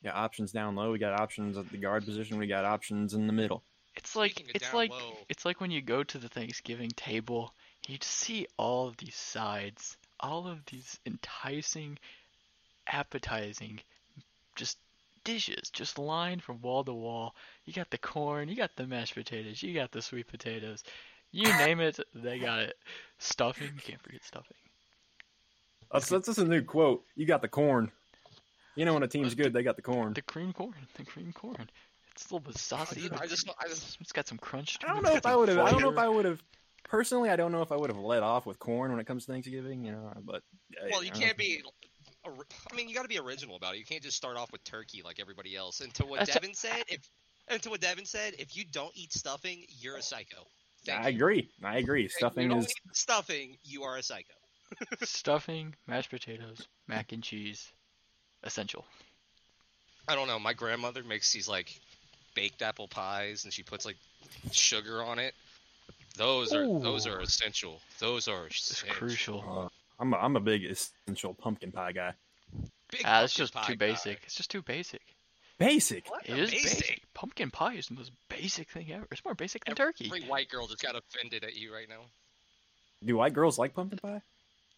yeah, 0.01 0.13
options 0.13 0.51
down 0.51 0.75
low. 0.75 0.91
We 0.91 0.99
got 0.99 1.19
options 1.19 1.57
at 1.57 1.69
the 1.69 1.77
guard 1.77 2.05
position. 2.05 2.37
We 2.37 2.47
got 2.47 2.65
options 2.65 3.13
in 3.13 3.27
the 3.27 3.33
middle. 3.33 3.63
It's 3.95 4.15
like 4.15 4.31
Speaking 4.31 4.51
it's 4.55 4.73
like 4.73 4.91
low. 4.91 5.17
it's 5.29 5.45
like 5.45 5.61
when 5.61 5.71
you 5.71 5.81
go 5.81 6.03
to 6.03 6.17
the 6.17 6.27
Thanksgiving 6.27 6.91
table, 6.91 7.53
you 7.87 7.97
just 7.97 8.11
see 8.11 8.47
all 8.57 8.87
of 8.87 8.97
these 8.97 9.15
sides, 9.15 9.95
all 10.19 10.47
of 10.47 10.65
these 10.65 10.99
enticing, 11.05 11.97
appetizing, 12.87 13.79
just 14.55 14.77
dishes, 15.23 15.69
just 15.71 15.97
lined 15.97 16.43
from 16.43 16.61
wall 16.61 16.83
to 16.83 16.93
wall. 16.93 17.35
You 17.63 17.73
got 17.73 17.89
the 17.89 17.97
corn, 17.97 18.49
you 18.49 18.55
got 18.55 18.75
the 18.75 18.85
mashed 18.85 19.15
potatoes, 19.15 19.63
you 19.63 19.73
got 19.73 19.91
the 19.91 20.01
sweet 20.01 20.27
potatoes. 20.27 20.83
You 21.31 21.45
name 21.57 21.79
it, 21.79 21.99
they 22.13 22.39
got 22.39 22.59
it. 22.59 22.77
Stuffing, 23.17 23.71
you 23.75 23.81
can't 23.81 24.01
forget 24.01 24.23
stuffing. 24.23 24.57
That's 25.95 26.09
that's 26.09 26.27
just 26.27 26.39
a 26.39 26.45
new 26.45 26.61
quote. 26.61 27.03
You 27.15 27.25
got 27.25 27.41
the 27.41 27.47
corn. 27.47 27.91
You 28.75 28.85
know 28.85 28.93
when 28.93 29.03
a 29.03 29.07
team's 29.07 29.35
good, 29.35 29.53
they 29.53 29.63
got 29.63 29.75
the 29.77 29.81
corn. 29.81 30.13
The 30.13 30.21
cream 30.21 30.51
corn, 30.53 30.75
the 30.95 31.05
cream 31.05 31.31
corn. 31.33 31.69
It's 32.11 32.29
a 32.29 32.33
little 32.35 32.47
bit 32.51 32.57
saucy. 32.57 33.09
I 33.19 33.27
just, 33.27 33.49
I 33.59 33.67
just, 33.67 33.97
It's 33.99 34.11
got 34.11 34.27
some 34.27 34.37
crunch. 34.37 34.79
to 34.79 34.89
I 34.89 34.93
don't 34.93 35.03
know 35.03 35.15
if 35.15 35.25
I 35.25 35.35
would 35.35 35.49
have. 35.49 35.59
I 35.59 35.71
don't 35.71 35.81
know 35.81 35.91
if. 35.91 35.97
I 35.97 36.07
would 36.07 36.25
have. 36.25 36.41
Personally, 36.83 37.29
I 37.29 37.35
don't 37.35 37.51
know 37.51 37.61
if 37.61 37.71
I 37.71 37.75
would 37.75 37.89
have 37.89 37.99
let 37.99 38.23
off 38.23 38.45
with 38.45 38.59
corn 38.59 38.91
when 38.91 38.99
it 38.99 39.05
comes 39.07 39.25
to 39.25 39.31
Thanksgiving. 39.31 39.83
You 39.83 39.93
know, 39.93 40.13
but 40.23 40.43
well, 40.91 41.03
you 41.03 41.11
I 41.13 41.17
can't 41.17 41.37
be. 41.37 41.61
I 42.25 42.75
mean, 42.75 42.89
you 42.89 42.95
got 42.95 43.03
to 43.03 43.07
be 43.07 43.19
original 43.19 43.55
about 43.55 43.75
it. 43.75 43.79
You 43.79 43.85
can't 43.85 44.01
just 44.01 44.17
start 44.17 44.35
off 44.37 44.51
with 44.51 44.63
turkey 44.63 45.01
like 45.03 45.19
everybody 45.19 45.55
else. 45.55 45.81
And 45.81 45.93
to 45.95 46.05
what 46.05 46.19
That's- 46.19 46.33
Devin 46.35 46.55
said, 46.55 46.83
if 46.87 47.01
and 47.47 47.61
to 47.61 47.69
what 47.69 47.81
Devin 47.81 48.05
said, 48.05 48.33
if 48.39 48.55
you 48.57 48.63
don't 48.71 48.91
eat 48.95 49.13
stuffing, 49.13 49.65
you're 49.79 49.97
a 49.97 50.01
psycho. 50.01 50.47
Thank 50.85 51.01
I 51.03 51.09
you. 51.09 51.15
agree. 51.15 51.49
I 51.63 51.77
agree. 51.77 52.05
If 52.05 52.11
Stuffing 52.11 52.43
you 52.43 52.49
don't 52.49 52.59
is 52.59 52.69
eat 52.69 52.95
stuffing, 52.95 53.57
you 53.63 53.83
are 53.83 53.97
a 53.97 54.03
psycho. 54.03 54.33
Stuffing, 55.03 55.75
mashed 55.87 56.09
potatoes, 56.09 56.67
mac 56.87 57.11
and 57.11 57.23
cheese, 57.23 57.71
essential. 58.43 58.85
I 60.07 60.15
don't 60.15 60.27
know. 60.27 60.39
My 60.39 60.53
grandmother 60.53 61.03
makes 61.03 61.31
these 61.31 61.47
like 61.47 61.79
baked 62.35 62.61
apple 62.61 62.87
pies, 62.87 63.43
and 63.43 63.53
she 63.53 63.63
puts 63.63 63.85
like 63.85 63.97
sugar 64.51 65.01
on 65.03 65.19
it. 65.19 65.33
Those 66.17 66.53
are 66.53 66.65
those 66.65 67.07
are 67.07 67.19
essential. 67.19 67.79
Those 67.99 68.27
are 68.27 68.47
essential. 68.47 68.95
crucial. 68.95 69.43
Uh, 69.47 69.69
I'm 69.99 70.13
a, 70.13 70.17
I'm 70.17 70.35
a 70.35 70.39
big 70.39 70.63
essential 70.65 71.33
pumpkin 71.33 71.71
pie 71.71 71.91
guy. 71.91 72.13
Big 72.91 73.01
Ah, 73.05 73.23
it's 73.23 73.33
just 73.33 73.53
pie 73.53 73.65
too 73.67 73.75
guy. 73.75 73.87
basic. 73.87 74.19
It's 74.25 74.35
just 74.35 74.51
too 74.51 74.61
basic. 74.61 75.01
Basic. 75.57 76.09
What? 76.09 76.27
It 76.27 76.37
is 76.37 76.51
basic. 76.51 77.01
Pumpkin 77.13 77.49
pie 77.49 77.73
is 77.75 77.87
the 77.87 77.93
most 77.95 78.11
basic 78.29 78.69
thing 78.69 78.91
ever. 78.91 79.07
It's 79.11 79.23
more 79.23 79.33
basic 79.35 79.63
than 79.65 79.75
turkey. 79.75 80.05
Every 80.07 80.23
white 80.23 80.49
girl 80.49 80.67
just 80.67 80.81
got 80.81 80.95
offended 80.95 81.43
at 81.45 81.55
you 81.55 81.73
right 81.73 81.87
now. 81.87 82.01
Do 83.05 83.15
white 83.17 83.33
girls 83.33 83.57
like 83.57 83.73
pumpkin 83.73 83.99
pie? 83.99 84.21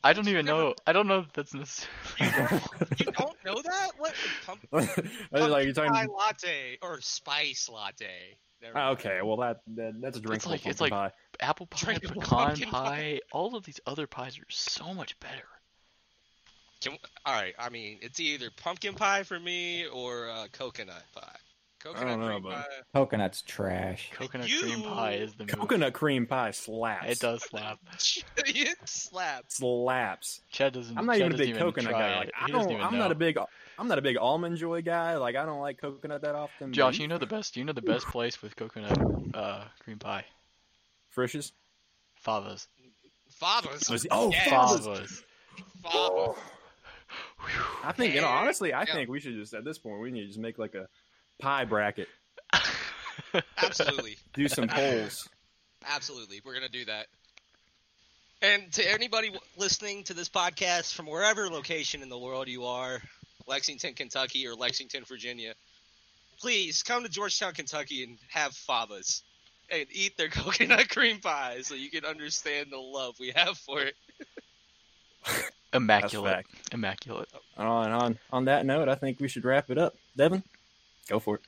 I 0.04 0.14
don't 0.14 0.28
even 0.28 0.46
know. 0.46 0.74
I 0.86 0.94
don't 0.94 1.08
know 1.08 1.20
if 1.20 1.34
that's 1.34 1.54
necessarily. 1.54 1.92
You 3.00 3.12
don't 3.12 3.36
know 3.46 3.62
that? 3.62 3.92
What? 3.98 4.14
Pump, 4.46 4.60
I 4.72 4.78
was 4.78 4.88
like, 5.50 5.66
you're 5.66 5.74
pumpkin 5.74 5.94
pie 5.94 6.06
latte 6.06 6.78
or 6.82 7.02
spice 7.02 7.70
latte? 7.70 8.38
Never 8.62 8.78
Ah. 8.78 8.90
Okay, 8.92 9.20
well 9.24 9.38
that, 9.38 9.62
that 9.76 10.00
that's 10.02 10.18
a 10.18 10.20
drinkable 10.22 10.52
like- 10.52 10.66
it's 10.66 10.82
like- 10.82 10.92
pie. 10.92 11.12
Apple 11.40 11.68
pie, 11.68 11.78
Drinkable 11.86 12.22
pecan 12.22 12.56
pie, 12.56 12.70
pie. 12.72 13.20
all 13.32 13.56
of 13.56 13.64
these 13.64 13.80
other 13.86 14.08
pies 14.08 14.40
are 14.40 14.46
so 14.50 14.94
much 14.94 15.20
better. 15.20 15.44
Can, 16.82 16.98
all 17.26 17.34
right, 17.34 17.54
I 17.60 17.70
mean, 17.70 18.00
it's 18.02 18.20
either 18.20 18.50
pumpkin 18.56 18.94
pie 18.96 19.24
for 19.24 19.40
me 19.40 19.86
or 19.88 20.30
uh, 20.30 20.48
coconut 20.52 21.04
pie. 21.16 21.37
Coconut 21.84 22.20
know, 22.20 22.28
cream 22.28 22.44
but- 22.44 22.52
pie. 22.54 22.66
Coconut's 22.94 23.42
trash. 23.44 24.10
Coconut 24.14 24.50
You- 24.50 24.62
cream 24.62 24.82
pie 24.84 25.14
is 25.14 25.34
the 25.36 25.44
move. 25.46 25.50
Coconut 25.50 25.94
cream 25.94 26.26
pie 26.26 26.52
slaps. 26.52 27.06
It 27.08 27.20
does 27.20 27.44
slap. 27.44 27.80
it 28.38 28.78
slaps. 28.86 29.56
slaps. 29.58 30.42
Chad 30.52 30.74
doesn't. 30.74 30.98
I'm 30.98 31.06
not 31.06 31.14
Chad 31.18 31.22
even 31.28 31.34
a 31.34 31.38
doesn't 31.38 31.54
big 31.54 31.62
coconut 31.62 31.92
try 31.92 32.00
guy. 32.00 32.14
it. 32.14 32.18
Like 32.18 32.32
I 32.40 32.46
He 32.48 32.52
doesn't 32.52 32.68
don't. 32.70 32.80
even 32.80 32.86
I'm 32.94 32.98
not 32.98 33.12
a 33.12 33.16
big. 33.16 33.38
I'm 33.80 33.88
not 33.88 34.00
a 34.00 34.02
big 34.02 34.18
almond 34.18 34.58
joy 34.58 34.82
guy. 34.82 35.18
Like 35.18 35.36
I 35.36 35.46
don't 35.46 35.60
like 35.62 35.80
coconut 35.80 36.22
that 36.22 36.36
often. 36.36 36.70
but 36.70 36.76
Josh, 36.76 36.98
you 37.00 37.08
know 37.08 37.18
the 37.20 37.28
best. 37.28 37.56
You 37.56 37.64
know 37.64 37.74
the 37.74 37.82
best 37.82 38.08
place 38.08 38.42
with 38.42 38.56
coconut 38.56 38.98
uh, 39.34 39.64
cream 39.80 40.00
pie. 40.00 40.26
Frisch's. 41.10 41.52
Favas. 42.26 42.68
Favas. 43.40 44.08
Oh, 44.10 44.32
Yes. 44.32 44.48
Favas. 44.50 44.88
Favas. 44.88 45.24
Fava. 45.84 46.34
I 47.84 47.92
think 47.92 48.16
you 48.16 48.22
know. 48.22 48.28
Honestly, 48.28 48.74
I 48.74 48.82
Yeah. 48.84 48.94
think 48.94 49.10
we 49.10 49.20
should 49.20 49.36
just 49.36 49.54
at 49.54 49.64
this 49.64 49.78
point 49.78 50.02
we 50.02 50.12
need 50.12 50.22
to 50.22 50.28
just 50.28 50.40
make 50.40 50.58
like 50.58 50.74
a 50.76 50.88
pie 51.40 51.66
bracket. 51.66 52.08
Absolutely. 53.58 54.18
Do 54.34 54.48
some 54.48 54.68
polls. 54.68 55.28
Absolutely. 55.88 56.42
We're 56.44 56.54
going 56.54 56.66
to 56.66 56.72
do 56.72 56.86
that. 56.86 57.08
And 58.42 58.72
to 58.74 58.92
anybody 58.92 59.32
listening 59.58 60.04
to 60.06 60.14
this 60.14 60.30
podcast 60.30 60.94
from 60.94 61.08
wherever 61.08 61.50
location 61.50 62.04
in 62.04 62.10
the 62.10 62.20
world 62.20 62.48
you 62.48 62.66
are, 62.66 63.02
Lexington, 63.48 63.94
Kentucky, 63.94 64.46
or 64.48 64.54
Lexington, 64.54 65.04
Virginia, 65.06 65.54
please 66.40 66.84
come 66.84 67.04
to 67.04 67.10
Georgetown, 67.10 67.54
Kentucky 67.54 68.04
and 68.04 68.18
have 68.30 68.52
favas 68.52 69.22
and 69.72 69.86
eat 69.92 70.18
their 70.18 70.30
coconut 70.30 70.90
cream 70.90 71.20
pie 71.20 71.62
so 71.62 71.74
you 71.74 71.90
can 71.90 72.06
understand 72.06 72.68
the 72.72 72.78
love 72.78 73.16
we 73.20 73.32
have 73.36 73.58
for 73.58 73.82
it. 73.82 73.96
Immaculate. 75.74 76.36
fact. 76.36 76.74
Immaculate. 76.74 77.30
On 77.58 77.92
on 77.92 78.20
on 78.32 78.46
that 78.46 78.66
note, 78.66 78.88
I 78.88 78.96
think 78.96 79.20
we 79.20 79.28
should 79.28 79.44
wrap 79.44 79.70
it 79.70 79.78
up. 79.78 79.94
Devin, 80.16 80.44
go 81.08 81.20
for 81.20 81.36
it. 81.36 81.42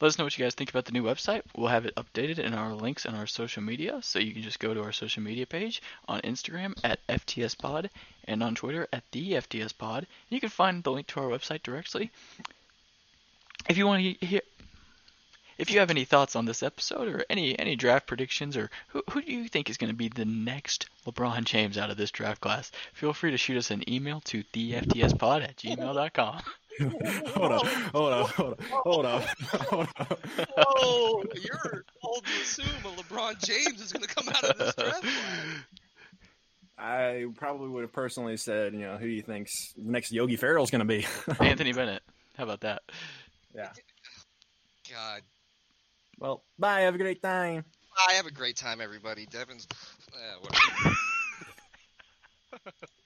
Let 0.00 0.08
us 0.08 0.18
know 0.18 0.24
what 0.24 0.36
you 0.36 0.44
guys 0.44 0.54
think 0.54 0.70
about 0.70 0.84
the 0.84 0.92
new 0.92 1.02
website. 1.02 1.42
We'll 1.56 1.68
have 1.68 1.86
it 1.86 1.94
updated 1.96 2.38
in 2.38 2.52
our 2.52 2.74
links 2.74 3.06
on 3.06 3.14
our 3.14 3.26
social 3.26 3.62
media, 3.62 4.00
so 4.02 4.18
you 4.18 4.32
can 4.32 4.42
just 4.42 4.58
go 4.58 4.74
to 4.74 4.82
our 4.82 4.92
social 4.92 5.22
media 5.22 5.46
page 5.46 5.80
on 6.06 6.20
Instagram 6.20 6.74
at 6.84 7.06
ftspod 7.06 7.88
and 8.24 8.42
on 8.42 8.54
Twitter 8.54 8.86
at 8.92 9.04
the 9.12 9.32
ftspod. 9.32 9.98
And 9.98 10.06
you 10.28 10.40
can 10.40 10.50
find 10.50 10.84
the 10.84 10.92
link 10.92 11.06
to 11.08 11.20
our 11.20 11.28
website 11.28 11.62
directly 11.62 12.10
if 13.68 13.76
you 13.76 13.86
want 13.86 14.02
to 14.02 14.26
hear 14.26 14.40
if 15.58 15.70
you 15.70 15.78
have 15.78 15.90
any 15.90 16.04
thoughts 16.04 16.36
on 16.36 16.44
this 16.44 16.62
episode 16.62 17.08
or 17.08 17.24
any 17.30 17.58
any 17.58 17.76
draft 17.76 18.06
predictions 18.06 18.56
or 18.56 18.70
who, 18.88 19.02
who 19.10 19.22
do 19.22 19.32
you 19.32 19.48
think 19.48 19.70
is 19.70 19.78
going 19.78 19.90
to 19.90 19.96
be 19.96 20.08
the 20.08 20.24
next 20.24 20.88
LeBron 21.06 21.44
James 21.44 21.78
out 21.78 21.90
of 21.90 21.96
this 21.96 22.10
draft 22.10 22.40
class, 22.40 22.70
feel 22.92 23.12
free 23.12 23.30
to 23.30 23.38
shoot 23.38 23.56
us 23.56 23.70
an 23.70 23.88
email 23.90 24.20
to 24.22 24.44
theftspod 24.52 25.42
at 25.42 25.56
gmail.com. 25.56 26.42
hold 26.80 27.52
on, 27.52 27.66
hold 27.92 28.12
on, 28.12 28.26
hold 28.26 28.52
on, 28.52 28.56
hold 28.70 29.06
on, 29.06 29.22
hold 29.50 29.88
on. 29.98 30.06
Oh, 30.58 31.24
you're 31.34 31.84
old 32.02 32.24
to 32.24 32.42
assume 32.42 32.66
a 32.84 32.88
LeBron 32.88 33.44
James 33.44 33.80
is 33.80 33.92
going 33.92 34.06
to 34.06 34.14
come 34.14 34.28
out 34.28 34.44
of 34.44 34.58
this 34.58 34.74
draft 34.74 35.02
class. 35.02 35.64
I 36.78 37.26
probably 37.36 37.68
would 37.68 37.82
have 37.82 37.92
personally 37.92 38.36
said, 38.36 38.74
you 38.74 38.80
know, 38.80 38.98
who 38.98 39.06
do 39.06 39.12
you 39.12 39.22
think's 39.22 39.72
the 39.76 39.90
next 39.90 40.12
Yogi 40.12 40.36
Ferrell's 40.36 40.70
going 40.70 40.80
to 40.80 40.84
be? 40.84 41.06
Anthony 41.40 41.72
Bennett. 41.72 42.02
How 42.36 42.44
about 42.44 42.60
that? 42.60 42.82
yeah. 43.54 43.70
God. 44.90 45.22
Well, 46.18 46.44
bye. 46.58 46.82
Have 46.82 46.94
a 46.94 46.98
great 46.98 47.22
time. 47.22 47.64
I 48.08 48.14
have 48.14 48.26
a 48.26 48.30
great 48.30 48.56
time, 48.56 48.80
everybody. 48.80 49.26
Devin's. 49.26 49.66
Uh, 50.12 50.36
whatever. 50.40 50.96